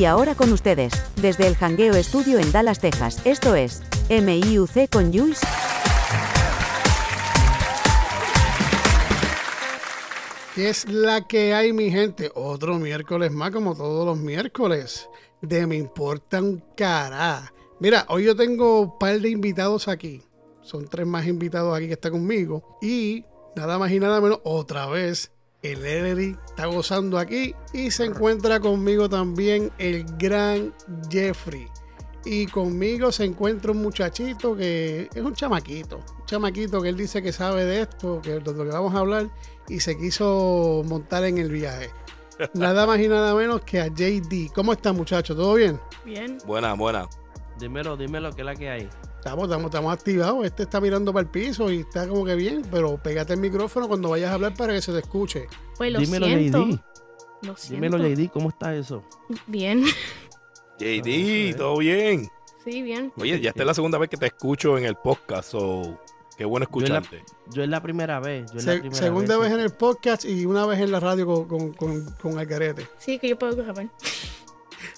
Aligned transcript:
Y 0.00 0.06
ahora 0.06 0.34
con 0.34 0.50
ustedes, 0.50 0.94
desde 1.16 1.46
el 1.46 1.56
Hangueo 1.56 1.94
Estudio 1.94 2.38
en 2.38 2.50
Dallas, 2.52 2.80
Texas, 2.80 3.20
esto 3.26 3.54
es 3.54 3.82
MIUC 4.08 4.88
con 4.90 5.12
Jules. 5.12 5.42
¿Qué 10.54 10.70
es 10.70 10.88
la 10.88 11.28
que 11.28 11.52
hay, 11.52 11.74
mi 11.74 11.90
gente? 11.90 12.32
Otro 12.34 12.78
miércoles 12.78 13.30
más, 13.30 13.50
como 13.50 13.76
todos 13.76 14.06
los 14.06 14.16
miércoles, 14.16 15.06
de 15.42 15.66
Me 15.66 15.76
Importa 15.76 16.40
un 16.40 16.64
Cará. 16.74 17.52
Mira, 17.78 18.06
hoy 18.08 18.24
yo 18.24 18.34
tengo 18.34 18.80
un 18.80 18.98
par 18.98 19.20
de 19.20 19.28
invitados 19.28 19.86
aquí. 19.86 20.22
Son 20.62 20.88
tres 20.88 21.06
más 21.06 21.26
invitados 21.26 21.76
aquí 21.76 21.88
que 21.88 21.92
están 21.92 22.12
conmigo. 22.12 22.78
Y 22.80 23.26
nada 23.54 23.78
más 23.78 23.92
y 23.92 24.00
nada 24.00 24.18
menos, 24.22 24.40
otra 24.44 24.86
vez, 24.86 25.30
el 25.62 25.84
Ellery 25.84 26.36
está 26.46 26.66
gozando 26.66 27.18
aquí. 27.18 27.54
Y 27.72 27.90
se 27.90 28.04
encuentra 28.04 28.60
conmigo 28.60 29.08
también 29.08 29.70
el 29.78 30.04
gran 30.18 30.74
Jeffrey. 31.10 31.68
Y 32.24 32.46
conmigo 32.46 33.10
se 33.12 33.24
encuentra 33.24 33.72
un 33.72 33.82
muchachito 33.82 34.54
que 34.56 35.08
es 35.14 35.22
un 35.22 35.34
chamaquito. 35.34 35.98
Un 35.98 36.26
chamaquito 36.26 36.82
que 36.82 36.90
él 36.90 36.96
dice 36.96 37.22
que 37.22 37.32
sabe 37.32 37.64
de 37.64 37.82
esto, 37.82 38.20
que 38.22 38.32
de 38.32 38.40
lo 38.40 38.64
que 38.64 38.70
vamos 38.70 38.94
a 38.94 38.98
hablar. 38.98 39.30
Y 39.68 39.80
se 39.80 39.96
quiso 39.96 40.82
montar 40.86 41.24
en 41.24 41.38
el 41.38 41.50
viaje. 41.50 41.90
Nada 42.54 42.86
más 42.86 42.98
y 43.00 43.08
nada 43.08 43.34
menos 43.34 43.62
que 43.62 43.80
a 43.80 43.88
JD. 43.88 44.52
¿Cómo 44.54 44.72
está, 44.72 44.92
muchacho? 44.92 45.36
¿Todo 45.36 45.54
bien? 45.54 45.78
Bien. 46.04 46.38
Buena, 46.46 46.72
buena. 46.74 47.08
Dímelo, 47.58 47.96
dímelo, 47.96 48.32
¿qué 48.34 48.40
es 48.40 48.46
la 48.46 48.54
que 48.54 48.70
hay? 48.70 48.88
Estamos, 49.20 49.44
estamos, 49.44 49.66
estamos 49.66 49.92
activados. 49.92 50.46
Este 50.46 50.62
está 50.62 50.80
mirando 50.80 51.12
para 51.12 51.20
el 51.24 51.28
piso 51.28 51.70
y 51.70 51.80
está 51.80 52.08
como 52.08 52.24
que 52.24 52.34
bien, 52.36 52.62
pero 52.70 52.96
pégate 52.96 53.34
el 53.34 53.40
micrófono 53.40 53.86
cuando 53.86 54.08
vayas 54.08 54.30
a 54.30 54.34
hablar 54.34 54.54
para 54.54 54.72
que 54.72 54.80
se 54.80 54.92
te 54.92 54.98
escuche. 55.00 55.46
Pues 55.76 55.92
lo 55.92 55.98
dímelo, 55.98 56.24
siento. 56.26 56.58
JD. 56.66 56.80
Lo 57.42 57.54
Dímelo, 57.68 57.98
siento. 57.98 58.22
JD, 58.22 58.30
¿cómo 58.32 58.48
está 58.48 58.74
eso? 58.74 59.02
Bien. 59.46 59.84
JD, 60.78 61.54
todo 61.56 61.76
bien. 61.78 62.28
Sí, 62.64 62.80
bien. 62.82 63.12
Oye, 63.18 63.38
ya 63.40 63.50
esta 63.50 63.62
es 63.62 63.66
la 63.66 63.74
segunda 63.74 63.98
vez 63.98 64.08
que 64.08 64.16
te 64.16 64.26
escucho 64.26 64.78
en 64.78 64.84
el 64.84 64.96
podcast, 64.96 65.50
so 65.50 65.98
qué 66.38 66.44
bueno 66.46 66.66
Yo 66.72 66.80
es 66.84 66.90
la- 66.90 66.98
escucharte. 66.98 67.24
Yo 67.52 67.62
es 67.62 67.68
la 67.68 67.82
primera 67.82 68.20
vez. 68.20 68.50
Yo 68.52 68.58
es 68.58 68.64
Se- 68.64 68.74
la 68.76 68.80
primera 68.80 69.02
segunda 69.02 69.36
vez 69.38 69.52
en 69.52 69.60
el 69.60 69.70
podcast 69.70 70.24
y 70.24 70.46
una 70.46 70.64
vez 70.66 70.80
en 70.80 70.92
la 70.92 71.00
radio 71.00 71.26
con, 71.26 71.44
con, 71.46 71.72
con, 71.74 72.04
con 72.22 72.38
Algarete. 72.38 72.86
Sí, 72.98 73.18
que 73.18 73.28
yo 73.28 73.38
puedo 73.38 73.54
grabar. 73.56 73.86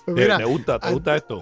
Pues 0.04 0.14
¿Te, 0.16 0.22
mira, 0.22 0.36
te 0.38 0.44
gusta, 0.44 0.78
te 0.78 0.90
gusta 0.92 1.16
esto? 1.16 1.40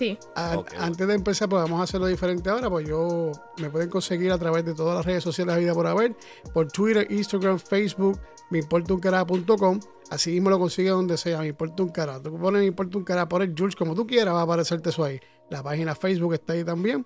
Sí. 0.00 0.18
a- 0.34 0.56
Ok, 0.58 0.72
antes 0.78 1.06
de 1.06 1.12
empezar, 1.14 1.46
pues 1.50 1.62
vamos 1.62 1.78
a 1.78 1.84
hacerlo 1.84 2.06
diferente 2.06 2.48
ahora. 2.48 2.70
Pues 2.70 2.88
yo 2.88 3.32
me 3.58 3.68
pueden 3.68 3.90
conseguir 3.90 4.32
a 4.32 4.38
través 4.38 4.64
de 4.64 4.72
todas 4.72 4.96
las 4.96 5.04
redes 5.04 5.22
sociales 5.22 5.54
de 5.56 5.60
vida 5.60 5.74
por 5.74 5.86
haber, 5.86 6.16
por 6.54 6.72
Twitter, 6.72 7.06
Instagram, 7.10 7.58
Facebook, 7.58 8.18
meimportauncará.com. 8.48 9.78
Así 10.10 10.32
mismo 10.32 10.48
lo 10.48 10.58
consigue 10.58 10.88
donde 10.88 11.18
sea, 11.18 11.40
me 11.40 11.48
importa 11.48 11.82
un 11.82 11.90
cara. 11.90 12.18
Tú 12.20 12.36
pones 12.38 12.60
me 12.62 12.66
importa 12.66 12.96
un 12.96 13.04
cara, 13.04 13.28
pones 13.28 13.50
Jules 13.56 13.76
como 13.76 13.94
tú 13.94 14.06
quieras, 14.06 14.34
va 14.34 14.40
a 14.40 14.44
aparecerte 14.44 14.88
eso 14.88 15.04
ahí. 15.04 15.20
La 15.50 15.62
página 15.62 15.94
Facebook 15.94 16.32
está 16.34 16.54
ahí 16.54 16.64
también. 16.64 17.04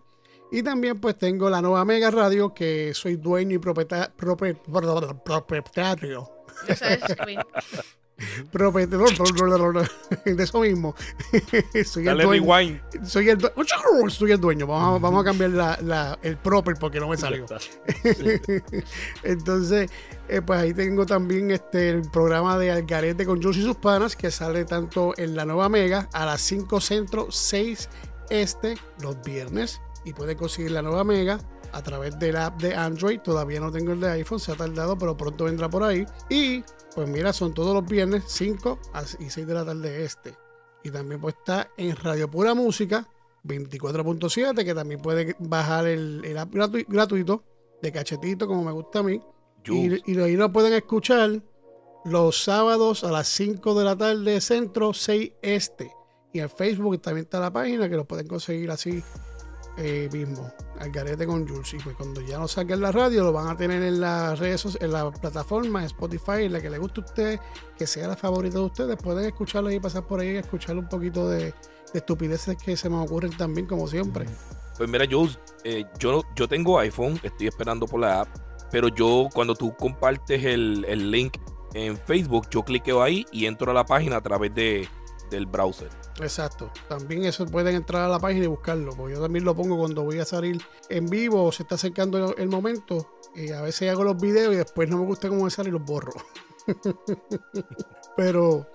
Y 0.52 0.62
también 0.62 1.00
pues 1.00 1.18
tengo 1.18 1.50
la 1.50 1.60
nueva 1.60 1.84
Mega 1.84 2.12
Radio, 2.12 2.54
que 2.54 2.94
soy 2.94 3.16
dueño 3.16 3.56
y 3.56 3.58
propieta- 3.58 4.14
propie- 4.16 4.56
propietario. 5.24 6.30
Propietario 8.52 9.06
de 10.24 10.42
eso 10.42 10.60
mismo. 10.60 10.94
soy 11.84 12.02
el 12.02 12.06
Dale 12.06 12.24
dueño. 12.24 12.44
rewind. 12.54 12.80
Soy 13.04 13.28
el, 13.28 13.38
soy 14.10 14.32
el 14.32 14.40
dueño. 14.40 14.66
Vamos 14.66 14.96
a, 14.96 15.02
vamos 15.02 15.20
a 15.22 15.24
cambiar 15.24 15.50
la, 15.50 15.78
la- 15.82 16.18
el 16.22 16.36
proper 16.36 16.76
porque 16.78 17.00
no 17.00 17.08
me 17.08 17.16
salió. 17.16 17.44
Entonces, 19.22 19.90
eh, 20.28 20.40
pues 20.42 20.60
ahí 20.60 20.72
tengo 20.74 21.06
también 21.06 21.50
este 21.50 21.90
el 21.90 22.02
programa 22.10 22.58
de 22.58 22.70
Algarete 22.70 23.26
con 23.26 23.42
Jules 23.42 23.58
y 23.58 23.62
sus 23.62 23.76
panas 23.76 24.16
que 24.16 24.30
sale 24.30 24.64
tanto 24.64 25.14
en 25.16 25.34
la 25.36 25.44
nueva 25.44 25.68
Mega 25.68 26.08
a 26.12 26.24
las 26.26 26.40
5 26.42 26.80
centro, 26.80 27.28
6 27.30 27.88
este 28.30 28.76
los 29.02 29.20
viernes. 29.22 29.80
Y 30.04 30.12
puede 30.12 30.36
conseguir 30.36 30.70
la 30.72 30.82
nueva 30.82 31.02
Mega 31.02 31.38
a 31.72 31.82
través 31.82 32.18
del 32.18 32.36
app 32.36 32.60
de 32.60 32.74
Android. 32.74 33.20
Todavía 33.20 33.58
no 33.58 33.72
tengo 33.72 33.92
el 33.92 34.00
de 34.00 34.10
iPhone, 34.12 34.38
se 34.38 34.52
ha 34.52 34.54
tardado, 34.54 34.96
pero 34.98 35.16
pronto 35.16 35.44
vendrá 35.44 35.68
por 35.68 35.82
ahí. 35.82 36.04
Y 36.28 36.62
pues 36.94 37.08
mira, 37.08 37.32
son 37.32 37.52
todos 37.54 37.74
los 37.74 37.84
viernes 37.86 38.24
5 38.26 38.78
a- 38.92 39.02
y 39.18 39.30
6 39.30 39.46
de 39.46 39.54
la 39.54 39.64
tarde 39.64 40.04
este. 40.04 40.36
Y 40.82 40.90
también 40.90 41.20
pues 41.20 41.34
está 41.36 41.70
en 41.76 41.96
Radio 41.96 42.30
Pura 42.30 42.54
Música 42.54 43.08
24.7, 43.44 44.64
que 44.64 44.74
también 44.74 45.00
puede 45.00 45.34
bajar 45.38 45.86
el, 45.86 46.22
el 46.24 46.38
app 46.38 46.52
gratu- 46.52 46.86
gratuito 46.88 47.42
de 47.82 47.92
cachetito, 47.92 48.46
como 48.46 48.62
me 48.64 48.72
gusta 48.72 49.00
a 49.00 49.02
mí. 49.02 49.20
Y, 49.74 50.12
y 50.12 50.18
ahí 50.20 50.36
lo 50.36 50.52
pueden 50.52 50.72
escuchar 50.74 51.42
los 52.04 52.42
sábados 52.44 53.02
a 53.04 53.10
las 53.10 53.28
5 53.28 53.74
de 53.78 53.84
la 53.84 53.96
tarde, 53.96 54.40
centro 54.40 54.92
6 54.92 55.32
este. 55.42 55.90
Y 56.32 56.40
en 56.40 56.50
Facebook 56.50 57.00
también 57.00 57.24
está 57.24 57.40
la 57.40 57.52
página 57.52 57.88
que 57.88 57.96
lo 57.96 58.04
pueden 58.06 58.26
conseguir 58.26 58.70
así 58.70 59.02
eh, 59.76 60.08
mismo, 60.12 60.52
Algarete 60.78 61.26
con 61.26 61.46
Jules. 61.46 61.74
Y 61.74 61.78
pues 61.78 61.96
cuando 61.96 62.20
ya 62.20 62.38
no 62.38 62.48
saquen 62.48 62.80
la 62.80 62.92
radio, 62.92 63.24
lo 63.24 63.32
van 63.32 63.48
a 63.48 63.56
tener 63.56 63.82
en 63.82 64.00
las 64.00 64.38
redes, 64.38 64.78
en 64.80 64.92
la 64.92 65.10
plataforma, 65.10 65.84
Spotify, 65.84 66.44
en 66.44 66.52
la 66.52 66.60
que 66.60 66.70
le 66.70 66.78
guste 66.78 67.00
a 67.00 67.04
ustedes, 67.04 67.40
que 67.76 67.86
sea 67.86 68.08
la 68.08 68.16
favorita 68.16 68.58
de 68.58 68.64
ustedes. 68.64 68.96
Pueden 68.96 69.26
escucharlo 69.26 69.70
y 69.70 69.80
pasar 69.80 70.06
por 70.06 70.20
ahí 70.20 70.30
y 70.30 70.36
escuchar 70.36 70.76
un 70.76 70.88
poquito 70.88 71.28
de, 71.28 71.46
de 71.46 71.54
estupideces 71.94 72.56
que 72.56 72.76
se 72.76 72.88
me 72.88 72.96
ocurren 72.96 73.36
también, 73.36 73.66
como 73.66 73.86
siempre. 73.86 74.26
Pues 74.76 74.88
mira, 74.88 75.06
Jules, 75.08 75.38
eh, 75.62 75.84
yo, 75.98 76.22
yo 76.34 76.48
tengo 76.48 76.78
iPhone, 76.78 77.20
estoy 77.22 77.46
esperando 77.46 77.86
por 77.86 78.00
la 78.00 78.22
app, 78.22 78.28
pero 78.70 78.88
yo 78.88 79.28
cuando 79.32 79.54
tú 79.54 79.74
compartes 79.76 80.44
el, 80.44 80.84
el 80.88 81.10
link 81.10 81.36
en 81.74 81.96
Facebook, 81.96 82.48
yo 82.50 82.62
cliqueo 82.64 83.02
ahí 83.02 83.24
y 83.30 83.46
entro 83.46 83.70
a 83.70 83.74
la 83.74 83.84
página 83.84 84.16
a 84.16 84.20
través 84.20 84.52
de, 84.54 84.88
del 85.34 85.46
browser. 85.46 85.90
Exacto. 86.20 86.70
También 86.88 87.24
eso 87.24 87.44
pueden 87.46 87.74
entrar 87.74 88.02
a 88.02 88.08
la 88.08 88.18
página 88.18 88.44
y 88.44 88.48
buscarlo. 88.48 88.92
Porque 88.96 89.14
yo 89.14 89.20
también 89.20 89.44
lo 89.44 89.54
pongo 89.54 89.76
cuando 89.76 90.04
voy 90.04 90.18
a 90.18 90.24
salir 90.24 90.60
en 90.88 91.06
vivo 91.06 91.44
o 91.44 91.52
se 91.52 91.64
está 91.64 91.74
acercando 91.74 92.36
el 92.36 92.48
momento. 92.48 93.14
Y 93.34 93.50
a 93.50 93.60
veces 93.62 93.90
hago 93.90 94.04
los 94.04 94.16
videos 94.20 94.54
y 94.54 94.56
después 94.56 94.88
no 94.88 94.98
me 94.98 95.04
gusta 95.04 95.28
cómo 95.28 95.44
me 95.44 95.50
sale 95.50 95.68
y 95.68 95.72
los 95.72 95.84
borro. 95.84 96.12
pero, 98.16 98.66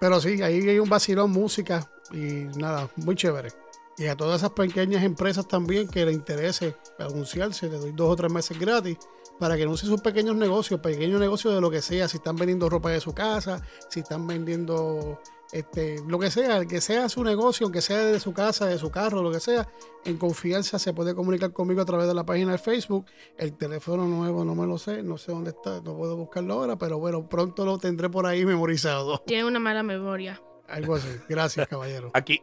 pero 0.00 0.20
sí, 0.20 0.42
ahí 0.42 0.68
hay 0.68 0.78
un 0.78 0.88
vacilón, 0.88 1.30
música 1.30 1.88
y 2.12 2.46
nada, 2.58 2.88
muy 2.96 3.14
chévere. 3.14 3.50
Y 3.98 4.06
a 4.06 4.16
todas 4.16 4.40
esas 4.40 4.52
pequeñas 4.52 5.04
empresas 5.04 5.46
también 5.46 5.86
que 5.86 6.06
les 6.06 6.14
interese 6.14 6.74
anunciarse, 6.98 7.68
les 7.68 7.80
doy 7.80 7.92
dos 7.92 8.10
o 8.10 8.16
tres 8.16 8.32
meses 8.32 8.58
gratis 8.58 8.96
para 9.38 9.56
que 9.56 9.64
anuncien 9.64 9.90
sus 9.90 10.00
pequeños 10.00 10.36
negocios, 10.36 10.80
pequeños 10.80 11.20
negocios 11.20 11.54
de 11.54 11.60
lo 11.60 11.70
que 11.70 11.82
sea, 11.82 12.08
si 12.08 12.18
están 12.18 12.36
vendiendo 12.36 12.68
ropa 12.68 12.90
de 12.90 13.00
su 13.00 13.12
casa, 13.12 13.62
si 13.88 14.00
están 14.00 14.26
vendiendo 14.26 15.20
este, 15.52 16.00
lo 16.06 16.18
que 16.18 16.30
sea, 16.30 16.58
el 16.58 16.68
que 16.68 16.80
sea 16.80 17.08
su 17.08 17.24
negocio, 17.24 17.66
aunque 17.66 17.80
sea 17.80 17.98
de 17.98 18.20
su 18.20 18.32
casa, 18.32 18.66
de 18.66 18.78
su 18.78 18.90
carro, 18.90 19.22
lo 19.22 19.32
que 19.32 19.40
sea, 19.40 19.68
en 20.04 20.16
confianza 20.16 20.78
se 20.78 20.92
puede 20.92 21.14
comunicar 21.14 21.52
conmigo 21.52 21.82
a 21.82 21.84
través 21.84 22.06
de 22.06 22.14
la 22.14 22.24
página 22.24 22.52
de 22.52 22.58
Facebook. 22.58 23.06
El 23.36 23.56
teléfono 23.56 24.06
nuevo 24.06 24.44
no 24.44 24.54
me 24.54 24.66
lo 24.66 24.78
sé, 24.78 25.02
no 25.02 25.18
sé 25.18 25.32
dónde 25.32 25.50
está, 25.50 25.80
no 25.80 25.96
puedo 25.96 26.16
buscarlo 26.16 26.54
ahora, 26.54 26.76
pero 26.76 26.98
bueno, 26.98 27.28
pronto 27.28 27.64
lo 27.64 27.78
tendré 27.78 28.08
por 28.08 28.26
ahí 28.26 28.44
memorizado. 28.44 29.18
Tiene 29.26 29.44
una 29.44 29.58
mala 29.58 29.82
memoria. 29.82 30.40
Algo 30.68 30.94
así. 30.94 31.08
Gracias, 31.28 31.66
caballero. 31.66 32.10
Aquí, 32.14 32.40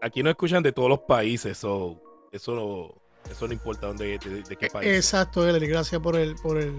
aquí 0.00 0.22
no 0.22 0.30
escuchan 0.30 0.62
de 0.62 0.72
todos 0.72 0.88
los 0.88 1.00
países, 1.00 1.58
so, 1.58 2.00
eso, 2.30 2.54
no, 2.54 3.30
eso 3.30 3.48
no 3.48 3.52
importa 3.52 3.88
dónde, 3.88 4.16
de, 4.18 4.42
de 4.42 4.56
qué 4.56 4.68
país. 4.68 4.88
Exacto, 4.88 5.46
Ellery, 5.48 5.66
gracias 5.66 6.00
por 6.00 6.14
el, 6.14 6.36
por 6.36 6.56
el, 6.56 6.72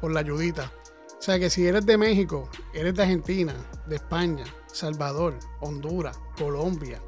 por 0.00 0.12
la 0.12 0.20
ayudita. 0.20 0.72
O 1.18 1.22
sea 1.24 1.38
que 1.38 1.50
si 1.50 1.66
eres 1.66 1.84
de 1.86 1.96
México, 1.96 2.48
eres 2.74 2.94
de 2.94 3.02
Argentina, 3.02 3.54
de 3.86 3.96
España, 3.96 4.44
Salvador, 4.74 5.38
Honduras, 5.60 6.18
Colombia, 6.38 7.00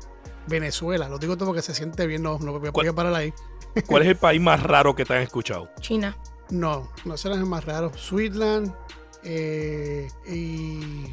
Venezuela, 0.47 1.09
lo 1.09 1.19
digo 1.19 1.37
todo 1.37 1.49
porque 1.49 1.63
se 1.63 1.75
siente 1.75 2.07
bien, 2.07 2.23
no, 2.23 2.39
no 2.39 2.59
voy 2.59 2.69
a 2.69 2.73
¿Cuál- 2.73 2.95
parar 2.95 3.15
ahí. 3.15 3.33
¿Cuál 3.87 4.03
es 4.03 4.09
el 4.09 4.17
país 4.17 4.41
más 4.41 4.63
raro 4.63 4.95
que 4.95 5.05
te 5.05 5.15
han 5.15 5.23
escuchado? 5.23 5.69
China. 5.81 6.17
No, 6.51 6.89
no 7.05 7.17
serán 7.17 7.41
el 7.41 7.47
más 7.47 7.65
raro. 7.65 7.93
Sweetland 7.97 8.73
eh, 9.25 10.09
y. 10.27 11.13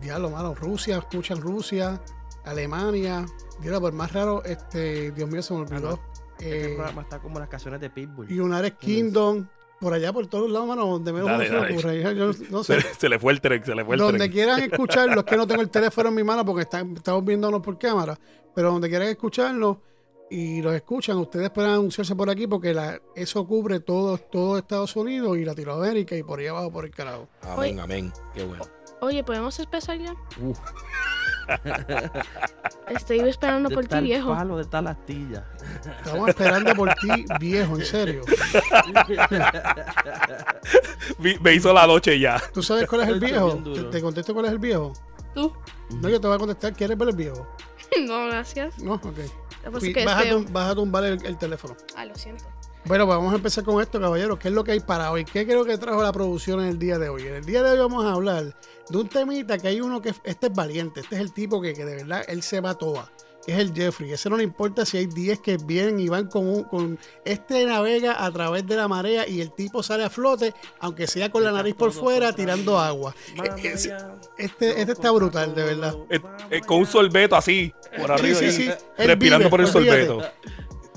Diablo, 0.00 0.28
mano. 0.30 0.54
Rusia, 0.54 0.98
escuchan 0.98 1.40
Rusia. 1.40 2.00
Alemania. 2.44 3.24
Diablo, 3.60 3.80
por 3.80 3.92
más 3.94 4.12
raro, 4.12 4.44
este. 4.44 5.10
Dios 5.12 5.28
mío, 5.30 5.42
se 5.42 5.54
me 5.54 5.60
olvidó. 5.60 5.98
Este 6.38 6.72
Eh, 6.72 6.74
programa 6.74 7.02
está 7.02 7.18
como 7.20 7.38
las 7.38 7.48
canciones 7.48 7.80
de 7.80 7.88
Pitbull. 7.90 8.26
United 8.30 8.74
Kingdom. 8.74 9.46
Por 9.84 9.92
allá, 9.94 10.12
por 10.12 10.26
todos 10.26 10.50
lados, 10.50 10.66
mano. 10.66 10.86
Donde 10.86 11.12
menos 11.12 11.28
Dale, 11.28 11.46
se 11.46 11.52
me 11.52 11.58
dale. 11.60 11.72
ocurre. 11.74 12.02
Yo, 12.02 12.12
yo 12.12 12.30
no 12.50 12.64
Se, 12.64 12.80
sé. 12.80 12.94
se 12.94 13.08
le 13.08 13.18
fue 13.18 13.32
el 13.32 13.40
tren, 13.40 13.62
se 13.64 13.74
le 13.74 13.84
fue 13.84 13.94
el 13.94 14.00
Donde 14.00 14.18
tren. 14.18 14.32
quieran 14.32 14.60
escucharlo, 14.62 15.20
es 15.20 15.24
que 15.26 15.36
no 15.36 15.46
tengo 15.46 15.60
el 15.62 15.70
teléfono 15.70 16.08
en 16.08 16.14
mi 16.14 16.24
mano 16.24 16.44
porque 16.44 16.62
están- 16.62 16.96
estamos 16.96 17.24
viéndonos 17.24 17.60
por 17.60 17.78
cámara. 17.78 18.18
Pero 18.54 18.72
donde 18.72 18.88
quieran 18.88 19.08
escucharlo 19.08 19.80
y 20.30 20.62
los 20.62 20.74
escuchan, 20.74 21.18
ustedes 21.18 21.50
pueden 21.50 21.70
anunciarse 21.72 22.16
por 22.16 22.30
aquí 22.30 22.46
porque 22.46 22.72
la, 22.72 22.98
eso 23.14 23.46
cubre 23.46 23.80
todo, 23.80 24.16
todo 24.18 24.56
Estados 24.58 24.96
Unidos 24.96 25.36
y 25.36 25.44
Latinoamérica 25.44 26.16
y 26.16 26.22
por 26.22 26.38
ahí 26.40 26.46
abajo 26.46 26.72
por 26.72 26.84
el 26.86 26.90
carajo. 26.90 27.28
Amén, 27.42 27.78
amén. 27.78 28.12
Qué 28.34 28.42
bueno. 28.44 28.64
Oye, 29.00 29.22
¿podemos 29.22 29.58
empezar 29.60 29.98
ya? 29.98 30.14
Uf, 30.40 30.58
Estoy 32.88 33.20
esperando 33.20 33.68
de 33.70 33.74
por 33.74 33.86
ti, 33.86 34.00
viejo. 34.00 34.34
palo, 34.34 34.56
de 34.58 34.64
tal 34.64 34.86
astilla. 34.86 35.44
Estamos 36.04 36.28
esperando 36.28 36.74
por 36.74 36.92
ti, 36.94 37.24
viejo, 37.40 37.76
en 37.76 37.84
serio. 37.84 38.22
Me 41.40 41.54
hizo 41.54 41.72
la 41.72 41.86
noche 41.86 42.18
ya. 42.18 42.40
¿Tú 42.52 42.62
sabes 42.62 42.86
cuál 42.88 43.02
es 43.02 43.08
el 43.08 43.20
viejo? 43.20 43.56
Te, 43.74 43.82
te 43.84 44.00
contesto 44.00 44.32
cuál 44.34 44.46
es 44.46 44.52
el 44.52 44.58
viejo. 44.58 44.92
Tú. 45.34 45.52
No, 46.00 46.08
yo 46.08 46.20
te 46.20 46.26
voy 46.26 46.36
a 46.36 46.38
contestar. 46.38 46.72
¿Quieres 46.74 46.96
ver 46.96 47.08
el 47.08 47.16
viejo? 47.16 47.46
No, 48.06 48.26
gracias. 48.26 48.76
No, 48.80 48.94
ok. 48.94 49.04
Lo 49.04 49.12
que 49.12 49.22
pasa 49.70 49.78
Fui- 49.78 49.88
es 49.88 49.94
que 49.94 50.00
es 50.00 50.06
vas, 50.06 50.16
a 50.16 50.22
feo. 50.22 50.38
tum- 50.40 50.52
vas 50.52 50.70
a 50.70 50.74
tumbar 50.74 51.04
el, 51.04 51.24
el 51.24 51.38
teléfono. 51.38 51.76
Ah, 51.96 52.04
lo 52.06 52.14
siento. 52.16 52.44
Bueno, 52.86 53.06
pues 53.06 53.16
vamos 53.16 53.32
a 53.32 53.36
empezar 53.36 53.64
con 53.64 53.80
esto, 53.80 53.98
caballeros. 53.98 54.38
¿Qué 54.38 54.48
es 54.48 54.54
lo 54.54 54.62
que 54.62 54.72
hay 54.72 54.80
para 54.80 55.10
hoy? 55.10 55.24
¿Qué 55.24 55.46
creo 55.46 55.64
que 55.64 55.78
trajo 55.78 56.02
la 56.02 56.12
producción 56.12 56.60
en 56.60 56.66
el 56.68 56.78
día 56.78 56.98
de 56.98 57.08
hoy? 57.08 57.22
En 57.22 57.34
el 57.36 57.44
día 57.44 57.62
de 57.62 57.70
hoy 57.72 57.78
vamos 57.78 58.04
a 58.04 58.12
hablar 58.12 58.54
de 58.90 58.98
un 58.98 59.08
temita 59.08 59.56
que 59.56 59.68
hay 59.68 59.80
uno 59.80 60.02
que 60.02 60.12
este 60.24 60.48
es 60.48 60.52
valiente. 60.52 61.00
Este 61.00 61.14
es 61.14 61.20
el 61.22 61.32
tipo 61.32 61.62
que, 61.62 61.72
que 61.72 61.84
de 61.86 61.96
verdad 61.96 62.22
él 62.28 62.42
se 62.42 62.60
va 62.60 62.74
toa. 62.74 63.10
Que 63.46 63.52
es 63.52 63.58
el 63.58 63.74
Jeffrey. 63.74 64.10
Ese 64.12 64.28
no 64.30 64.36
le 64.38 64.42
importa 64.44 64.84
si 64.86 64.96
hay 64.98 65.06
10 65.06 65.40
que 65.40 65.56
vienen 65.58 65.98
y 66.00 66.08
van 66.08 66.28
con 66.28 66.46
un. 66.46 66.64
Con, 66.64 66.98
este 67.24 67.64
navega 67.64 68.22
a 68.24 68.30
través 68.30 68.66
de 68.66 68.76
la 68.76 68.86
marea 68.88 69.26
y 69.28 69.40
el 69.40 69.52
tipo 69.52 69.82
sale 69.82 70.04
a 70.04 70.10
flote, 70.10 70.52
aunque 70.80 71.06
sea 71.06 71.30
con 71.30 71.42
la 71.44 71.52
nariz 71.52 71.74
por 71.74 71.90
fuera, 71.92 72.32
tirando 72.34 72.78
agua. 72.78 73.14
Es- 73.62 73.86
allá. 73.86 74.14
Este, 74.38 74.80
este 74.80 74.92
está 74.92 75.10
brutal, 75.10 75.54
de 75.54 75.62
verdad. 75.62 75.94
Eh, 76.10 76.20
eh, 76.50 76.60
con 76.62 76.78
un 76.78 76.86
sorbeto 76.86 77.36
así, 77.36 77.74
por 77.98 78.12
arriba. 78.12 78.38
sí, 78.38 78.50
sí. 78.50 78.70
Respirando 78.96 79.48
vive, 79.48 79.50
por 79.50 79.60
el 79.60 79.66
olvídate. 79.74 80.06
sorbeto. 80.06 80.32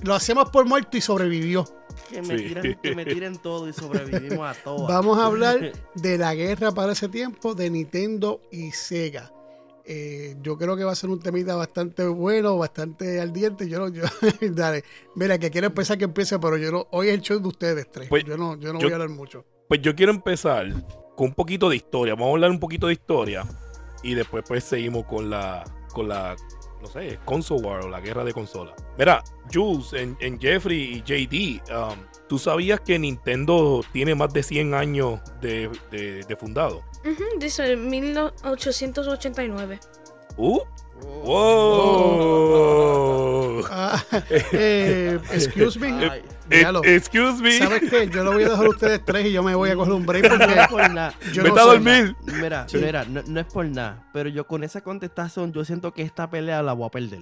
Lo 0.04 0.14
hacemos 0.14 0.50
por 0.50 0.66
muerto 0.66 0.98
y 0.98 1.02
sobrevivió. 1.02 1.66
Que 2.10 2.22
me, 2.22 2.38
Sí. 2.38 2.46
tiren, 2.48 2.80
que 2.82 2.96
me 2.96 3.06
tiren 3.06 3.38
todo 3.38 3.68
y 3.68 3.74
sobrevivimos 3.74 4.48
a 4.48 4.54
todas. 4.64 4.88
Vamos 4.88 5.18
a 5.18 5.26
hablar 5.26 5.72
de 5.96 6.18
la 6.18 6.36
guerra 6.36 6.72
para 6.72 6.92
ese 6.94 7.10
tiempo 7.10 7.56
de 7.56 7.70
Nintendo 7.70 8.42
y 8.52 8.72
Sega. 8.72 9.32
Eh, 9.90 10.36
yo 10.42 10.58
creo 10.58 10.76
que 10.76 10.84
va 10.84 10.92
a 10.92 10.96
ser 10.96 11.10
un 11.10 11.20
temita 11.20 11.56
bastante 11.56 12.06
bueno, 12.06 12.58
bastante 12.58 13.20
ardiente. 13.22 13.68
Yo 13.70 13.80
no, 13.80 13.88
yo, 13.90 14.04
dale, 14.52 14.84
mira, 15.16 15.38
que 15.40 15.50
quiero 15.50 15.68
empezar 15.68 15.98
que 15.98 16.04
empiece, 16.04 16.38
pero 16.40 16.58
yo 16.58 16.72
no, 16.72 16.88
hoy 16.92 17.08
es 17.08 17.14
el 17.16 17.22
show 17.22 17.40
de 17.40 17.48
ustedes 17.48 17.90
tres. 17.90 18.10
Pues, 18.10 18.24
yo 18.26 18.38
no, 18.38 18.58
yo 18.60 18.74
no 18.74 18.80
yo- 18.80 18.88
voy 18.88 18.92
a 18.92 18.96
hablar 18.96 19.10
mucho. 19.10 19.46
Pues 19.68 19.82
yo 19.82 19.96
quiero 19.96 20.12
empezar 20.12 20.68
con 21.16 21.28
un 21.30 21.34
poquito 21.34 21.70
de 21.70 21.78
historia. 21.78 22.14
Vamos 22.14 22.28
a 22.30 22.32
hablar 22.34 22.52
un 22.52 22.60
poquito 22.60 22.88
de 22.88 22.94
historia. 22.94 23.46
Y 24.04 24.14
después 24.14 24.44
pues 24.48 24.64
seguimos 24.64 25.06
con 25.06 25.30
la, 25.30 25.64
con 25.92 26.08
la, 26.08 26.36
no 26.82 26.88
sé, 26.88 27.20
console 27.26 27.62
war 27.66 27.82
o 27.86 27.90
la 27.90 28.00
guerra 28.02 28.24
de 28.24 28.34
consolas. 28.34 28.74
Mira, 28.98 29.24
Jules, 29.54 29.94
en, 29.94 30.18
en 30.20 30.40
Jeffrey 30.40 30.96
y 30.96 31.02
JD, 31.02 31.62
um, 31.74 31.96
¿tú 32.28 32.38
sabías 32.40 32.80
que 32.82 32.98
Nintendo 33.00 33.82
tiene 33.94 34.16
más 34.16 34.34
de 34.34 34.44
100 34.44 34.74
años 34.74 35.20
de, 35.42 35.70
de- 35.92 36.24
de 36.24 36.36
fundado? 36.36 36.84
Dice 37.40 37.76
1889. 37.76 39.80
Uh, 40.38 40.60
Oh. 41.00 41.22
wow. 43.62 43.66
Ah, 43.70 44.04
eh, 44.52 45.20
excuse 45.32 45.78
me. 45.80 45.90
Eh, 46.50 46.96
excuse 46.96 47.42
me. 47.42 47.52
¿Sabes 47.58 47.90
qué? 47.90 48.10
Yo 48.10 48.24
lo 48.24 48.34
voy 48.34 48.44
a 48.44 48.50
dejar 48.50 48.66
a 48.66 48.70
ustedes 48.70 49.04
tres 49.06 49.26
y 49.28 49.32
yo 49.32 49.44
me 49.44 49.54
voy 49.56 49.70
a 49.70 49.76
coger 49.76 49.94
un 49.94 50.06
break 50.06 50.24
no 50.30 50.34
es 50.36 50.40
porque 50.40 50.66
por 50.70 50.92
nada. 50.92 51.14
yo 51.34 51.44
Vete 51.44 51.56
no 51.56 51.62
a 51.62 51.64
sé. 51.64 51.70
dormir. 51.70 52.16
Mira, 52.42 52.66
Sí. 52.68 52.78
mira, 52.78 53.06
no, 53.06 53.22
no 53.28 53.40
es 53.40 53.46
por 53.46 53.66
nada, 53.66 54.08
pero 54.14 54.30
yo 54.30 54.46
con 54.48 54.64
esa 54.64 54.82
contestación 54.82 55.52
yo 55.54 55.64
siento 55.66 55.94
que 55.94 56.02
esta 56.04 56.30
pelea 56.30 56.62
la 56.64 56.74
voy 56.74 56.88
a 56.88 56.92
perder. 56.92 57.22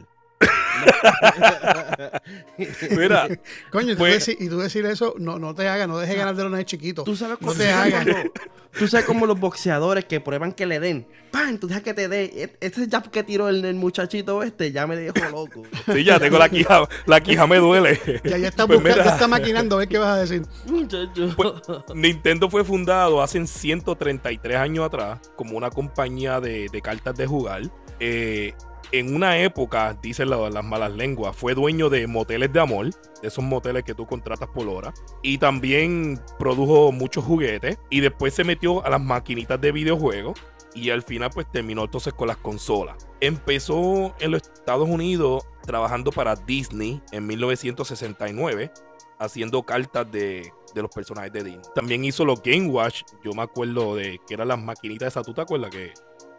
Mira, 2.91 3.27
Coño, 3.71 3.91
y 3.91 3.95
tú, 3.95 3.99
Pues- 3.99 4.13
decir, 4.25 4.37
y 4.39 4.49
tú 4.49 4.57
decir 4.59 4.85
eso, 4.85 5.15
no, 5.17 5.39
no 5.39 5.53
te 5.55 5.67
hagas, 5.67 5.87
no 5.87 5.97
dejes 5.97 6.17
ganar 6.17 6.35
de 6.35 6.43
los 6.43 6.51
nenes 6.51 6.65
chiquitos. 6.65 7.05
Tú 7.05 7.15
sabes 7.15 7.33
No 7.39 7.47
cómo 7.47 7.53
te 7.53 7.71
hagas. 7.71 8.05
Tú 8.77 8.89
sabes 8.89 9.05
como 9.05 9.25
los 9.25 9.39
boxeadores 9.39 10.03
que 10.03 10.19
prueban 10.19 10.51
que 10.51 10.65
le 10.65 10.81
den. 10.81 11.07
¡Pam! 11.31 11.57
Tú 11.59 11.67
dejas 11.69 11.81
que 11.81 11.93
te 11.93 12.09
dé. 12.09 12.25
E- 12.35 12.57
Ese 12.59 12.89
jab 12.89 13.09
que 13.09 13.23
tiró 13.23 13.47
el, 13.47 13.63
el 13.63 13.75
muchachito 13.75 14.43
este 14.43 14.73
ya 14.73 14.85
me 14.85 14.97
dejó 14.97 15.29
loco. 15.31 15.63
sí, 15.93 16.03
ya 16.03 16.19
tengo 16.19 16.37
la 16.37 16.49
quija, 16.49 16.81
la 17.05 17.21
quija 17.21 17.47
me 17.47 17.55
duele. 17.57 17.97
Ya, 18.25 18.37
ya 18.37 18.49
está 18.49 18.67
Pues 18.67 18.79
buscando, 18.79 18.97
mira. 18.97 19.05
ya 19.05 19.11
está 19.13 19.29
maquinando, 19.29 19.77
a 19.77 19.79
ver 19.79 19.87
qué 19.87 19.97
vas 19.97 20.09
a 20.09 20.17
decir. 20.17 20.41
Muchacho. 20.65 21.33
Pues, 21.37 21.53
Nintendo 21.95 22.49
fue 22.49 22.65
fundado 22.65 23.21
hace 23.21 23.47
133 23.47 24.57
años 24.57 24.85
atrás 24.85 25.19
como 25.37 25.55
una 25.55 25.69
compañía 25.69 26.41
de, 26.41 26.67
de 26.69 26.81
cartas 26.81 27.15
de 27.15 27.27
jugar. 27.27 27.61
Eh, 28.01 28.53
en 28.91 29.15
una 29.15 29.37
época, 29.39 29.97
dicen 30.01 30.29
la- 30.29 30.49
las 30.49 30.63
malas 30.63 30.91
lenguas, 30.91 31.35
fue 31.35 31.53
dueño 31.53 31.89
de 31.89 32.07
moteles 32.07 32.51
de 32.53 32.59
amor, 32.59 32.85
de 33.21 33.27
esos 33.27 33.43
moteles 33.43 33.83
que 33.83 33.93
tú 33.93 34.05
contratas 34.05 34.49
por 34.49 34.67
hora. 34.67 34.93
Y 35.21 35.37
también 35.37 36.19
produjo 36.39 36.91
muchos 36.91 37.23
juguetes. 37.23 37.77
Y 37.89 37.99
después 38.01 38.33
se 38.33 38.43
metió 38.43 38.85
a 38.85 38.89
las 38.89 39.01
maquinitas 39.01 39.59
de 39.59 39.71
videojuegos. 39.71 40.39
Y 40.73 40.89
al 40.89 41.03
final 41.03 41.29
pues 41.33 41.49
terminó 41.49 41.85
entonces 41.85 42.13
con 42.13 42.27
las 42.27 42.35
consolas. 42.37 43.07
Empezó 43.21 44.13
en 44.19 44.31
los 44.31 44.41
Estados 44.41 44.89
Unidos 44.89 45.47
trabajando 45.63 46.11
para 46.11 46.35
Disney 46.35 47.01
en 47.13 47.25
1969 47.27 48.71
haciendo 49.17 49.63
cartas 49.63 50.11
de, 50.11 50.51
de 50.73 50.81
los 50.81 50.91
personajes 50.91 51.31
de 51.31 51.43
Disney. 51.43 51.61
También 51.73 52.03
hizo 52.03 52.25
los 52.25 52.41
Game 52.43 52.67
Watch. 52.67 53.03
Yo 53.23 53.31
me 53.31 53.43
acuerdo 53.43 53.95
de 53.95 54.19
que 54.27 54.33
eran 54.33 54.49
las 54.49 54.61
maquinitas 54.61 55.07
esas, 55.07 55.25
¿tú 55.25 55.33
te 55.33 55.39
acuerdas? 55.41 55.69
Que, 55.71 55.93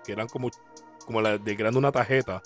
que 0.05 0.13
eran 0.13 0.29
como, 0.29 0.51
como 1.07 1.23
la 1.23 1.39
de 1.39 1.55
grande 1.55 1.79
una 1.79 1.91
tarjeta 1.93 2.43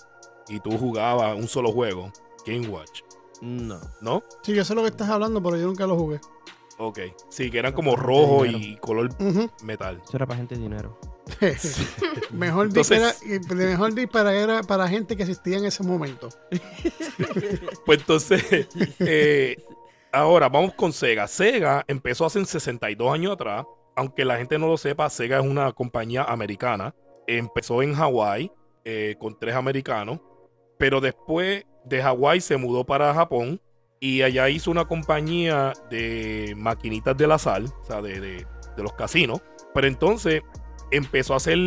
y 0.49 0.61
tú 0.61 0.79
jugabas 0.79 1.37
un 1.37 1.49
solo 1.49 1.73
juego. 1.73 2.12
Game 2.47 2.69
Watch, 2.69 3.01
No. 3.41 3.81
¿no? 4.01 4.23
Sí, 4.43 4.55
yo 4.55 4.65
sé 4.65 4.75
lo 4.75 4.83
que 4.83 4.89
estás 4.89 5.09
hablando, 5.09 5.43
pero 5.43 5.57
yo 5.57 5.67
nunca 5.67 5.87
lo 5.87 5.97
jugué. 5.97 6.21
Ok. 6.79 6.99
Sí, 7.29 7.51
que 7.51 7.59
eran 7.59 7.73
como 7.75 7.97
rojo 7.97 8.47
y 8.47 8.77
color 8.77 9.11
metal. 9.62 10.01
Eso 10.03 10.17
era 10.17 10.27
para 10.27 10.39
gente 10.39 10.55
de 10.55 10.62
dinero. 10.62 10.99
mejor 12.31 12.69
di 12.73 12.81
Entonces- 12.81 13.23
mejor 13.55 13.93
era 14.33 14.63
para 14.63 14.89
gente 14.89 15.17
que 15.17 15.23
existía 15.25 15.59
en 15.59 15.65
ese 15.67 15.83
momento. 15.83 16.29
Pues 17.85 18.01
entonces, 18.01 18.69
eh, 19.01 19.56
ahora 20.13 20.49
vamos 20.49 20.75
con 20.75 20.93
Sega. 20.93 21.27
Sega 21.29 21.85
empezó 21.87 22.25
hace 22.25 22.45
62 22.45 23.13
años 23.13 23.33
atrás. 23.33 23.67
Aunque 23.97 24.25
la 24.25 24.37
gente 24.39 24.59
no 24.59 24.67
lo 24.69 24.79
sepa, 24.79 25.11
Sega 25.11 25.39
es 25.41 25.45
una 25.47 25.73
compañía 25.73 26.25
americana. 26.25 26.95
Empezó 27.38 27.82
en 27.82 27.94
Hawái 27.94 28.50
eh, 28.85 29.17
con 29.19 29.38
tres 29.38 29.55
americanos. 29.55 30.21
Pero 30.79 31.00
después 31.00 31.65
de 31.85 32.03
Hawái 32.03 32.41
se 32.41 32.56
mudó 32.56 32.85
para 32.85 33.15
Japón. 33.15 33.61
Y 34.00 34.23
allá 34.23 34.49
hizo 34.49 34.71
una 34.71 34.87
compañía 34.87 35.75
de 35.91 36.55
maquinitas 36.56 37.17
de 37.17 37.27
la 37.27 37.38
sal, 37.38 37.67
o 37.82 37.85
sea, 37.85 38.00
de, 38.00 38.19
de- 38.21 38.47
de 38.77 38.82
los 38.82 38.94
casinos. 38.94 39.43
Pero 39.75 39.87
entonces 39.87 40.43
empezó 40.91 41.35
a 41.35 41.37
hacer 41.37 41.59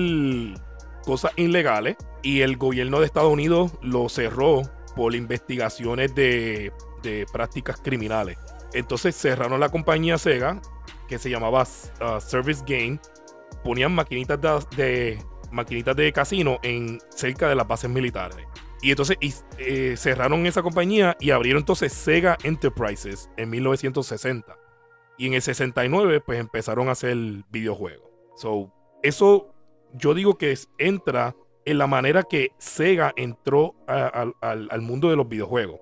cosas 1.06 1.31
ilegales. 1.36 1.95
Y 2.24 2.42
el 2.42 2.57
gobierno 2.57 3.00
de 3.00 3.06
Estados 3.06 3.31
Unidos 3.31 3.74
lo 3.81 4.10
cerró 4.10 4.62
por 4.95 5.13
investigaciones 5.15 6.15
de, 6.15 6.71
de 7.04 7.25
prácticas 7.31 7.77
criminales. 7.81 8.38
Entonces 8.74 9.15
cerraron 9.15 9.60
la 9.60 9.70
compañía 9.70 10.17
Sega, 10.17 10.62
que 11.08 11.20
se 11.20 11.29
llamaba 11.29 11.62
uh, 11.63 12.20
Service 12.20 12.63
Game. 12.65 13.00
Ponían 13.63 13.93
maquinitas 13.93 14.67
de- 14.72 15.22
maquinitas 15.53 15.95
de 15.95 16.12
casino 16.12 16.60
en 16.63 17.00
cerca 17.10 17.48
de 17.48 17.55
las 17.55 17.67
bases 17.67 17.89
militares. 17.89 18.45
Y 18.81 18.89
entonces 18.89 19.17
y, 19.22 19.33
eh, 19.60 19.95
cerraron 19.98 20.45
esa 20.45 20.62
compañía 20.62 21.15
y 21.19 21.31
abrieron 21.31 21.62
entonces 21.62 21.93
Sega 21.93 22.38
Enterprises 22.43 23.29
en 23.38 23.50
1960. 23.50 24.57
Y 25.17 25.27
en 25.27 25.36
el 25.36 25.41
69 25.41 26.19
pues 26.19 26.39
empezaron 26.39 26.89
a 26.89 26.93
hacer 26.93 27.15
videojuegos. 27.50 28.10
So, 28.36 28.74
eso 29.03 29.53
yo 29.93 30.13
digo 30.13 30.38
que 30.38 30.51
es- 30.51 30.69
entra 30.79 31.36
en 31.65 31.77
la 31.77 31.88
manera 31.88 32.24
que 32.24 32.50
Sega 32.57 33.13
entró 33.15 33.75
a- 33.88 34.27
al- 34.41 34.81
mundo 34.81 35.10
de 35.10 35.15
los 35.15 35.29
videojuegos. 35.29 35.79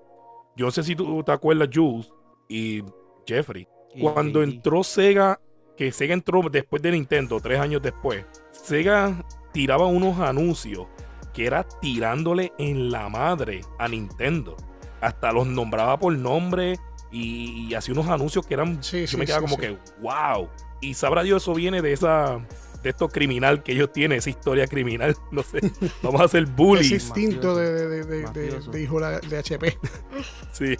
Yo 0.54 0.66
no 0.66 0.70
sé 0.70 0.82
si 0.84 0.94
tú 0.94 1.24
te 1.24 1.32
acuerdas, 1.32 1.70
Jules 1.72 2.12
y 2.48 2.84
Jeffrey, 3.26 3.66
cuando 4.00 4.42
entró 4.42 4.84
Sega, 4.84 5.40
que 5.76 5.90
Sega 5.90 6.12
entró 6.14 6.42
después 6.50 6.82
de 6.82 6.92
Nintendo, 6.92 7.40
tres 7.40 7.58
años 7.58 7.80
después, 7.82 8.24
Sega 8.52 9.24
tiraba 9.52 9.86
unos 9.86 10.18
anuncios 10.20 10.86
que 11.32 11.46
era 11.46 11.62
tirándole 11.64 12.52
en 12.58 12.90
la 12.90 13.08
madre 13.08 13.62
a 13.78 13.88
Nintendo. 13.88 14.56
Hasta 15.00 15.32
los 15.32 15.46
nombraba 15.46 15.98
por 15.98 16.16
nombre 16.16 16.78
y, 17.10 17.66
y 17.68 17.74
hacía 17.74 17.94
unos 17.94 18.08
anuncios 18.08 18.46
que 18.46 18.54
eran. 18.54 18.82
Sí, 18.82 19.02
yo 19.02 19.06
sí, 19.06 19.16
me 19.16 19.26
quedaba 19.26 19.46
sí, 19.46 19.54
como 19.54 19.62
sí. 19.62 19.68
que, 19.68 19.78
wow. 20.00 20.48
Y 20.80 20.94
sabrá 20.94 21.22
Dios, 21.22 21.42
eso 21.42 21.54
viene 21.54 21.80
de 21.82 21.92
esa. 21.92 22.38
De 22.82 22.90
esto 22.90 23.06
criminal 23.08 23.62
que 23.62 23.72
ellos 23.72 23.92
tienen, 23.92 24.18
esa 24.18 24.30
historia 24.30 24.66
criminal. 24.66 25.16
No 25.30 25.42
sé. 25.44 25.60
Vamos 26.02 26.20
a 26.20 26.24
hacer 26.24 26.42
Ese 26.42 26.52
bullies. 26.52 26.90
instinto 26.92 27.54
de, 27.54 27.72
de, 27.72 27.88
de, 27.88 28.04
de, 28.04 28.16
de- 28.18 28.22
Mafioso. 28.24 28.70
de 28.72 28.82
hijo 28.82 29.00
de 29.00 29.38
HP. 29.38 29.78
Sí. 30.52 30.76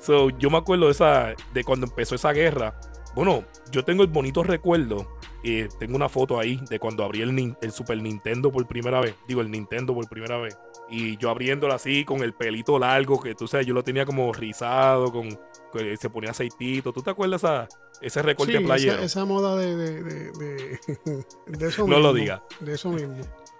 So, 0.00 0.28
yo 0.30 0.50
me 0.50 0.58
acuerdo 0.58 0.86
de 0.86 0.90
esa 0.92 1.34
de 1.54 1.64
cuando 1.64 1.86
empezó 1.86 2.14
esa 2.16 2.32
guerra. 2.32 2.78
Bueno, 3.14 3.44
yo 3.70 3.84
tengo 3.84 4.02
el 4.02 4.08
bonito 4.10 4.42
recuerdo. 4.42 5.16
Y 5.46 5.68
tengo 5.78 5.94
una 5.94 6.08
foto 6.08 6.40
ahí 6.40 6.58
de 6.70 6.78
cuando 6.78 7.04
abrí 7.04 7.20
el, 7.20 7.54
el 7.60 7.70
Super 7.70 8.00
Nintendo 8.00 8.50
por 8.50 8.66
primera 8.66 8.98
vez. 9.00 9.14
Digo, 9.28 9.42
el 9.42 9.50
Nintendo 9.50 9.94
por 9.94 10.08
primera 10.08 10.38
vez. 10.38 10.58
Y 10.88 11.18
yo 11.18 11.28
abriéndolo 11.28 11.74
así 11.74 12.04
con 12.06 12.22
el 12.22 12.32
pelito 12.32 12.78
largo, 12.78 13.20
que 13.20 13.34
tú 13.34 13.46
sabes, 13.46 13.66
yo 13.66 13.74
lo 13.74 13.84
tenía 13.84 14.06
como 14.06 14.32
rizado, 14.32 15.12
con, 15.12 15.28
que 15.72 15.96
se 15.98 16.08
ponía 16.08 16.30
aceitito. 16.30 16.92
¿Tú 16.94 17.02
te 17.02 17.10
acuerdas 17.10 17.42
esa, 17.44 17.68
ese 18.00 18.22
recorte 18.22 18.56
Sí, 18.56 18.64
playero? 18.64 18.94
esa, 18.94 19.04
esa 19.04 19.24
moda 19.26 19.54
de, 19.56 19.76
de, 19.76 20.02
de, 20.02 20.32
de- 20.32 21.26
de 21.58 21.68
eso 21.68 21.86
No 21.86 21.98
lo 22.00 22.14
mismo, 22.14 22.14
diga. 22.14 22.44
De 22.60 22.72
eso 22.74 22.88
mismo. 22.90 23.16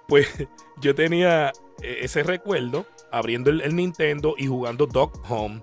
Pues 0.08 0.26
yo 0.80 0.94
tenía 0.94 1.48
eh, 1.82 1.98
ese 2.00 2.22
recuerdo 2.22 2.86
abriendo 3.12 3.50
el, 3.50 3.60
el 3.60 3.76
Nintendo 3.76 4.34
y 4.38 4.46
jugando 4.46 4.86
Dog 4.86 5.12
Home 5.28 5.60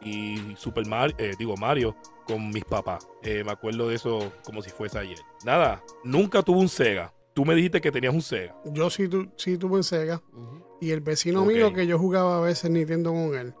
y 0.00 0.54
Super 0.56 0.86
Mario, 0.86 1.14
eh, 1.18 1.34
digo 1.38 1.56
Mario, 1.56 1.94
con 2.26 2.50
mis 2.50 2.64
papás. 2.64 3.06
Eh, 3.22 3.42
me 3.44 3.52
acuerdo 3.52 3.88
de 3.88 3.96
eso 3.96 4.32
como 4.44 4.62
si 4.62 4.70
fuese 4.70 4.98
ayer. 4.98 5.18
Nada, 5.44 5.82
nunca 6.04 6.42
tuve 6.42 6.58
un 6.58 6.68
Sega, 6.68 7.12
tú 7.34 7.44
me 7.44 7.54
dijiste 7.54 7.80
que 7.80 7.90
tenías 7.92 8.14
un 8.14 8.22
Sega. 8.22 8.54
Yo 8.66 8.90
sí, 8.90 9.08
tu- 9.08 9.30
sí 9.36 9.56
tuve 9.58 9.76
en 9.78 9.84
Sega. 9.84 10.22
Y 10.80 10.90
el 10.90 11.00
vecino 11.00 11.44
mío 11.44 11.72
que 11.72 11.86
yo 11.86 11.98
jugaba 11.98 12.38
a 12.38 12.40
veces 12.40 12.70
Nintendo 12.70 13.10
con 13.12 13.34
él. 13.34 13.54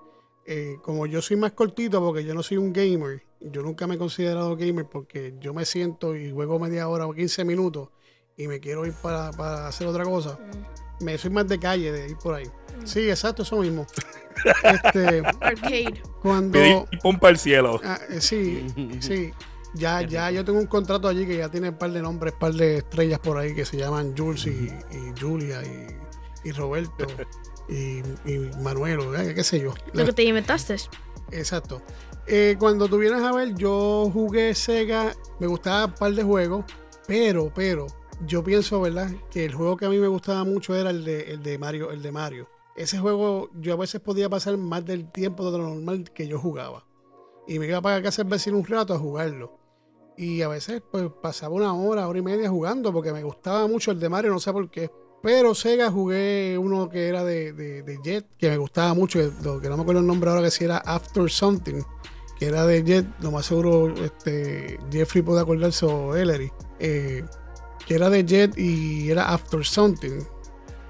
eh, 0.44 0.76
como 0.82 1.06
yo 1.06 1.22
soy 1.22 1.36
más 1.36 1.52
cortito 1.52 2.00
porque 2.00 2.24
yo 2.24 2.34
no 2.34 2.42
soy 2.42 2.56
un 2.56 2.72
gamer, 2.72 3.22
yo 3.40 3.62
nunca 3.62 3.86
me 3.86 3.94
he 3.94 3.98
considerado 3.98 4.56
gamer 4.56 4.86
porque 4.86 5.34
yo 5.38 5.54
me 5.54 5.64
siento 5.64 6.16
y 6.16 6.32
juego 6.32 6.58
media 6.58 6.88
hora 6.88 7.06
o 7.06 7.14
15 7.14 7.44
minutos 7.44 7.90
y 8.36 8.48
me 8.48 8.58
quiero 8.58 8.84
ir 8.84 8.92
para, 8.92 9.30
para 9.30 9.68
hacer 9.68 9.86
otra 9.86 10.02
cosa. 10.04 10.36
Me 11.00 11.16
soy 11.16 11.30
más 11.30 11.46
de 11.46 11.60
calle, 11.60 11.92
de 11.92 12.08
ir 12.10 12.16
por 12.16 12.34
ahí. 12.34 12.46
Sí, 12.84 13.08
exacto, 13.08 13.42
eso 13.42 13.60
mismo. 13.60 13.86
este, 14.64 15.22
Arcade. 15.40 16.02
cuando... 16.20 16.86
Pompa 17.02 17.28
al 17.28 17.38
cielo. 17.38 17.80
Ah, 17.84 17.98
eh, 18.08 18.20
sí, 18.20 18.66
sí. 19.00 19.32
Ya, 19.74 20.02
ya 20.02 20.30
yo 20.30 20.44
tengo 20.44 20.58
un 20.58 20.66
contrato 20.66 21.08
allí 21.08 21.26
que 21.26 21.38
ya 21.38 21.50
tiene 21.50 21.70
un 21.70 21.78
par 21.78 21.92
de 21.92 22.02
nombres, 22.02 22.34
un 22.34 22.38
par 22.38 22.52
de 22.52 22.78
estrellas 22.78 23.18
por 23.18 23.38
ahí 23.38 23.54
que 23.54 23.64
se 23.64 23.78
llaman 23.78 24.14
Jules 24.16 24.46
y, 24.46 24.68
y 24.90 25.20
Julia 25.20 25.62
y, 25.62 26.48
y 26.48 26.52
Roberto 26.52 27.06
y, 27.68 28.02
y 28.30 28.50
Manuelo, 28.60 29.16
¿eh? 29.16 29.34
qué 29.34 29.42
sé 29.42 29.60
yo. 29.60 29.74
Lo 29.92 30.04
que 30.04 30.12
te 30.12 30.24
inventaste. 30.24 30.76
Exacto. 31.30 31.82
Eh, 32.26 32.56
cuando 32.58 32.88
tú 32.88 32.98
vienes 32.98 33.22
a 33.22 33.32
ver, 33.32 33.54
yo 33.54 34.10
jugué 34.12 34.54
Sega, 34.54 35.14
me 35.40 35.46
gustaba 35.46 35.86
un 35.86 35.92
par 35.92 36.12
de 36.12 36.22
juegos, 36.22 36.64
pero, 37.06 37.50
pero, 37.54 37.86
yo 38.26 38.44
pienso, 38.44 38.80
¿verdad? 38.80 39.10
Que 39.30 39.44
el 39.44 39.54
juego 39.54 39.76
que 39.76 39.86
a 39.86 39.88
mí 39.88 39.98
me 39.98 40.06
gustaba 40.06 40.44
mucho 40.44 40.76
era 40.76 40.90
el 40.90 41.04
de, 41.04 41.32
el 41.32 41.42
de 41.42 41.58
Mario, 41.58 41.90
el 41.90 42.02
de 42.02 42.12
Mario. 42.12 42.48
Ese 42.76 42.98
juego 42.98 43.50
yo 43.60 43.74
a 43.74 43.76
veces 43.76 44.00
podía 44.00 44.28
pasar 44.30 44.56
más 44.56 44.84
del 44.84 45.10
tiempo 45.10 45.50
de 45.50 45.58
lo 45.58 45.68
normal 45.68 46.10
que 46.12 46.26
yo 46.26 46.38
jugaba. 46.38 46.84
Y 47.46 47.58
me 47.58 47.66
iba 47.66 47.80
para 47.82 48.02
casa 48.02 48.22
del 48.22 48.30
vecino 48.30 48.56
un 48.58 48.64
rato 48.66 48.94
a 48.94 48.98
jugarlo. 48.98 49.58
Y 50.16 50.42
a 50.42 50.48
veces 50.48 50.82
pues 50.90 51.10
pasaba 51.22 51.54
una 51.54 51.74
hora, 51.74 52.06
hora 52.08 52.18
y 52.18 52.22
media 52.22 52.48
jugando 52.50 52.92
porque 52.92 53.12
me 53.12 53.22
gustaba 53.22 53.66
mucho 53.66 53.90
el 53.90 53.98
de 54.00 54.08
Mario, 54.08 54.30
no 54.30 54.38
sé 54.40 54.52
por 54.52 54.70
qué. 54.70 54.90
Pero 55.22 55.54
Sega 55.54 55.90
jugué 55.90 56.56
uno 56.58 56.88
que 56.88 57.06
era 57.08 57.22
de, 57.24 57.52
de- 57.52 57.98
Jet, 58.02 58.26
que 58.38 58.50
me 58.50 58.56
gustaba 58.56 58.92
mucho, 58.94 59.18
que, 59.20 59.30
que 59.60 59.68
no 59.68 59.76
me 59.76 59.82
acuerdo 59.82 60.00
el 60.00 60.06
nombre 60.06 60.30
ahora, 60.30 60.42
que 60.42 60.50
si 60.50 60.64
era 60.64 60.78
After 60.78 61.30
Something, 61.30 61.82
que 62.38 62.46
era 62.46 62.66
de 62.66 62.82
Jet, 62.82 63.06
lo 63.20 63.30
más 63.30 63.46
seguro 63.46 63.94
este, 64.02 64.78
Jeffrey 64.90 65.22
puede 65.22 65.40
acordarse 65.40 65.86
o 65.86 66.16
Ellery, 66.16 66.50
eh, 66.80 67.24
que 67.86 67.94
era 67.94 68.10
de 68.10 68.24
Jet 68.24 68.58
y 68.58 69.10
era 69.10 69.32
After 69.32 69.64
Something. 69.64 70.22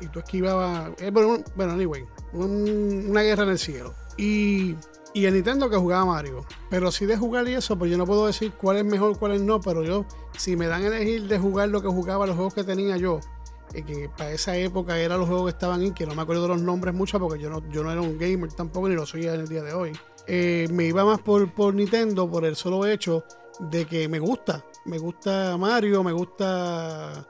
Y 0.02 0.08
tú 0.08 0.18
esquivabas, 0.18 0.90
eh, 0.98 1.10
bueno, 1.10 1.42
anyway, 1.72 2.04
un- 2.32 3.06
una 3.10 3.22
guerra 3.22 3.44
en 3.44 3.50
el 3.50 3.58
cielo. 3.58 3.94
Y, 4.16 4.74
y 5.14 5.24
el 5.26 5.34
Nintendo 5.34 5.70
que 5.70 5.76
jugaba 5.76 6.04
Mario. 6.04 6.44
Pero 6.68 6.90
si 6.90 7.06
de 7.06 7.16
jugar 7.16 7.46
y 7.48 7.54
eso, 7.54 7.78
pues 7.78 7.90
yo 7.90 7.96
no 7.96 8.04
puedo 8.06 8.26
decir 8.26 8.52
cuál 8.52 8.78
es 8.78 8.84
mejor, 8.84 9.18
cuál 9.18 9.32
es 9.32 9.40
no, 9.40 9.60
pero 9.60 9.82
yo, 9.82 10.04
si 10.36 10.56
me 10.56 10.66
dan 10.66 10.82
a 10.82 10.86
elegir 10.88 11.28
de 11.28 11.38
jugar 11.38 11.68
lo 11.68 11.80
que 11.80 11.88
jugaba, 11.88 12.26
los 12.26 12.34
juegos 12.36 12.54
que 12.54 12.64
tenía 12.64 12.96
yo, 12.96 13.20
eh, 13.74 13.82
que 13.84 14.10
para 14.16 14.32
esa 14.32 14.56
época 14.56 14.98
eran 14.98 15.18
los 15.20 15.28
juegos 15.28 15.46
que 15.46 15.50
estaban 15.52 15.80
ahí, 15.80 15.92
que 15.92 16.04
no 16.06 16.14
me 16.14 16.22
acuerdo 16.22 16.42
de 16.42 16.48
los 16.48 16.60
nombres 16.62 16.94
mucho 16.94 17.18
porque 17.20 17.40
yo 17.40 17.48
no, 17.48 17.62
yo 17.70 17.82
no 17.84 17.90
era 17.92 18.00
un 18.02 18.18
gamer 18.18 18.52
tampoco, 18.52 18.88
ni 18.88 18.94
lo 18.96 19.06
soy 19.06 19.26
en 19.26 19.34
el 19.40 19.48
día 19.48 19.62
de 19.62 19.72
hoy. 19.72 19.92
Eh, 20.26 20.68
me 20.70 20.84
iba 20.84 21.04
más 21.04 21.20
por, 21.20 21.52
por 21.54 21.74
Nintendo 21.74 22.30
por 22.30 22.44
el 22.44 22.54
solo 22.56 22.84
hecho 22.86 23.24
de 23.60 23.84
que 23.86 24.08
me 24.08 24.18
gusta. 24.18 24.64
Me 24.84 24.98
gusta 24.98 25.56
Mario, 25.56 26.02
me 26.02 26.12
gusta 26.12 27.26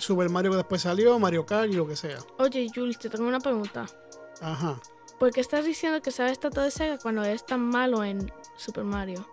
Super 0.00 0.28
Mario 0.28 0.52
que 0.52 0.56
después 0.58 0.82
salió, 0.82 1.18
Mario 1.18 1.46
Kart 1.46 1.70
y 1.70 1.74
lo 1.76 1.86
que 1.86 1.96
sea. 1.96 2.18
Oye, 2.38 2.68
Jules, 2.74 2.98
te 2.98 3.08
tengo 3.08 3.28
una 3.28 3.40
pregunta. 3.40 3.86
Ajá. 4.40 4.80
¿Por 5.18 5.32
qué 5.32 5.40
estás 5.40 5.64
diciendo 5.64 6.00
que 6.00 6.10
sabes 6.10 6.40
tanto 6.40 6.62
de 6.62 6.70
Sega 6.70 6.98
cuando 6.98 7.22
eres 7.22 7.44
tan 7.44 7.60
malo 7.60 8.02
en 8.02 8.32
Super 8.56 8.84
Mario? 8.84 9.28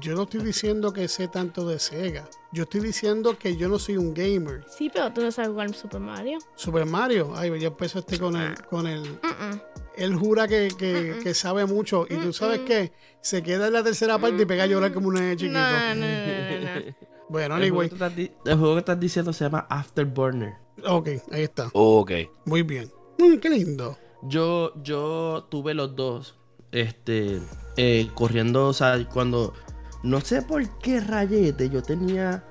Yo 0.00 0.14
no 0.14 0.22
estoy 0.22 0.40
diciendo 0.40 0.92
que 0.92 1.08
sé 1.08 1.28
tanto 1.28 1.66
de 1.66 1.78
Sega. 1.78 2.28
Yo 2.52 2.62
estoy 2.62 2.80
diciendo 2.80 3.38
que 3.38 3.56
yo 3.56 3.68
no 3.68 3.78
soy 3.78 3.96
un 3.96 4.14
gamer. 4.14 4.64
Sí, 4.68 4.90
pero 4.92 5.12
tú 5.12 5.20
no 5.22 5.30
sabes 5.30 5.50
jugar 5.50 5.66
en 5.68 5.74
Super 5.74 6.00
Mario. 6.00 6.38
Super 6.54 6.86
Mario, 6.86 7.32
ay, 7.36 7.58
ya 7.58 7.68
empezó 7.68 7.98
este 7.98 8.18
con 8.18 8.36
el, 8.36 8.54
con 8.66 8.86
el. 8.86 9.02
Mm-mm. 9.20 9.62
Él 9.96 10.14
jura 10.16 10.48
que, 10.48 10.68
que, 10.76 11.20
que 11.22 11.34
sabe 11.34 11.66
mucho. 11.66 12.06
Y 12.08 12.16
tú 12.16 12.32
sabes 12.32 12.60
que 12.60 12.92
se 13.20 13.42
queda 13.42 13.66
en 13.66 13.74
la 13.74 13.82
tercera 13.82 14.18
parte 14.18 14.42
y 14.42 14.46
pega 14.46 14.64
a 14.64 14.66
llorar 14.66 14.92
como 14.92 15.08
un 15.08 15.14
nene 15.14 15.36
chiquito. 15.36 15.58
No, 15.58 15.94
no, 15.94 16.06
no, 16.06 16.60
no, 16.60 16.80
no. 16.80 17.13
Bueno, 17.28 17.56
El, 17.56 17.70
juego 17.70 17.82
anyway. 17.82 17.88
que 17.88 17.94
estás 17.94 18.12
el 18.52 18.58
juego 18.58 18.74
que 18.74 18.78
estás 18.80 19.00
diciendo 19.00 19.32
se 19.32 19.44
llama 19.44 19.66
Afterburner. 19.68 20.54
Ok, 20.86 21.08
ahí 21.32 21.42
está. 21.42 21.70
Ok. 21.72 22.12
Muy 22.44 22.62
bien. 22.62 22.90
Mm, 23.18 23.36
qué 23.38 23.50
lindo. 23.50 23.96
Yo, 24.22 24.72
yo 24.82 25.46
tuve 25.50 25.74
los 25.74 25.94
dos. 25.94 26.36
Este, 26.72 27.40
eh, 27.76 28.10
corriendo, 28.14 28.68
o 28.68 28.72
sea, 28.72 29.06
cuando. 29.08 29.54
No 30.02 30.20
sé 30.20 30.42
por 30.42 30.68
qué 30.80 31.00
rayete 31.00 31.70
yo 31.70 31.82
tenía 31.82 32.44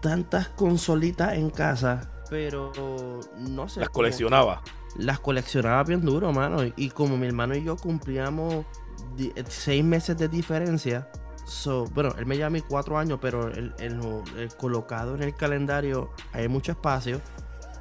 tantas 0.00 0.48
consolitas 0.50 1.34
en 1.34 1.50
casa, 1.50 2.12
pero 2.30 2.72
no 3.38 3.68
sé. 3.68 3.80
Las 3.80 3.88
coleccionaba. 3.88 4.62
Las 4.96 5.18
coleccionaba 5.20 5.82
bien 5.84 6.02
duro, 6.02 6.32
mano. 6.32 6.58
Y, 6.76 6.90
como 6.90 7.16
mi 7.16 7.26
hermano 7.26 7.56
y 7.56 7.64
yo 7.64 7.76
cumplíamos 7.76 8.64
seis 9.48 9.84
meses 9.84 10.16
de 10.16 10.28
diferencia. 10.28 11.10
So, 11.46 11.84
bueno, 11.94 12.12
él 12.18 12.26
me 12.26 12.34
lleva 12.36 12.48
a 12.48 12.50
mí 12.50 12.60
cuatro 12.60 12.98
años, 12.98 13.18
pero 13.22 13.48
el, 13.48 13.72
el- 13.78 14.00
el 14.36 14.54
colocado 14.56 15.14
en 15.14 15.22
el 15.22 15.34
calendario 15.34 16.10
hay 16.32 16.48
mucho 16.48 16.72
espacio. 16.72 17.20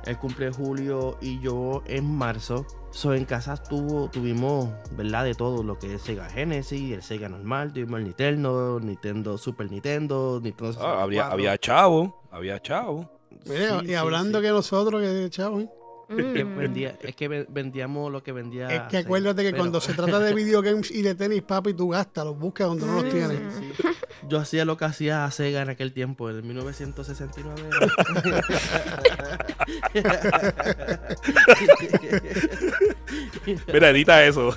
Él 0.05 0.17
cumple 0.19 0.51
julio 0.51 1.17
y 1.19 1.39
yo 1.39 1.81
en 1.88 2.05
marzo. 2.15 2.65
So, 2.91 3.13
en 3.15 3.25
casa 3.25 3.57
tuvo, 3.57 4.07
tuvimos, 4.10 4.69
¿verdad? 4.91 5.24
De 5.25 5.34
todo, 5.34 5.63
lo 5.63 5.79
que 5.79 5.95
es 5.95 6.01
Sega 6.03 6.29
Genesis, 6.29 6.93
el 6.93 7.01
Sega 7.01 7.27
normal, 7.27 7.74
tuvimos 7.74 7.98
el 8.00 8.05
Nintendo, 8.05 8.79
Nintendo, 8.79 9.38
Super 9.38 9.69
Nintendo, 9.72 10.39
Nintendo 10.41 10.77
Ah, 10.79 11.01
había, 11.01 11.24
64. 11.24 11.34
había 11.34 11.57
chavo. 11.57 12.24
Había 12.31 12.62
chavo. 12.62 13.10
Mira, 13.48 13.79
Sí, 13.79 13.86
y 13.86 13.88
sí, 13.89 13.95
hablando 13.95 14.39
sí. 14.39 14.45
que 14.45 14.51
nosotros, 14.51 15.01
que 15.01 15.27
chavo, 15.31 15.60
¿eh? 15.62 15.69
Que 16.07 16.43
Mm. 16.45 16.57
vendía- 16.57 16.97
es 17.01 17.15
que 17.15 17.27
ve- 17.27 17.45
vendíamos 17.50 18.12
lo 18.12 18.24
que 18.24 18.31
vendía. 18.31 18.67
Es 18.67 18.81
que 18.89 18.97
acuérdate 18.97 19.43
que 19.43 19.50
pero- 19.51 19.63
cuando 19.63 19.81
se 19.81 19.93
trata 19.93 20.19
de 20.19 20.33
videogames 20.33 20.91
y 20.91 21.01
de 21.01 21.15
tenis, 21.15 21.41
papi, 21.41 21.74
tú 21.74 21.89
gastas, 21.89 22.25
los 22.25 22.38
buscas 22.38 22.67
donde 22.67 22.85
no 22.85 23.01
los 23.01 23.12
tienes. 23.12 23.39
Sí. 23.57 23.71
Yo 24.29 24.39
hacía 24.39 24.65
lo 24.65 24.75
que 24.77 24.85
hacía 24.85 25.29
Sega 25.29 25.62
en 25.62 25.69
aquel 25.69 25.93
tiempo, 25.93 26.29
en 26.31 26.47
1969. 26.47 27.62
Mira, 33.71 33.89
edita 33.89 34.25
eso. 34.25 34.55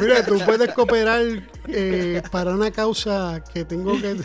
Mira, 0.00 0.24
tú 0.24 0.38
puedes 0.44 0.72
cooperar 0.74 1.22
eh, 1.68 2.22
para 2.30 2.52
una 2.52 2.70
causa 2.70 3.42
que 3.52 3.64
tengo 3.64 4.00
que. 4.00 4.16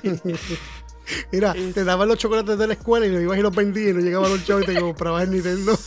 Mira, 1.32 1.54
te 1.74 1.84
daban 1.84 2.08
los 2.08 2.18
chocolates 2.18 2.58
de 2.58 2.68
la 2.68 2.74
escuela 2.74 3.06
y 3.06 3.10
los 3.12 3.22
ibas 3.22 3.38
y 3.38 3.42
los 3.42 3.56
vendías 3.56 3.90
y 3.90 3.94
no 3.94 4.00
llegaban 4.00 4.30
los 4.32 4.44
chavos 4.46 4.64
y 4.64 4.66
te 4.68 4.76
comprabas 4.80 5.24
el 5.24 5.32
Nintendo. 5.32 5.78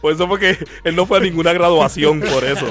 Por 0.00 0.12
eso 0.12 0.28
fue 0.28 0.38
que 0.40 0.58
él 0.84 0.96
no 0.96 1.06
fue 1.06 1.18
a 1.18 1.20
ninguna 1.20 1.52
graduación 1.52 2.20
por 2.20 2.44
eso. 2.44 2.66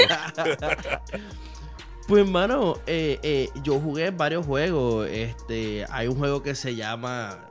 Pues 2.08 2.26
hermano, 2.26 2.76
eh, 2.88 3.20
eh, 3.24 3.50
yo 3.64 3.80
jugué 3.80 4.12
varios 4.12 4.46
juegos. 4.46 5.08
Este, 5.10 5.86
hay 5.90 6.08
un 6.08 6.16
juego 6.18 6.44
que 6.44 6.56
se 6.56 6.76
llama. 6.76 7.48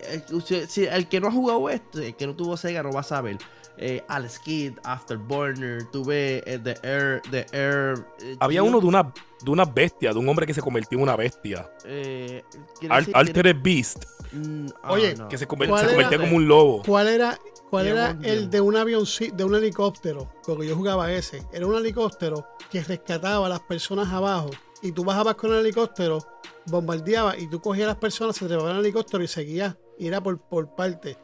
eh, 0.00 0.22
usted- 0.32 0.68
si 0.68 0.84
el 0.84 1.08
que 1.08 1.20
no 1.20 1.28
ha 1.28 1.32
jugado 1.32 1.70
este, 1.70 2.08
el 2.08 2.16
que 2.16 2.26
no 2.26 2.34
tuvo 2.34 2.56
Sega 2.56 2.82
no 2.82 2.90
va 2.92 3.00
a 3.00 3.04
saber. 3.04 3.38
Eh, 3.84 4.04
Alex 4.08 4.38
Kidd, 4.38 4.78
Afterburner, 4.84 5.82
tuve 5.90 6.42
eh, 6.46 6.58
The 6.58 6.76
Air, 6.84 7.20
The 7.30 7.46
Air. 7.52 8.06
eh, 8.22 8.36
Había 8.38 8.62
uno 8.62 8.78
de 8.80 8.86
una, 8.86 9.12
de 9.42 9.50
una 9.50 9.64
bestia, 9.64 10.12
de 10.12 10.18
un 10.20 10.28
hombre 10.28 10.46
que 10.46 10.54
se 10.54 10.60
convirtió 10.62 10.96
en 10.98 11.02
una 11.02 11.16
bestia. 11.16 11.68
eh, 11.84 12.44
quiere 12.78 12.94
Al- 12.94 13.10
Altered 13.12 13.56
Beast, 13.62 14.04
Mm, 14.34 14.68
ah, 14.82 14.92
Oye, 14.92 15.14
no. 15.14 15.28
que 15.28 15.36
se, 15.36 15.46
conver- 15.46 15.68
¿Cuál 15.68 15.80
se 15.80 15.84
era? 15.86 15.94
convertía 15.94 16.18
como 16.18 16.36
un 16.36 16.48
lobo. 16.48 16.82
¿Cuál 16.86 17.08
era, 17.08 17.38
cuál 17.68 17.86
era 17.88 18.16
el 18.22 18.48
de 18.48 18.62
un 18.62 18.76
avión, 18.76 19.04
de 19.34 19.44
un 19.44 19.54
helicóptero? 19.56 20.32
Porque 20.46 20.66
yo 20.68 20.74
jugaba 20.74 21.12
ese. 21.12 21.46
Era 21.52 21.66
un 21.66 21.74
helicóptero 21.74 22.46
que 22.70 22.82
rescataba 22.82 23.44
a 23.44 23.48
las 23.50 23.60
personas 23.60 24.08
abajo. 24.10 24.48
Y 24.80 24.92
tú 24.92 25.04
bajabas 25.04 25.34
con 25.34 25.52
el 25.52 25.58
helicóptero, 25.58 26.18
bombardeabas 26.66 27.38
y 27.40 27.46
tú 27.48 27.60
cogías 27.60 27.84
a 27.84 27.88
las 27.88 27.96
personas, 27.98 28.36
se 28.36 28.46
trepaban 28.46 28.76
al 28.76 28.80
helicóptero 28.80 29.22
y 29.22 29.28
seguías. 29.28 29.76
Y 29.98 30.06
era 30.06 30.22
por, 30.22 30.38
por 30.40 30.74
parte. 30.74 31.18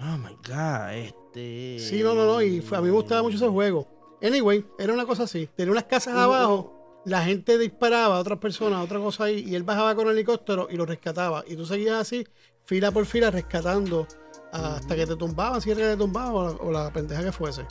Oh 0.00 0.16
my 0.18 0.36
god, 0.46 1.12
este. 1.34 1.78
Sí, 1.80 2.02
no, 2.02 2.14
no, 2.14 2.24
no. 2.26 2.42
Y 2.42 2.60
fue- 2.60 2.78
a 2.78 2.80
mí 2.80 2.86
me 2.88 2.92
gustaba 2.92 3.22
mucho 3.22 3.36
ese 3.36 3.48
juego. 3.48 3.86
Anyway, 4.22 4.64
era 4.78 4.92
una 4.92 5.04
cosa 5.06 5.24
así. 5.24 5.48
Tenía 5.56 5.72
unas 5.72 5.84
casas 5.84 6.14
Uno- 6.14 6.22
abajo, 6.22 7.00
la 7.04 7.22
gente 7.22 7.58
disparaba 7.58 8.16
a 8.16 8.20
otras 8.20 8.38
personas, 8.38 8.78
a 8.78 8.82
otra 8.82 8.98
cosa 8.98 9.24
ahí, 9.24 9.44
y 9.46 9.54
él 9.54 9.62
bajaba 9.62 9.94
con 9.94 10.06
el 10.06 10.12
helicóptero 10.14 10.68
y 10.70 10.76
lo 10.76 10.86
rescataba. 10.86 11.44
Y 11.46 11.56
tú 11.56 11.66
seguías 11.66 11.96
así, 12.00 12.26
fila 12.64 12.90
por 12.90 13.04
fila, 13.06 13.30
rescatando 13.30 14.06
hasta 14.52 14.94
que 14.94 15.06
te 15.06 15.16
tumbaban, 15.16 15.60
si 15.60 15.70
era 15.70 15.80
que 15.80 15.86
te 15.88 15.96
tumbaban, 15.96 16.32
o 16.34 16.44
la, 16.44 16.50
o 16.52 16.70
la 16.70 16.92
pendeja 16.92 17.22
que 17.24 17.32
fuese. 17.32 17.66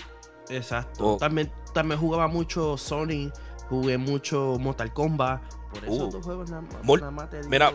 Exacto. 0.50 1.14
Oh. 1.14 1.18
También, 1.18 1.52
también 1.74 2.00
jugaba 2.00 2.28
mucho 2.28 2.78
Sony, 2.78 3.32
jugué 3.70 3.98
mucho 3.98 4.58
Mortal 4.60 4.92
Kombat. 4.94 5.42
Por 5.74 5.84
eso 5.86 6.06
Uh. 6.08 6.12
dos 6.12 6.24
juegos 6.26 6.50
nada, 6.52 6.62
más- 6.64 6.84
Mol- 6.84 7.00
nada 7.00 7.12
más 7.12 7.30
te 7.30 7.38
digo 7.38 7.50
mira, 7.50 7.72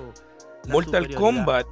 Mortal. 0.68 1.14
Kombat, 1.14 1.66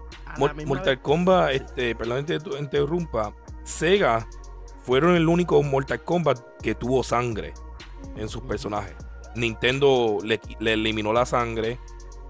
Mortal 0.66 1.02
Kombat, 1.02 1.50
este, 1.52 1.94
perdón 1.94 2.25
que 2.25 2.40
te 2.40 2.58
interrumpa, 2.58 3.35
Sega 3.66 4.26
fueron 4.82 5.14
el 5.16 5.28
único 5.28 5.62
Mortal 5.62 6.02
Kombat 6.04 6.40
que 6.62 6.75
tuvo 6.75 7.02
sangre 7.02 7.52
en 8.16 8.28
sus 8.28 8.42
personajes. 8.42 8.94
Nintendo 9.35 10.18
le, 10.25 10.40
le 10.61 10.73
eliminó 10.75 11.12
la 11.12 11.26
sangre. 11.26 11.78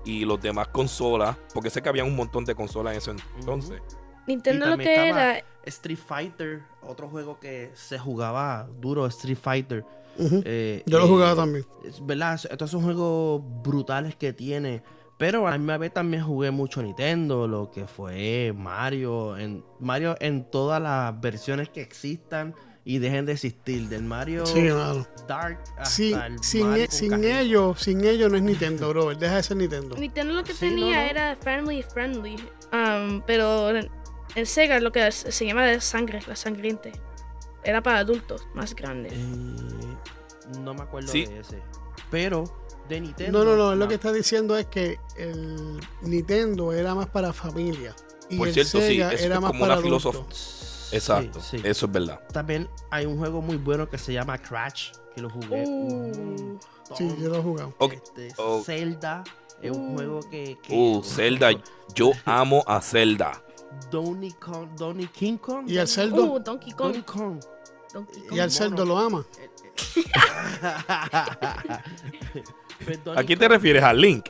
y 0.04 0.24
los 0.24 0.40
demás 0.40 0.68
consolas, 0.68 1.36
porque 1.52 1.68
sé 1.68 1.82
que 1.82 1.88
había 1.88 2.04
un 2.04 2.14
montón 2.14 2.44
de 2.44 2.54
consolas 2.54 2.92
en 2.92 2.98
ese 2.98 3.10
entonces. 3.40 3.82
Nintendo 4.26 4.66
Y 4.66 4.70
lo 4.70 4.78
que 4.78 5.08
era. 5.08 5.42
Street 5.64 5.98
Fighter, 5.98 6.62
otro 6.80 7.08
juego 7.08 7.40
que 7.40 7.72
se 7.74 7.98
jugaba 7.98 8.68
duro, 8.80 9.04
Street 9.06 9.36
Fighter. 9.40 9.84
Eh, 10.18 10.82
Yo 10.86 10.98
lo 11.00 11.06
eh, 11.06 11.08
jugaba 11.08 11.34
también. 11.34 11.66
es 11.84 12.04
¿Verdad? 12.06 12.40
Estos 12.48 12.70
son 12.70 12.82
juegos 12.84 13.42
brutales 13.64 14.14
que 14.14 14.32
tiene. 14.32 14.82
Pero 15.18 15.46
a 15.46 15.50
la 15.52 15.58
misma 15.58 15.78
vez 15.78 15.92
también 15.94 16.22
jugué 16.24 16.50
mucho 16.50 16.82
Nintendo, 16.82 17.48
lo 17.48 17.70
que 17.70 17.86
fue 17.86 18.52
Mario. 18.54 19.36
En, 19.38 19.64
Mario 19.80 20.14
en 20.20 20.44
todas 20.50 20.80
las 20.82 21.18
versiones 21.20 21.70
que 21.70 21.80
existan 21.80 22.54
y 22.84 22.98
dejen 22.98 23.24
de 23.24 23.32
existir. 23.32 23.88
Del 23.88 24.02
Mario 24.04 24.44
Sí. 24.44 24.68
Dark 25.26 25.58
hasta 25.78 25.84
Sin, 25.86 26.18
el 26.18 26.38
sin, 26.42 26.68
Mario 26.68 26.84
e- 26.84 26.90
sin 26.90 27.24
ellos, 27.24 27.80
sin 27.80 28.04
ellos 28.04 28.30
no 28.30 28.36
es 28.36 28.42
Nintendo, 28.42 28.90
bro. 28.90 29.14
Deja 29.14 29.36
de 29.36 29.42
ser 29.42 29.56
Nintendo. 29.56 29.96
Nintendo 29.96 30.34
lo 30.34 30.44
que 30.44 30.52
Sí, 30.52 30.60
tenía 30.68 30.96
no. 30.96 31.10
era 31.10 31.36
family 31.36 31.82
friendly. 31.82 32.36
um, 32.72 33.22
pero 33.26 33.70
en, 33.74 33.90
Sega 34.44 34.80
lo 34.80 34.92
que 34.92 35.10
se, 35.12 35.32
se 35.32 35.46
llama 35.46 35.64
de 35.64 35.80
sangre, 35.80 36.20
la 36.26 36.36
sangriente. 36.36 36.92
Era 37.64 37.82
para 37.82 38.00
adultos 38.00 38.46
más 38.54 38.74
grandes. 38.76 39.14
Eh, 39.14 39.16
no 40.60 40.74
me 40.74 40.82
acuerdo 40.82 41.08
Sí. 41.10 41.24
de 41.24 41.40
ese. 41.40 41.62
Pero 42.10 42.44
de 42.88 43.00
Nintendo. 43.00 43.38
No, 43.38 43.44
no, 43.44 43.56
no. 43.56 43.74
Lo 43.74 43.84
ma- 43.84 43.88
que 43.88 43.94
está 43.94 44.12
diciendo 44.12 44.56
es 44.56 44.66
que 44.66 44.98
el 45.16 45.80
Nintendo 46.02 46.72
era 46.72 46.94
más 46.94 47.08
para 47.08 47.32
familia. 47.32 47.94
Y 48.28 48.36
Por 48.38 48.48
el 48.48 48.54
cierto, 48.54 48.80
sí, 48.80 48.86
Sega 48.86 49.12
eso 49.12 49.24
era 49.26 49.34
es 49.36 49.40
más 49.40 49.50
como 49.50 49.60
para 49.60 49.74
una 49.74 49.82
filosofía. 49.82 50.22
Exacto, 50.92 51.40
Sí, 51.40 51.58
sí. 51.58 51.62
eso 51.66 51.86
es 51.86 51.92
verdad. 51.92 52.20
También 52.32 52.68
hay 52.90 53.06
un 53.06 53.18
juego 53.18 53.42
muy 53.42 53.56
bueno 53.56 53.88
que 53.88 53.98
se 53.98 54.12
llama 54.12 54.38
Crash, 54.38 54.92
que 55.14 55.20
lo 55.20 55.30
jugué. 55.30 55.64
Uh. 55.66 56.58
Sí, 56.96 57.08
yo 57.20 57.28
lo 57.28 57.38
he 57.38 57.42
jugado. 57.42 57.74
Ok, 57.78 57.92
Este, 57.94 58.32
oh. 58.38 58.62
Zelda 58.64 59.24
es 59.60 59.76
un 59.76 59.92
Uh. 59.92 59.96
juego 59.96 60.20
que. 60.30 60.56
que 60.62 60.74
Uh, 60.76 61.02
Zelda, 61.02 61.50
yo 61.94 62.12
amo 62.24 62.62
a 62.66 62.80
Zelda. 62.80 63.42
Donkey 63.90 64.32
Kong, 64.32 64.68
Donkey 64.76 65.08
King 65.08 65.36
Kong. 65.38 65.68
Y 65.68 65.76
el 65.78 65.88
cerdo, 65.88 66.24
Uh, 66.34 66.38
Donkey 66.38 66.72
Kong. 66.72 66.92
Donkey 66.94 67.02
Kong. 67.02 67.40
Donkey 67.92 68.22
y 68.30 68.38
al 68.40 68.50
cerdo 68.50 68.84
lo 68.84 68.96
ama. 68.98 69.24
¿A 73.16 73.22
quién 73.24 73.38
te 73.38 73.48
refieres? 73.48 73.82
¿A 73.82 73.92
Link? 73.92 74.26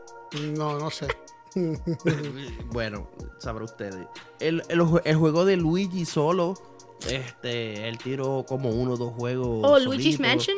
No, 0.56 0.78
no 0.78 0.90
sé. 0.90 1.06
bueno, 2.72 3.08
sabrá 3.38 3.64
ustedes. 3.64 4.06
El, 4.40 4.62
el 4.68 4.82
el 5.04 5.16
juego 5.16 5.44
de 5.44 5.56
Luigi 5.56 6.04
solo. 6.04 6.54
Este, 7.10 7.88
él 7.88 7.98
tiró 7.98 8.44
como 8.48 8.70
uno 8.70 8.92
o 8.92 8.96
dos 8.96 9.12
juegos. 9.14 9.60
Oh, 9.62 9.78
Luigi's. 9.78 10.18
Mansion. 10.18 10.56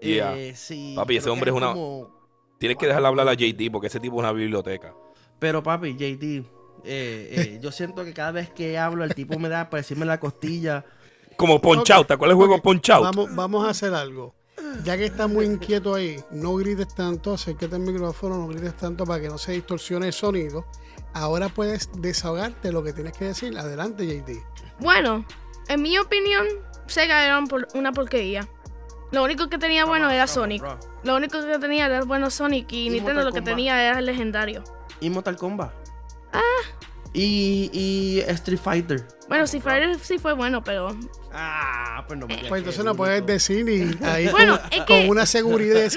Yeah. 0.00 0.36
Eh, 0.36 0.54
sí, 0.54 0.92
Papi, 0.96 1.16
ese 1.16 1.30
hombre 1.30 1.50
es 1.50 1.56
una- 1.56 1.72
como- 1.72 2.14
Tienes 2.58 2.78
que 2.78 2.86
dejarle 2.86 3.08
hablar 3.08 3.28
a 3.28 3.34
JD 3.34 3.70
porque 3.70 3.86
ese 3.88 4.00
tipo 4.00 4.16
es 4.16 4.20
una 4.20 4.32
biblioteca. 4.32 4.94
Pero 5.38 5.62
papi, 5.62 5.94
JD, 5.94 6.24
eh, 6.24 6.44
eh, 6.84 7.58
yo 7.62 7.70
siento 7.70 8.04
que 8.04 8.12
cada 8.14 8.32
vez 8.32 8.50
que 8.50 8.78
hablo 8.78 9.04
el 9.04 9.14
tipo 9.14 9.38
me 9.38 9.48
da 9.48 9.68
para 9.70 9.82
decirme 9.82 10.06
la 10.06 10.18
costilla. 10.20 10.84
Como 11.36 11.60
Punch 11.60 11.90
Out, 11.90 12.06
¿te 12.06 12.14
acuerdas 12.14 12.32
del 12.36 12.38
juego 12.46 12.54
Ok, 12.56 12.62
Punch 12.62 12.90
Out? 12.90 13.04
Vamos, 13.04 13.34
vamos 13.34 13.66
a 13.66 13.70
hacer 13.70 13.92
algo. 13.94 14.34
Ya 14.84 14.96
que 14.96 15.06
estás 15.06 15.28
muy 15.28 15.46
inquieto 15.46 15.94
ahí, 15.94 16.22
no 16.30 16.54
grites 16.56 16.94
tanto, 16.94 17.34
acércate 17.34 17.74
al 17.74 17.82
micrófono, 17.82 18.36
no 18.36 18.48
grites 18.48 18.76
tanto 18.76 19.04
para 19.04 19.20
que 19.20 19.28
no 19.28 19.38
se 19.38 19.52
distorsione 19.52 20.08
el 20.08 20.12
sonido. 20.12 20.66
Ahora 21.12 21.48
puedes 21.48 21.90
desahogarte 22.00 22.72
lo 22.72 22.82
que 22.82 22.92
tienes 22.92 23.12
que 23.16 23.26
decir. 23.26 23.56
Adelante, 23.58 24.06
JD. 24.06 24.38
Bueno, 24.80 25.24
en 25.68 25.82
mi 25.82 25.96
opinión, 25.98 26.46
Sega 26.86 27.24
era 27.24 27.42
una 27.74 27.92
porquería. 27.92 28.48
Lo 29.12 29.22
único 29.24 29.48
que 29.48 29.58
tenía 29.58 29.84
bueno 29.84 30.10
era 30.10 30.26
Sonic. 30.26 30.62
Lo 31.04 31.16
único 31.16 31.40
que 31.40 31.58
tenía 31.58 31.86
era 31.86 32.02
bueno 32.02 32.28
Sonic 32.30 32.70
y, 32.72 32.86
Y 32.86 32.90
Nintendo 32.90 33.22
Mortal 33.22 33.24
lo 33.26 33.32
que 33.32 33.38
Kombat. 33.38 33.54
tenía 33.54 33.82
era 33.88 33.98
el 33.98 34.06
legendario. 34.06 34.64
Y 35.00 35.10
Mortal 35.10 35.36
Kombat. 35.36 35.72
Ah. 36.32 36.40
Y, 37.14 37.70
y 37.72 38.20
Street 38.28 38.58
Fighter. 38.58 39.06
Bueno, 39.28 39.46
si 39.46 39.60
Fighter 39.60 39.98
sí 39.98 40.18
fue 40.18 40.34
bueno, 40.34 40.62
pero 40.62 40.96
Ah, 41.32 42.04
pues 42.06 42.18
no 42.18 42.26
me 42.26 42.34
Pues 42.36 42.50
que 42.50 42.56
entonces 42.58 42.78
es 42.78 42.84
no 42.84 42.94
puedes 42.94 43.24
decir 43.26 43.68
y 43.68 43.98
ahí 44.04 44.28
Bueno, 44.30 44.58
con, 44.60 44.70
es 44.72 44.76
con 44.78 44.86
que- 44.86 45.08
una 45.08 45.26
seguridad 45.26 45.76
es, 45.84 45.96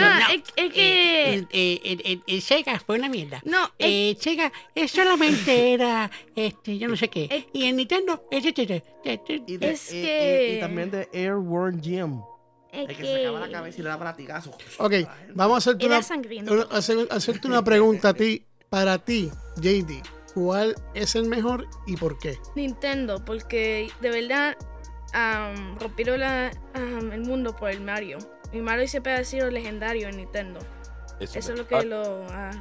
es 0.55 0.73
que 0.73 1.33
El, 1.35 1.47
eh, 1.51 2.41
Sega 2.41 2.79
fue 2.79 2.97
una 2.97 3.07
mierda. 3.09 3.41
no, 3.45 3.65
es, 3.77 4.15
Eh, 4.15 4.17
Sega 4.19 4.51
eh, 4.75 4.87
solamente 4.87 5.73
era, 5.73 6.09
este, 6.35 6.77
yo 6.77 6.87
no 6.87 6.95
sé 6.95 7.09
qué. 7.09 7.27
Es- 7.31 7.45
Y 7.53 7.65
el 7.67 7.75
Nintendo, 7.75 8.23
este, 8.31 8.49
este, 8.49 8.83
este, 9.03 9.43
Y, 9.47 9.57
de- 9.57 9.71
es 9.71 9.93
y- 9.93 9.99
y- 9.99 10.01
que- 10.03 10.53
y 10.57 10.59
también 10.59 10.89
de 10.91 11.07
Airborne 11.13 11.79
Gym. 11.81 12.21
es 12.71 12.89
El 12.89 12.95
que 12.97 13.03
se 13.03 13.21
acaba 13.21 13.39
la 13.39 13.45
que 13.47 13.51
cabeza 13.53 13.79
y 13.79 13.83
le 13.83 13.89
daba 13.89 14.05
latigazos. 14.05 14.55
Ok, 14.79 14.93
vamos 15.35 15.55
a 15.55 15.57
hacerte 15.59 15.85
era 15.85 15.95
una, 15.97 16.03
sangriento. 16.03 16.53
una- 16.53 16.63
hacer- 16.71 17.07
hacerte 17.11 17.47
una 17.47 17.63
pregunta 17.63 18.09
a 18.09 18.13
ti, 18.13 18.45
para 18.69 18.97
ti, 18.97 19.29
JD. 19.57 20.01
¿Cuál 20.33 20.75
es 20.93 21.15
el 21.15 21.25
mejor 21.27 21.67
y 21.85 21.95
por 21.97 22.17
qué? 22.19 22.39
Nintendo, 22.55 23.23
porque 23.25 23.91
de 24.01 24.09
verdad 24.09 24.55
am, 25.13 25.77
rompieron 25.79 26.19
la- 26.19 26.51
am, 26.73 27.11
el 27.11 27.21
mundo 27.21 27.55
por 27.55 27.69
el 27.71 27.81
Mario. 27.81 28.17
Y 28.51 28.59
Mario 28.59 28.87
siempre 28.87 29.13
ha 29.13 29.23
sido 29.23 29.49
legendario 29.49 30.07
en 30.07 30.17
Nintendo. 30.17 30.59
Eso 31.19 31.37
es 31.39 31.49
lo 31.49 31.67
que 31.67 31.75
Ah, 31.75 31.83
lo 31.83 32.01
ha 32.29 32.51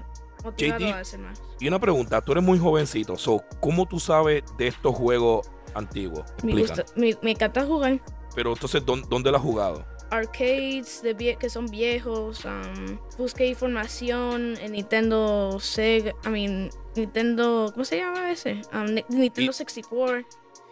motivado 0.44 0.80
JD. 0.86 0.92
a 0.92 0.98
hacer 1.00 1.20
más. 1.20 1.40
Y 1.60 1.68
una 1.68 1.78
pregunta, 1.78 2.20
tú 2.20 2.32
eres 2.32 2.44
muy 2.44 2.58
jovencito, 2.58 3.16
so, 3.16 3.42
¿cómo 3.60 3.86
tú 3.86 4.00
sabes 4.00 4.42
de 4.56 4.66
estos 4.68 4.94
juegos 4.94 5.48
antiguos? 5.74 6.24
Me, 6.42 6.58
gusta, 6.60 6.84
me, 6.96 7.16
me 7.22 7.30
encanta 7.32 7.64
jugar 7.64 8.00
Pero 8.34 8.52
entonces, 8.52 8.84
¿dónde, 8.84 9.06
dónde 9.08 9.30
lo 9.30 9.36
has 9.36 9.42
jugado? 9.42 9.84
Arcades 10.10 11.02
de 11.02 11.16
vie- 11.16 11.36
que 11.38 11.48
son 11.50 11.66
viejos. 11.66 12.44
am, 12.46 12.98
busqué 13.16 13.46
información 13.46 14.56
en 14.60 14.72
Nintendo 14.72 15.58
Sega. 15.60 16.14
I 16.24 16.28
mean, 16.28 16.70
Nintendo. 16.96 17.70
¿Cómo 17.72 17.84
se 17.84 17.98
llama 17.98 18.30
ese? 18.30 18.62
Ni- 18.88 19.04
Nintendo 19.08 19.50
Y- 19.50 19.54
64. 19.54 20.24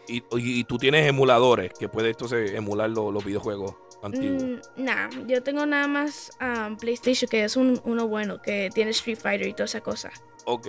Y, 0.08 0.62
tú 0.64 0.78
tienes 0.78 1.04
emuladores 1.08 1.72
que 1.76 1.88
puedes 1.88 2.12
entonces 2.12 2.52
emular 2.52 2.88
lo- 2.90 3.10
los 3.10 3.24
videojuegos 3.24 3.74
antiguos. 4.04 4.42
Mm, 4.44 4.84
nah, 4.84 5.08
yo 5.26 5.42
tengo 5.42 5.66
nada 5.66 5.88
más 5.88 6.30
am, 6.38 6.76
PlayStation, 6.76 7.28
que 7.28 7.42
es 7.42 7.56
un, 7.56 7.80
uno 7.84 8.06
bueno, 8.06 8.40
que 8.40 8.70
tiene 8.72 8.92
Street 8.92 9.18
Fighter 9.18 9.48
y 9.48 9.52
toda 9.52 9.64
esa 9.64 9.80
cosa. 9.80 10.10
Ok. 10.44 10.68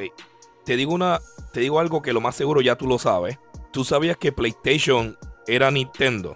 Te 0.66 0.76
digo 0.76 0.94
una, 0.94 1.20
te 1.54 1.60
digo 1.60 1.80
algo 1.80 2.02
que 2.02 2.14
lo 2.14 2.20
más 2.22 2.36
seguro 2.36 2.62
ya 2.62 2.76
tú 2.76 2.88
lo 2.88 2.98
sabes. 2.98 3.38
Tú 3.72 3.84
sabías 3.84 4.18
que 4.18 4.32
PlayStation 4.32 5.16
era 5.46 5.70
Nintendo. 5.70 6.36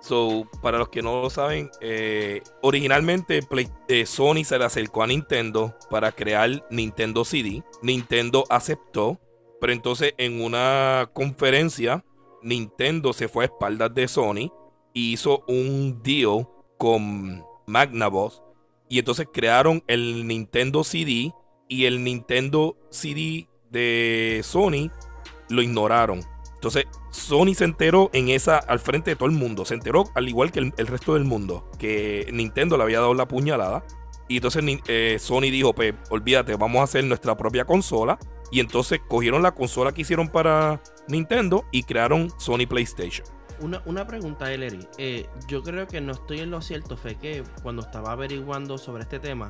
So, 0.00 0.48
para 0.62 0.78
los 0.78 0.88
que 0.88 1.02
no 1.02 1.22
lo 1.22 1.30
saben, 1.30 1.70
eh, 1.80 2.42
originalmente 2.62 3.40
eh, 3.88 4.06
Sony 4.06 4.44
se 4.44 4.58
le 4.58 4.64
acercó 4.64 5.02
a 5.02 5.06
Nintendo 5.06 5.74
para 5.90 6.12
crear 6.12 6.66
Nintendo 6.70 7.24
CD. 7.24 7.62
Nintendo 7.82 8.44
aceptó, 8.50 9.20
pero 9.60 9.72
entonces 9.72 10.14
en 10.18 10.42
una 10.42 11.10
conferencia, 11.12 12.04
Nintendo 12.42 13.12
se 13.12 13.28
fue 13.28 13.44
a 13.44 13.46
espaldas 13.46 13.94
de 13.94 14.08
Sony 14.08 14.52
y 14.92 15.12
hizo 15.12 15.44
un 15.46 16.02
deal 16.02 16.48
con 16.78 17.44
Magnavox. 17.66 18.42
Y 18.88 18.98
entonces 18.98 19.28
crearon 19.32 19.84
el 19.86 20.26
Nintendo 20.26 20.82
CD 20.82 21.32
y 21.68 21.84
el 21.84 22.02
Nintendo 22.02 22.76
CD 22.90 23.48
de 23.70 24.40
Sony 24.42 24.90
lo 25.48 25.62
ignoraron. 25.62 26.22
Entonces, 26.60 26.84
Sony 27.08 27.54
se 27.54 27.64
enteró 27.64 28.10
en 28.12 28.28
esa, 28.28 28.58
al 28.58 28.80
frente 28.80 29.12
de 29.12 29.16
todo 29.16 29.30
el 29.30 29.34
mundo. 29.34 29.64
Se 29.64 29.72
enteró, 29.72 30.04
al 30.14 30.28
igual 30.28 30.52
que 30.52 30.58
el, 30.58 30.74
el 30.76 30.88
resto 30.88 31.14
del 31.14 31.24
mundo, 31.24 31.70
que 31.78 32.28
Nintendo 32.34 32.76
le 32.76 32.82
había 32.82 33.00
dado 33.00 33.14
la 33.14 33.26
puñalada. 33.26 33.82
Y 34.28 34.36
entonces 34.36 34.62
eh, 34.86 35.16
Sony 35.18 35.50
dijo: 35.50 35.72
Pues, 35.72 35.94
olvídate, 36.10 36.54
vamos 36.56 36.80
a 36.80 36.84
hacer 36.84 37.02
nuestra 37.04 37.34
propia 37.34 37.64
consola. 37.64 38.18
Y 38.50 38.60
entonces 38.60 39.00
cogieron 39.08 39.42
la 39.42 39.52
consola 39.52 39.92
que 39.92 40.02
hicieron 40.02 40.28
para 40.28 40.82
Nintendo 41.08 41.64
y 41.70 41.84
crearon 41.84 42.30
Sony 42.38 42.66
PlayStation. 42.68 43.26
Una, 43.60 43.80
una 43.86 44.06
pregunta, 44.06 44.52
Ellery. 44.52 44.86
Eh, 44.98 45.26
yo 45.48 45.62
creo 45.62 45.86
que 45.86 46.02
no 46.02 46.12
estoy 46.12 46.40
en 46.40 46.50
lo 46.50 46.60
cierto, 46.60 46.98
fue 46.98 47.14
que 47.14 47.42
cuando 47.62 47.80
estaba 47.80 48.12
averiguando 48.12 48.76
sobre 48.76 49.04
este 49.04 49.18
tema, 49.18 49.48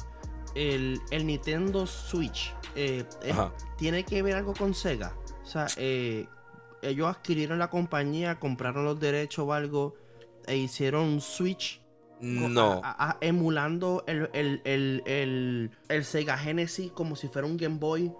el, 0.55 1.01
el 1.11 1.27
Nintendo 1.27 1.87
Switch 1.87 2.55
eh, 2.77 3.05
tiene 3.77 4.05
que 4.05 4.23
ver 4.23 4.37
algo 4.37 4.55
con 4.55 4.75
Sega. 4.75 5.12
O 5.42 5.46
sea, 5.46 5.66
eh, 5.77 6.29
ellos 6.82 7.08
adquirieron 7.08 7.58
la 7.58 7.68
compañía, 7.70 8.38
compraron 8.38 8.84
los 8.84 8.98
derechos 9.00 9.44
o 9.46 9.52
algo 9.52 9.94
e 10.46 10.56
hicieron 10.56 11.04
un 11.04 11.20
Switch 11.20 11.80
No. 12.20 12.80
a- 12.84 12.90
a- 12.90 13.10
a- 13.10 13.18
emulando 13.20 14.04
el, 14.06 14.28
el, 14.32 14.60
el, 14.64 15.02
el- 15.06 15.70
el 15.88 16.04
Sega 16.04 16.36
Genesis 16.38 16.90
como 16.92 17.16
si 17.16 17.28
fuera 17.28 17.46
un 17.46 17.56
Game 17.56 17.78
Boy. 17.78 18.12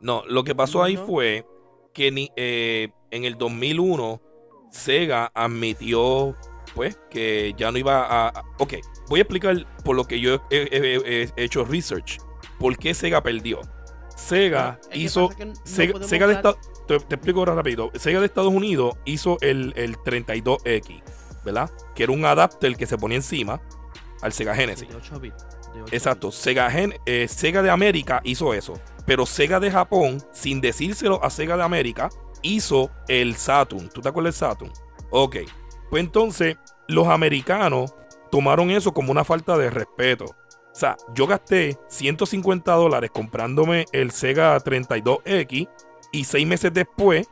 No, 0.00 0.22
lo 0.26 0.44
que 0.44 0.54
pasó 0.54 0.78
No, 0.78 0.84
ahí 0.84 0.94
no. 0.96 1.06
fue 1.06 1.46
que 1.92 2.10
ni, 2.10 2.30
eh, 2.36 2.88
en 3.10 3.24
el 3.24 3.36
2001 3.36 4.20
Sega 4.70 5.30
admitió 5.34 6.36
pues 6.74 6.98
que 7.10 7.52
ya 7.58 7.72
no 7.72 7.78
iba 7.78 8.04
a... 8.06 8.28
a- 8.28 8.44
Ok, 8.58 8.74
voy 9.08 9.18
a 9.20 9.22
explicar 9.22 9.66
por 9.84 9.96
lo 9.96 10.04
que 10.04 10.20
yo 10.20 10.34
he, 10.50 10.68
he- 10.70 10.96
he- 11.24 11.32
he 11.36 11.44
hecho 11.44 11.64
research. 11.64 12.18
¿Por 12.58 12.76
qué 12.78 12.94
Sega 12.94 13.22
perdió? 13.22 13.60
Sega 14.16 14.78
hizo... 14.92 15.28
que 15.30 15.46
no 15.46 15.54
Sega, 15.64 16.02
Sega 16.04 16.26
de 16.28 16.34
Esta- 16.34 16.54
te, 16.98 17.04
te 17.06 17.14
explico 17.16 17.40
ahora 17.40 17.54
rápido. 17.54 17.90
Sega 17.94 18.20
de 18.20 18.26
Estados 18.26 18.52
Unidos 18.52 18.94
hizo 19.04 19.38
el, 19.40 19.72
el 19.76 19.96
32X, 19.98 21.02
¿verdad? 21.44 21.70
Que 21.94 22.04
era 22.04 22.12
un 22.12 22.24
adapter 22.24 22.76
que 22.76 22.86
se 22.86 22.98
ponía 22.98 23.16
encima 23.16 23.60
al 24.22 24.32
Sega 24.32 24.54
Genesis. 24.54 24.88
78 24.88 25.20
bits. 25.20 25.36
de 25.74 25.82
ocho 25.82 25.94
Exacto, 25.94 26.26
bits. 26.28 26.36
Sega, 26.38 26.70
Gen- 26.70 26.94
eh, 27.06 27.26
Sega 27.28 27.62
de 27.62 27.70
América 27.70 28.20
hizo 28.24 28.54
eso. 28.54 28.74
Pero 29.06 29.26
Sega 29.26 29.60
de 29.60 29.70
Japón, 29.70 30.22
sin 30.32 30.60
decírselo 30.60 31.22
a 31.24 31.30
Sega 31.30 31.56
de 31.56 31.62
América, 31.62 32.10
hizo 32.42 32.90
el 33.08 33.36
Saturn. 33.36 33.88
¿Tú 33.88 34.00
te 34.00 34.08
acuerdas 34.08 34.38
del 34.38 34.48
Saturn? 34.48 34.72
Ok. 35.10 35.36
Pues 35.90 36.02
entonces, 36.04 36.56
los 36.88 37.08
americanos 37.08 37.94
tomaron 38.30 38.70
eso 38.70 38.92
como 38.92 39.10
una 39.10 39.24
falta 39.24 39.56
de 39.58 39.70
respeto. 39.70 40.24
O 40.26 40.74
sea, 40.74 40.96
yo 41.14 41.26
gasté 41.26 41.76
150 41.88 42.72
dólares 42.74 43.10
comprándome 43.12 43.86
el 43.92 44.12
Sega 44.12 44.56
32X 44.60 45.68
y 46.12 46.24
seis 46.24 46.46
meses 46.46 46.72
después 46.72 47.28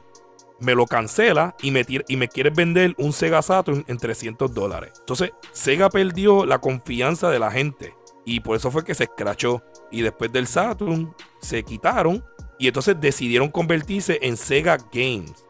me 0.60 0.74
lo 0.74 0.86
cancela 0.86 1.54
y 1.62 1.70
me, 1.70 1.84
y 2.08 2.16
me 2.16 2.28
quieres 2.28 2.52
vender 2.54 2.94
un 2.98 3.12
Sega 3.12 3.42
Saturn 3.42 3.84
en 3.86 3.96
300 3.96 4.52
dólares. 4.52 4.92
Entonces, 4.98 5.30
Sega 5.52 5.88
perdió 5.88 6.44
la 6.46 6.58
confianza 6.58 7.30
de 7.30 7.38
la 7.38 7.50
gente 7.50 7.94
y 8.24 8.40
por 8.40 8.56
eso 8.56 8.70
fue 8.70 8.84
que 8.84 8.94
se 8.94 9.04
escrachó. 9.04 9.62
Y 9.92 10.02
después 10.02 10.32
del 10.32 10.46
Saturn 10.48 11.14
se 11.40 11.62
quitaron 11.62 12.24
y 12.58 12.66
entonces 12.66 12.96
decidieron 13.00 13.50
convertirse 13.50 14.18
en 14.22 14.36
Sega 14.36 14.78
Games. 14.92 15.44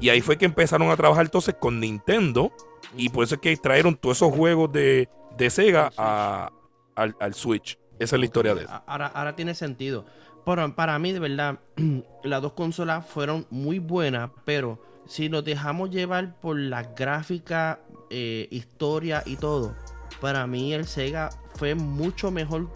Y 0.00 0.08
ahí 0.10 0.20
fue 0.20 0.38
que 0.38 0.44
empezaron 0.44 0.88
a 0.90 0.96
trabajar 0.96 1.24
entonces 1.24 1.56
con 1.60 1.80
Nintendo 1.80 2.52
y 2.96 3.08
por 3.08 3.24
eso 3.24 3.34
es 3.36 3.40
que 3.40 3.56
trajeron 3.56 3.96
todos 3.96 4.18
esos 4.18 4.32
juegos 4.32 4.70
de, 4.70 5.08
de 5.36 5.50
Sega 5.50 5.90
a- 5.96 6.50
al, 6.94 7.16
al 7.18 7.34
Switch. 7.34 7.76
Esa 7.98 8.16
es 8.16 8.20
la 8.20 8.26
historia 8.26 8.54
de 8.54 8.64
eso. 8.64 8.82
Ahora, 8.86 9.06
ahora 9.08 9.34
tiene 9.36 9.54
sentido. 9.54 10.04
Pero 10.44 10.74
para 10.74 10.98
mí, 10.98 11.12
de 11.12 11.18
verdad, 11.20 11.58
las 12.24 12.42
dos 12.42 12.52
consolas 12.52 13.06
fueron 13.06 13.46
muy 13.50 13.78
buenas, 13.78 14.30
pero 14.44 14.80
si 15.06 15.28
nos 15.28 15.44
dejamos 15.44 15.90
llevar 15.90 16.38
por 16.40 16.58
la 16.58 16.82
gráfica, 16.82 17.80
eh, 18.10 18.48
historia 18.50 19.22
y 19.26 19.36
todo, 19.36 19.74
para 20.20 20.46
mí 20.46 20.72
el 20.74 20.86
Sega 20.86 21.30
fue 21.56 21.74
mucho 21.74 22.30
mejor 22.30 22.70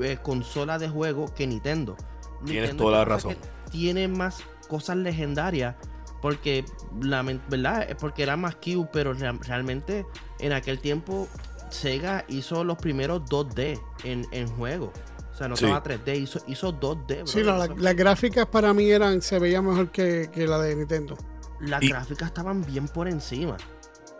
eh, 0.00 0.18
consola 0.22 0.78
de 0.78 0.88
juego 0.88 1.32
que 1.34 1.46
Nintendo. 1.46 1.96
Tienes 2.44 2.70
Nintendo 2.70 2.84
toda 2.84 2.98
la 2.98 3.04
razón. 3.04 3.36
Tiene 3.70 4.08
más 4.08 4.42
cosas 4.68 4.96
legendarias. 4.96 5.74
Porque, 6.20 6.64
lamen- 7.02 7.42
¿verdad? 7.50 7.86
Porque 8.00 8.22
era 8.22 8.34
más 8.38 8.56
Q, 8.56 8.88
pero 8.90 9.12
rea- 9.12 9.36
realmente 9.42 10.06
en 10.38 10.52
aquel 10.54 10.78
tiempo 10.78 11.28
Sega 11.68 12.24
hizo 12.28 12.64
los 12.64 12.78
primeros 12.78 13.22
2D 13.26 13.78
en, 14.04 14.26
en 14.32 14.48
juego. 14.48 14.90
O 15.34 15.36
sea, 15.36 15.48
no 15.48 15.56
Sí. 15.56 15.64
estaba 15.64 15.82
3D, 15.82 16.14
hizo, 16.16 16.38
hizo 16.46 16.72
2D. 16.72 17.26
Sí, 17.26 17.42
brother. 17.42 17.70
no, 17.70 17.76
la- 17.76 17.82
las 17.82 17.96
gráficas 17.96 18.46
para 18.46 18.72
mí 18.72 18.88
eran, 18.88 19.20
se 19.20 19.38
veían 19.40 19.66
mejor 19.66 19.90
que, 19.90 20.30
que 20.32 20.46
la 20.46 20.58
de 20.60 20.76
Nintendo. 20.76 21.16
las 21.60 21.82
y- 21.82 21.88
gráficas 21.88 22.28
estaban 22.28 22.64
bien 22.64 22.86
por 22.88 23.08
encima. 23.08 23.56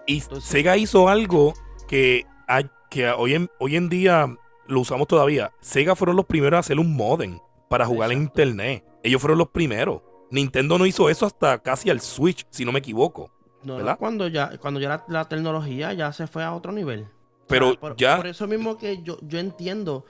Y 0.07 0.18
Entonces- 0.20 0.48
Sega 0.50 0.77
hizo 0.77 1.09
algo 1.09 1.55
que, 1.88 2.27
hay- 2.48 2.68
que 2.90 3.09
hoy, 3.11 3.35
en, 3.35 3.50
hoy 3.59 3.77
en 3.77 3.88
día 3.88 4.35
lo 4.66 4.81
usamos 4.81 5.07
todavía. 5.09 5.53
Sega 5.61 5.94
fueron 5.94 6.16
los 6.16 6.27
primeros 6.27 6.57
a 6.57 6.61
hacer 6.61 6.79
un 6.79 6.94
modem 6.96 7.38
para 7.68 7.87
jugar 7.87 8.11
en 8.12 8.22
internet. 8.22 8.85
Ellos 9.03 9.20
fueron 9.20 9.38
los 9.38 9.48
primeros. 9.50 10.03
Nintendo 10.31 10.79
no 10.79 10.87
hizo 10.87 11.09
eso 11.11 11.27
hasta 11.27 11.59
casi 11.59 11.90
al 11.90 12.00
Switch, 12.00 12.46
si 12.50 12.64
no 12.64 12.72
me 12.72 12.79
equivoco. 12.81 13.31
No, 13.62 13.74
no, 13.74 13.77
¿Verdad? 13.79 13.98
cuando 13.98 14.27
ya, 14.29 14.57
cuando 14.59 14.81
ya 14.81 14.88
la, 14.88 15.05
la 15.09 15.29
tecnología 15.29 15.92
ya 15.92 16.12
se 16.12 16.27
fue 16.27 16.42
a 16.44 16.53
otro 16.55 16.72
nivel. 16.72 17.07
Pero 17.46 17.68
O 17.68 17.70
sea, 17.72 17.81
por, 17.81 17.96
ya- 17.96 18.16
por 18.16 18.27
eso 18.27 18.46
mismo 18.46 18.77
que 18.79 19.03
yo, 19.03 19.18
yo 19.22 19.38
entiendo, 19.38 20.05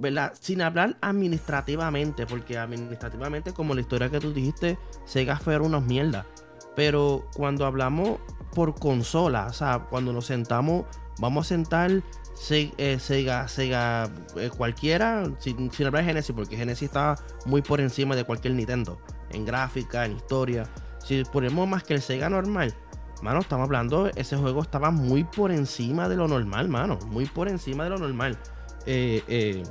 ¿verdad? 0.00 0.32
Sin 0.40 0.62
hablar 0.62 0.96
administrativamente, 1.00 2.26
porque 2.26 2.58
administrativamente, 2.58 3.52
como 3.52 3.74
la 3.74 3.82
historia 3.82 4.10
que 4.10 4.18
tú 4.20 4.32
dijiste, 4.32 4.78
Sega 5.04 5.36
fueron 5.38 5.68
unas 5.68 5.82
mierdas. 5.84 6.26
Pero 6.74 7.26
cuando 7.34 7.66
hablamos 7.66 8.18
por 8.54 8.74
consola, 8.74 9.46
o 9.46 9.52
sea, 9.52 9.86
cuando 9.90 10.12
nos 10.12 10.26
sentamos, 10.26 10.86
vamos 11.18 11.46
a 11.46 11.48
sentar 11.48 12.02
Se- 12.34 12.72
eh, 12.78 12.98
Sega, 12.98 13.46
Sega 13.48 14.08
eh, 14.36 14.50
cualquiera, 14.56 15.24
sin, 15.40 15.70
hablar 15.84 16.02
de 16.02 16.08
Genesis, 16.08 16.34
porque 16.34 16.56
Genesis 16.56 16.84
está 16.84 17.16
muy 17.44 17.60
por 17.60 17.80
encima 17.80 18.16
de 18.16 18.24
cualquier 18.24 18.54
Nintendo, 18.54 18.98
en 19.30 19.44
gráfica, 19.44 20.06
en 20.06 20.12
historia. 20.16 20.64
Si 21.04 21.22
ponemos 21.24 21.68
más 21.68 21.82
que 21.82 21.94
el 21.94 22.00
Sega 22.00 22.30
normal, 22.30 22.74
mano, 23.22 23.40
estamos 23.40 23.64
hablando, 23.66 24.10
ese 24.16 24.36
juego 24.36 24.62
estaba 24.62 24.90
muy 24.90 25.24
por 25.24 25.50
encima 25.52 26.08
de 26.08 26.16
lo 26.16 26.28
normal, 26.28 26.68
mano, 26.68 26.98
muy 27.08 27.26
por 27.26 27.48
encima 27.48 27.84
de 27.84 27.90
lo 27.90 27.98
normal. 27.98 28.38
Eh, 28.86 29.22
eh, 29.28 29.62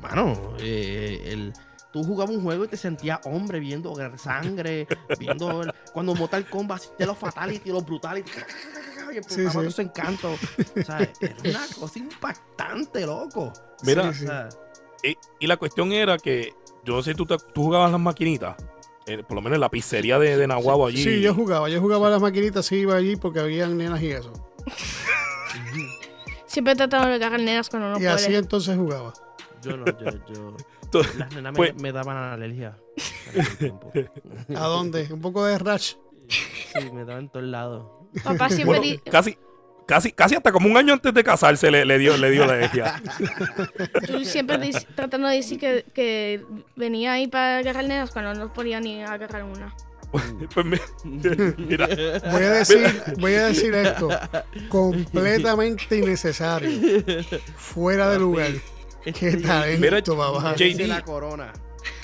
mano, 0.00 0.54
eh, 0.60 1.22
el, 1.26 1.52
tú 1.92 2.04
jugabas 2.04 2.34
un 2.36 2.42
juego 2.42 2.64
y 2.64 2.68
te 2.68 2.76
sentías 2.76 3.20
hombre 3.24 3.58
viendo 3.60 3.94
sangre, 4.16 4.86
viendo 5.18 5.62
el- 5.62 5.72
cuando 5.92 6.14
Mortal 6.14 6.48
Kombat 6.48 6.82
hacía 6.94 7.06
los 7.06 7.18
fatality, 7.18 7.70
los 7.70 7.84
brutality, 7.84 8.30
y 9.12 9.16
explotaba 9.16 9.62
Sí, 9.64 9.66
sí. 9.70 9.72
su 9.72 9.82
encanto. 9.82 10.32
O 10.32 10.82
sea, 10.84 10.98
era 11.20 11.34
una 11.44 11.66
cosa 11.78 11.98
impactante, 11.98 13.04
loco. 13.06 13.52
Mira, 13.82 14.08
O 14.08 14.14
sea, 14.14 14.48
y, 15.02 15.16
y 15.40 15.46
la 15.48 15.56
cuestión 15.56 15.90
era 15.92 16.16
que, 16.18 16.54
yo 16.84 16.94
no 16.94 17.02
sé, 17.02 17.14
tú, 17.14 17.26
te- 17.26 17.36
tú 17.52 17.64
jugabas 17.64 17.90
las 17.90 18.00
maquinitas, 18.00 18.54
eh, 19.06 19.24
por 19.26 19.34
lo 19.34 19.42
menos 19.42 19.56
en 19.56 19.60
la 19.62 19.68
pizzería 19.70 20.18
de, 20.20 20.36
de 20.36 20.46
Nahuabo 20.46 20.86
allí. 20.86 21.02
Sí, 21.02 21.20
yo 21.20 21.34
jugaba. 21.34 21.68
Yo 21.68 21.80
jugaba 21.80 22.08
las 22.10 22.20
maquinitas, 22.22 22.66
sí 22.66 22.76
iba 22.76 22.94
allí 22.94 23.16
porque 23.16 23.40
habían 23.40 23.76
nenas 23.76 24.00
y 24.00 24.10
eso. 24.12 24.32
Siempre 26.46 26.74
tratando 26.76 27.08
de 27.08 27.14
agarrar 27.14 27.40
nenas 27.40 27.68
cuando 27.68 27.88
no 27.90 27.96
y 27.96 28.00
puede. 28.00 28.10
así 28.10 28.34
entonces 28.34 28.76
jugaba. 28.76 29.12
Yo 29.62 29.76
no, 29.76 29.84
yo, 29.86 30.10
yo. 30.32 30.56
Tú- 30.90 31.02
Las 31.18 31.30
nenas 31.34 31.52
me- 31.52 31.56
Pues- 31.56 31.74
me, 31.76 31.92
daban 31.92 32.16
alergia. 32.16 32.76
¿A 34.56 34.66
dónde? 34.66 35.08
Un 35.12 35.20
poco 35.20 35.44
de 35.44 35.58
rash. 35.58 35.94
Sí, 36.28 36.90
me 36.92 37.04
daban 37.04 37.24
en 37.24 37.28
todos 37.28 37.46
lados. 37.46 37.86
Papá 38.24 38.48
siempre 38.48 38.78
Bueno, 38.78 38.82
di- 38.82 38.98
casi, 39.10 39.36
casi, 39.86 40.12
casi 40.12 40.34
hasta 40.36 40.50
como 40.52 40.68
un 40.68 40.76
año 40.76 40.92
antes 40.94 41.12
de 41.14 41.22
casarse 41.24 41.70
le, 41.70 41.84
le 41.84 41.98
dio, 41.98 42.16
le 42.16 42.30
dio 42.30 42.44
la 42.46 42.54
alergia. 42.54 43.00
tú 44.06 44.24
siempre 44.24 44.58
dic- 44.58 44.86
tratando 44.94 45.28
de 45.28 45.36
decir 45.36 45.58
que, 45.60 45.84
que 45.94 46.44
venía 46.76 47.12
ahí 47.12 47.28
para 47.28 47.58
agarrar 47.58 47.84
nenas 47.84 48.10
cuando 48.10 48.34
no 48.34 48.52
podía 48.52 48.80
ni 48.80 49.02
agarrar 49.02 49.44
una. 49.44 49.74
Pues 50.52 50.66
me- 50.66 50.80
mira, 51.56 51.86
Voy 52.32 52.42
a 52.42 52.50
decir, 52.50 53.02
voy 53.20 53.34
a 53.34 53.46
decir 53.46 53.72
esto. 53.76 54.08
Completamente 54.68 55.98
innecesario. 55.98 56.68
Fuera 57.56 58.10
de 58.10 58.18
lugar. 58.18 58.50
Qué 59.04 59.36
talento, 59.36 59.80
Mira, 59.80 60.02
papá. 60.02 60.54
JD. 60.54 60.86
la 60.86 61.02
corona. 61.02 61.52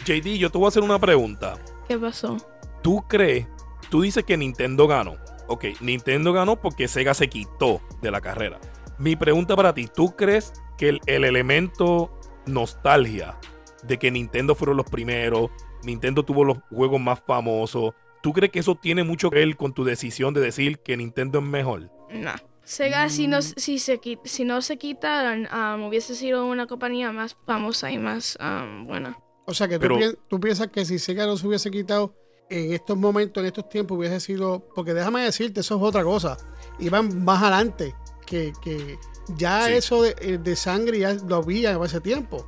JD, 0.05 0.39
yo 0.39 0.51
te 0.51 0.59
voy 0.59 0.67
a 0.67 0.69
hacer 0.69 0.83
una 0.83 0.99
pregunta. 0.99 1.59
¿Qué 1.89 1.99
pasó? 1.99 2.37
¿Tú 2.83 3.05
crees? 3.09 3.47
Tú 3.91 4.03
dices 4.03 4.25
que 4.25 4.37
Nintendo 4.37 4.87
ganó. 4.87 5.17
Ok, 5.49 5.67
Nintendo 5.81 6.33
ganó 6.33 6.57
porque 6.61 6.89
Sega 6.89 7.15
se 7.15 7.29
quitó 7.29 7.81
de 8.03 8.11
la 8.11 8.21
carrera. 8.21 8.59
Mi 8.99 9.15
pregunta 9.15 9.55
para 9.55 9.75
ti, 9.75 9.89
¿tú 9.95 10.17
crees 10.17 10.53
que 10.77 10.89
el, 10.89 11.01
el 11.07 11.25
elemento 11.25 12.13
nostalgia 12.47 13.39
de 13.83 13.99
que 13.99 14.11
Nintendo 14.11 14.55
fueron 14.55 14.77
los 14.77 14.87
primeros, 14.87 15.51
Nintendo 15.85 16.25
tuvo 16.25 16.45
los 16.45 16.59
juegos 16.71 17.01
más 17.01 17.23
famosos, 17.25 17.93
¿tú 18.23 18.33
crees 18.33 18.51
que 18.53 18.59
eso 18.61 18.75
tiene 18.75 19.05
mucho 19.05 19.31
que 19.31 19.39
ver 19.39 19.57
con 19.57 19.73
tu 19.73 19.85
decisión 19.85 20.35
de 20.35 20.41
decir 20.41 20.79
que 20.81 20.97
Nintendo 20.97 21.39
es 21.39 21.45
mejor? 21.45 21.91
No. 22.11 22.33
Sega, 22.67 23.09
si, 23.09 23.29
no, 23.29 23.41
si, 23.43 23.79
se, 23.79 24.01
si 24.25 24.45
no 24.45 24.61
se 24.61 24.77
quitaran, 24.77 25.49
um, 25.55 25.85
hubiese 25.87 26.15
sido 26.17 26.45
una 26.47 26.67
compañía 26.67 27.13
más 27.13 27.37
famosa 27.47 27.91
y 27.93 27.99
más 27.99 28.37
um, 28.41 28.85
buena. 28.85 29.17
O 29.47 29.55
sea 29.55 29.69
que 29.69 29.77
tú, 29.77 29.83
Pero- 29.83 29.97
pien- 29.99 30.19
tú 30.29 30.41
piensas 30.41 30.67
que 30.69 30.85
si 30.85 30.99
Sega 30.99 31.27
no 31.27 31.37
se 31.37 31.47
hubiese 31.47 31.71
quitado 31.71 32.13
en 32.51 32.73
estos 32.73 32.97
momentos, 32.99 33.41
en 33.41 33.47
estos 33.47 33.69
tiempos, 33.69 33.97
hubiese 33.97 34.19
sido. 34.19 34.69
Porque 34.75 34.95
déjame 34.95 35.21
decirte, 35.23 35.61
eso 35.61 35.77
es 35.77 35.83
otra 35.83 36.03
cosa. 36.03 36.37
Iban 36.81 37.25
más 37.25 37.41
adelante. 37.43 37.95
Que, 38.27 38.53
que 38.61 38.99
ya 39.37 39.67
Sí. 39.69 39.75
eso 39.75 40.03
de, 40.03 40.17
eh, 40.21 40.39
de 40.39 40.57
sangre 40.57 40.99
ya 40.99 41.15
lo 41.15 41.37
había 41.37 41.77
hace 41.77 42.01
tiempo. 42.01 42.45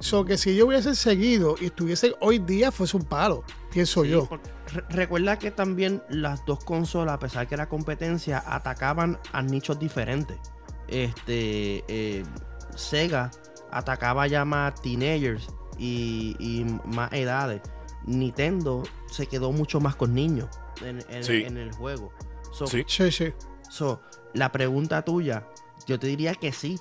So 0.00 0.24
que 0.24 0.38
si 0.38 0.56
yo 0.56 0.66
hubiese 0.66 0.94
seguido 0.94 1.56
y 1.60 1.66
estuviese 1.66 2.14
hoy 2.20 2.38
día, 2.38 2.72
fuese 2.72 2.96
un 2.96 3.04
palo, 3.04 3.44
pienso 3.70 4.02
Sí, 4.04 4.10
yo. 4.10 4.28
re- 4.72 4.84
recuerda 4.90 5.38
que 5.38 5.50
también 5.50 6.02
las 6.08 6.44
dos 6.46 6.64
consolas, 6.64 7.14
a 7.14 7.18
pesar 7.18 7.46
que 7.48 7.54
era 7.54 7.68
competencia, 7.68 8.42
atacaban 8.46 9.18
a 9.32 9.42
nichos 9.42 9.78
diferentes. 9.78 10.38
Este 10.88 11.84
eh, 11.88 12.24
Sega 12.74 13.30
atacaba 13.70 14.26
ya 14.26 14.44
más 14.44 14.80
teenagers 14.80 15.46
y, 15.78 16.34
y 16.38 16.64
más 16.86 17.12
edades. 17.12 17.60
Nintendo 18.06 18.82
se 19.10 19.26
quedó 19.26 19.52
mucho 19.52 19.80
más 19.80 19.94
con 19.96 20.14
niños 20.14 20.48
en, 20.82 21.04
en- 21.10 21.24
Sí. 21.24 21.42
en 21.44 21.56
el 21.58 21.72
juego. 21.72 22.12
So, 22.52 22.66
Sí. 22.66 22.84
Sí, 22.86 23.10
sí. 23.12 23.32
So, 23.68 24.00
la 24.32 24.50
pregunta 24.50 25.02
tuya, 25.02 25.46
yo 25.86 25.98
te 25.98 26.06
diría 26.06 26.34
que 26.34 26.52
sí. 26.52 26.78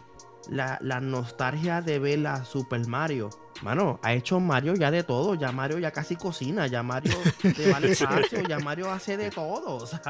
La, 0.50 0.78
la 0.82 1.02
nostalgia 1.02 1.82
de 1.82 2.00
ver 2.00 2.26
a 2.26 2.46
Super 2.46 2.88
Mario. 2.88 3.30
Mano, 3.64 4.00
ha 4.04 4.14
hecho 4.14 4.40
Mario 4.40 4.76
ya 4.76 4.92
de 4.92 5.04
todo. 5.04 5.36
Ya 5.36 5.52
Mario 5.52 5.80
ya 5.80 5.92
casi 5.92 6.16
cocina. 6.16 6.68
Ya 6.68 6.84
Mario 6.84 7.16
te 7.42 7.70
va 7.72 7.78
al 7.78 7.86
espacio. 7.86 8.42
Ya 8.48 8.60
Mario 8.60 8.92
hace 8.92 9.18
de 9.18 9.30
todo. 9.32 9.76
O 9.78 9.88
sea, 9.88 10.02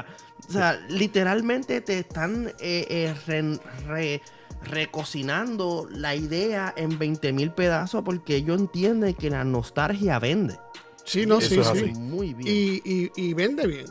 o 0.48 0.52
sea, 0.52 0.80
literalmente 0.88 1.80
te 1.80 1.98
están 2.00 2.48
eh, 2.60 2.86
eh, 2.88 3.14
re- 3.26 3.58
re- 3.86 4.22
recocinando 4.64 5.88
la 5.90 6.14
idea 6.14 6.72
en 6.76 6.98
20 6.98 7.32
mil 7.32 7.52
pedazos 7.52 8.02
porque 8.04 8.36
ellos 8.36 8.58
entienden 8.60 9.14
que 9.14 9.30
la 9.30 9.44
nostalgia 9.44 10.18
vende. 10.18 10.56
Sí, 11.04 11.24
no, 11.24 11.38
Eso 11.38 11.64
sí, 11.74 11.80
sí. 11.86 11.92
Muy 11.98 12.34
bien. 12.34 12.48
Y, 12.54 12.82
y, 12.84 13.10
y 13.16 13.34
vende 13.34 13.66
bien. 13.66 13.86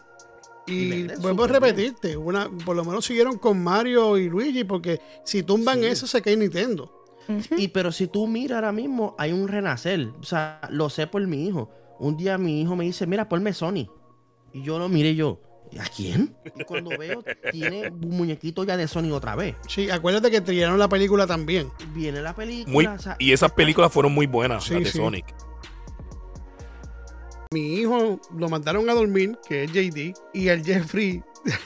Y 0.68 0.74
Y 0.74 1.08
vuelvo 1.20 1.46
a 1.46 1.48
repetirte, 1.48 2.18
una, 2.18 2.50
por 2.50 2.76
lo 2.76 2.84
menos 2.84 3.06
siguieron 3.06 3.38
con 3.38 3.64
Mario 3.64 4.18
y 4.18 4.30
Luigi, 4.30 4.66
porque 4.66 5.00
si 5.24 5.42
tumban 5.44 5.80
Sí. 5.80 5.86
eso 5.88 6.06
se 6.08 6.22
cae 6.22 6.36
Nintendo. 6.36 6.97
Y 7.58 7.70
pero 7.70 7.92
si 7.92 8.08
tú 8.08 8.28
miras 8.28 8.58
ahora 8.58 8.72
mismo, 8.72 9.16
hay 9.18 9.32
un 9.32 9.48
renacer. 9.48 10.10
O 10.20 10.24
sea, 10.24 10.62
lo 10.70 10.90
sé 10.90 11.08
por 11.08 11.26
mi 11.28 11.46
hijo. 11.48 11.70
Un 12.00 12.18
día 12.18 12.38
mi 12.38 12.62
hijo 12.62 12.76
me 12.76 12.86
dice, 12.86 13.08
mira, 13.08 13.28
ponme 13.28 13.54
Sony. 13.54 13.88
Y 14.54 14.64
yo 14.64 14.80
lo 14.80 14.88
miré 14.90 15.12
y 15.12 15.16
yo, 15.16 15.42
¿a 15.80 15.86
quién? 15.86 16.36
Y 16.56 16.64
cuando 16.64 16.98
veo, 16.98 17.24
tiene 17.52 17.90
un 17.90 18.10
muñequito 18.10 18.64
ya 18.64 18.78
de 18.78 18.88
Sony 18.88 19.12
otra 19.12 19.36
vez. 19.36 19.56
Sí, 19.68 19.90
acuérdate 19.90 20.32
que 20.32 20.42
trillaron 20.42 20.80
la 20.80 20.90
película 20.90 21.28
también. 21.28 21.70
Viene 21.94 22.22
la 22.22 22.34
película. 22.34 22.74
Muy, 22.74 22.86
o 22.86 23.00
sea, 23.00 23.16
y 23.20 23.32
esas 23.32 23.52
películas 23.52 23.92
fueron 23.92 24.14
muy 24.14 24.28
buenas, 24.28 24.64
Sí, 24.64 24.74
las 24.74 24.84
de 24.84 24.92
sí. 24.92 24.98
Sonic. 24.98 25.26
Mi 27.52 27.76
hijo 27.76 28.20
lo 28.38 28.50
mandaron 28.50 28.90
a 28.90 28.94
dormir, 28.94 29.38
que 29.48 29.64
es 29.64 29.72
JD, 29.72 30.14
y 30.34 30.50
el 30.50 30.66
Jeffrey 30.66 31.24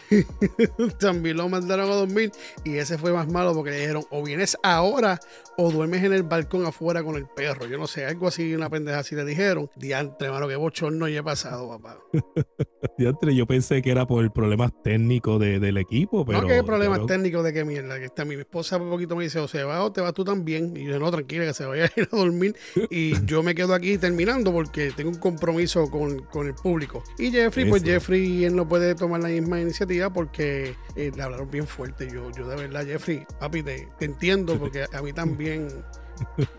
también 1.00 1.38
lo 1.38 1.50
mandaron 1.50 1.89
a 1.89 1.96
dormir. 1.96 2.32
Y 2.63 2.78
ese 2.78 2.98
fue 2.98 3.12
más 3.12 3.28
malo 3.28 3.54
porque 3.54 3.72
le 3.72 3.80
dijeron: 3.80 4.04
o 4.10 4.24
vienes 4.24 4.58
ahora 4.63 5.20
o 5.58 5.72
duermes 5.72 6.04
en 6.04 6.13
el 6.13 6.24
balcón 6.24 6.65
afuera 6.65 7.04
con 7.04 7.15
el 7.15 7.26
perro. 7.28 7.67
Yo 7.67 7.78
no 7.78 7.88
sé, 7.88 8.06
algo 8.06 8.28
así, 8.28 8.54
una 8.54 8.70
pendeja 8.70 9.00
así 9.00 9.15
le 9.15 9.26
dijeron. 9.26 9.70
Diantre, 9.76 10.30
mano, 10.30 10.48
que 10.48 10.56
bochorno 10.56 11.08
ya 11.08 11.20
he 11.20 11.24
pasado, 11.24 11.70
papá. 11.70 11.98
Diantre, 12.98 13.36
yo 13.36 13.46
pensé 13.46 13.82
que 13.82 13.91
era 13.91 14.08
por 14.08 14.32
problemas 14.32 14.72
técnicos 14.84 15.39
de- 15.39 15.60
del 15.60 15.78
equipo, 15.78 16.26
pero. 16.26 16.41
no, 16.41 16.48
que 16.48 16.54
hay 16.54 16.63
problemas 16.63 17.06
técnicos 17.06 17.44
de 17.44 17.54
qué 17.54 17.65
mierda. 17.65 18.00
Que 18.00 18.06
está 18.06 18.26
mi 18.26 18.36
esposa 18.36 18.78
un 18.78 18.89
poquito 18.89 19.15
me 19.15 19.24
dice: 19.24 19.39
o 19.39 19.48
se 19.48 19.63
va 19.63 19.84
o 19.84 19.91
te 19.91 20.02
vas 20.02 20.13
tú 20.13 20.24
también. 20.24 20.76
Y 20.76 20.86
yo, 20.86 21.00
no, 21.00 21.12
tranquila, 21.12 21.46
que 21.46 21.54
se 21.54 21.65
vaya 21.65 21.86
a 21.86 22.00
ir 22.00 22.10
a 22.12 22.15
dormir. 22.15 22.56
Y 22.89 23.13
yo 23.26 23.44
me 23.44 23.56
quedo 23.56 23.74
aquí 23.74 23.98
terminando 23.98 24.52
porque 24.52 24.91
tengo 24.96 25.10
un 25.10 25.17
compromiso 25.20 25.89
con, 25.89 26.20
con 26.26 26.48
el 26.48 26.54
público. 26.54 27.04
Y 27.17 27.32
Jeffrey, 27.32 27.70
pues. 27.70 27.84
Jeffrey, 27.84 28.46
él 28.46 28.56
no 28.56 28.67
puede 28.67 28.96
tomar 28.96 29.22
la 29.22 29.30
misma 29.30 29.60
iniciativa 29.72 30.12
porque 30.12 30.76
eh, 30.96 31.12
le 31.16 31.24
hablaron 31.24 31.50
bien 31.50 31.66
fuerte. 31.68 32.08
Yo, 32.12 32.30
yo 32.32 32.48
de 32.48 32.56
verdad, 32.56 32.86
Jeffrey, 32.86 33.26
papi, 33.40 33.64
te, 33.64 33.88
te 33.98 34.06
entiendo 34.06 34.60
porque 34.60 34.86
a 34.94 35.02
mí 35.02 35.12
también. 35.14 35.68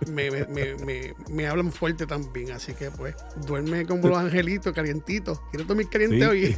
Me, 0.08 0.28
me, 0.28 0.44
me, 0.84 1.14
me- 1.30 1.46
hablan 1.46 1.70
fuerte 1.70 2.04
también, 2.04 2.50
así 2.50 2.72
que 2.74 2.90
pues 2.90 3.14
duerme 3.46 3.86
como 3.86 4.08
los 4.08 4.18
angelitos, 4.18 4.72
calientitos. 4.72 5.40
¿Quieres 5.52 5.68
dormir 5.68 5.88
caliente 5.88 6.18
Sí. 6.18 6.24
hoy? 6.24 6.56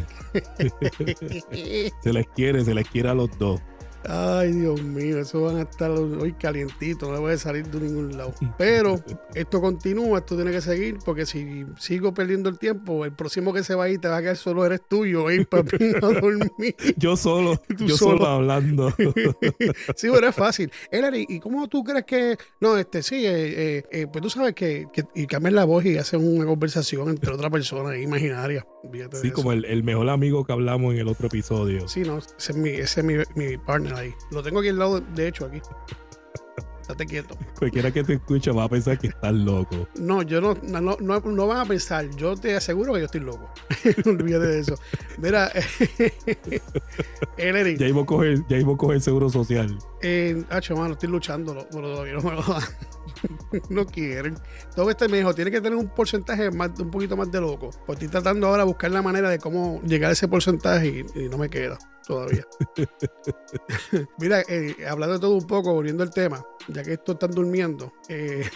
Se 2.03 2.13
les 2.13 2.27
quiere, 2.29 2.65
se 2.65 2.75
les 2.75 2.89
quiere 2.89 3.11
a 3.11 3.15
los 3.15 3.37
dos. 3.39 3.61
Ay, 4.09 4.53
Dios 4.53 4.83
mío, 4.83 5.19
eso 5.19 5.43
van 5.43 5.57
a 5.59 5.63
estar 5.63 5.91
hoy 5.91 6.33
calientitos, 6.35 7.09
no 7.09 7.15
le 7.15 7.21
voy 7.21 7.33
a 7.33 7.39
salir 7.39 7.67
de 7.69 7.81
ningún 7.81 8.17
lado. 8.17 8.35
Pero 8.59 9.03
esto 9.35 9.61
continúa, 9.61 10.19
esto 10.19 10.37
tiene 10.37 10.51
que 10.51 10.61
seguir, 10.61 10.99
porque 11.05 11.25
si 11.27 11.65
sigo 11.79 12.13
perdiendo 12.13 12.49
el 12.49 12.59
tiempo, 12.59 13.05
el 13.05 13.13
próximo 13.13 13.53
que 13.53 13.63
se 13.63 13.75
va 13.75 13.85
a 13.85 13.89
ir 13.89 14.01
te 14.01 14.09
va 14.09 14.19
a 14.19 14.21
quedar 14.21 14.37
solo 14.37 14.65
eres 14.67 14.83
tuyo, 14.87 15.31
ir 15.31 15.47
papi, 15.49 15.77
a 15.97 16.21
dormir. 16.21 16.77
Yo 16.97 17.17
solo, 17.17 17.61
yo 17.79 17.97
solo, 17.97 18.19
solo. 18.19 18.27
hablando. 18.27 18.91
sí, 19.97 20.09
pero 20.13 20.29
es 20.29 20.35
fácil. 20.35 20.71
Ellery, 20.91 21.27
¿y 21.29 21.41
cómo 21.41 21.69
tú 21.69 21.83
crees 21.83 22.05
que.? 22.05 22.37
No, 22.61 22.77
este, 22.77 23.03
sí, 23.03 23.27
eh, 23.27 23.77
eh, 23.79 23.85
eh, 23.91 24.07
pues 24.07 24.23
tú 24.23 24.31
sabes 24.31 24.55
que, 24.55 24.87
que 24.93 25.05
y 25.15 25.27
cambian 25.27 25.55
la 25.55 25.65
voz 25.65 25.85
y 25.85 25.97
hacen 25.97 26.27
una 26.27 26.45
conversación 26.47 27.09
entre 27.09 27.33
otra 27.33 27.49
persona 27.51 27.97
imaginaria. 27.97 28.67
Sí, 29.21 29.31
como 29.31 29.53
el, 29.53 29.65
el 29.65 29.83
mejor 29.83 30.11
amigo 30.11 30.45
que 30.45 30.53
hablamos 30.53 30.93
en 30.93 31.01
el 31.01 31.09
otro 31.09 31.29
episodio. 31.29 31.89
Sí, 31.89 32.03
no, 32.03 32.19
ese 32.19 32.53
es 32.53 32.57
mi, 32.57 32.71
ese 32.71 33.01
es 33.01 33.07
mi, 33.07 33.15
mi 33.35 33.57
partner 33.57 33.94
ahí. 33.95 34.15
Lo 34.31 34.43
tengo 34.43 34.61
aquí 34.61 34.69
al 34.69 34.79
lado, 34.79 35.01
de 35.01 35.29
hecho, 35.29 35.47
aquí. 35.47 35.61
Estate 36.83 37.07
quieto. 37.07 37.35
Cualquiera 37.59 37.91
que 37.91 38.05
te 38.05 38.13
escuche 38.15 38.51
va 38.51 38.65
a 38.65 38.69
pensar 38.69 38.99
que 38.99 39.07
estás 39.07 39.33
loco. 39.33 39.89
No, 39.99 40.21
yo 40.21 40.43
no, 40.43 40.55
no, 40.65 40.81
no, 40.83 40.97
no, 41.01 41.19
no 41.21 41.47
van 41.47 41.59
a 41.61 41.65
pensar. 41.65 42.11
Yo 42.11 42.37
te 42.37 42.55
aseguro 42.55 42.93
que 42.93 42.99
yo 43.01 43.07
estoy 43.07 43.23
loco. 43.23 43.51
Olvídate 44.05 44.47
de 44.47 44.61
eso. 44.61 44.75
Mira, 45.17 45.51
Ellery, 47.39 47.77
Ya 47.79 47.87
iba 47.89 48.03
a 48.03 48.05
coger, 48.07 48.47
ya 48.49 48.59
iba 48.59 48.73
a 48.75 48.77
coger 48.77 49.01
seguro 49.01 49.31
social. 49.31 49.79
eh, 50.03 50.45
hacho, 50.51 50.77
mano, 50.77 50.93
estoy 50.93 51.09
luchando, 51.09 51.55
pero 51.71 51.93
todavía 51.95 52.15
no 52.15 52.23
me 52.23 52.33
lo 52.35 52.43
dan. 52.43 52.63
no 53.71 53.87
quieren. 53.87 54.37
Todo 54.75 54.91
este 54.91 55.09
me 55.09 55.19
dijo, 55.19 55.35
tiene 55.35 55.51
que 55.51 55.61
tener 55.61 55.79
un 55.79 55.89
porcentaje 55.89 56.51
más, 56.51 56.79
un 56.79 56.91
poquito 56.91 57.17
más 57.17 57.31
de 57.31 57.41
loco. 57.41 57.71
Pues 57.87 57.97
estoy 57.97 58.09
tratando 58.09 58.47
ahora 58.47 58.63
de 58.63 58.69
buscar 58.69 58.91
la 58.91 59.03
manera 59.03 59.31
de 59.31 59.39
cómo 59.39 59.81
llegar 59.83 60.11
a 60.11 60.13
ese 60.13 60.29
porcentaje 60.29 61.07
y, 61.15 61.25
y 61.25 61.29
no 61.29 61.39
me 61.39 61.49
queda 61.49 61.79
todavía. 62.07 62.47
Mira, 64.19 64.43
eh, 64.49 64.77
hablando 64.89 65.15
de 65.15 65.21
todo 65.21 65.35
un 65.35 65.47
poco, 65.47 65.73
volviendo 65.73 66.03
al 66.03 66.11
tema, 66.11 66.45
ya 66.69 66.83
que 66.83 66.95
estos 66.95 67.15
están 67.15 67.31
durmiendo, 67.33 67.93
eh, 68.09 68.49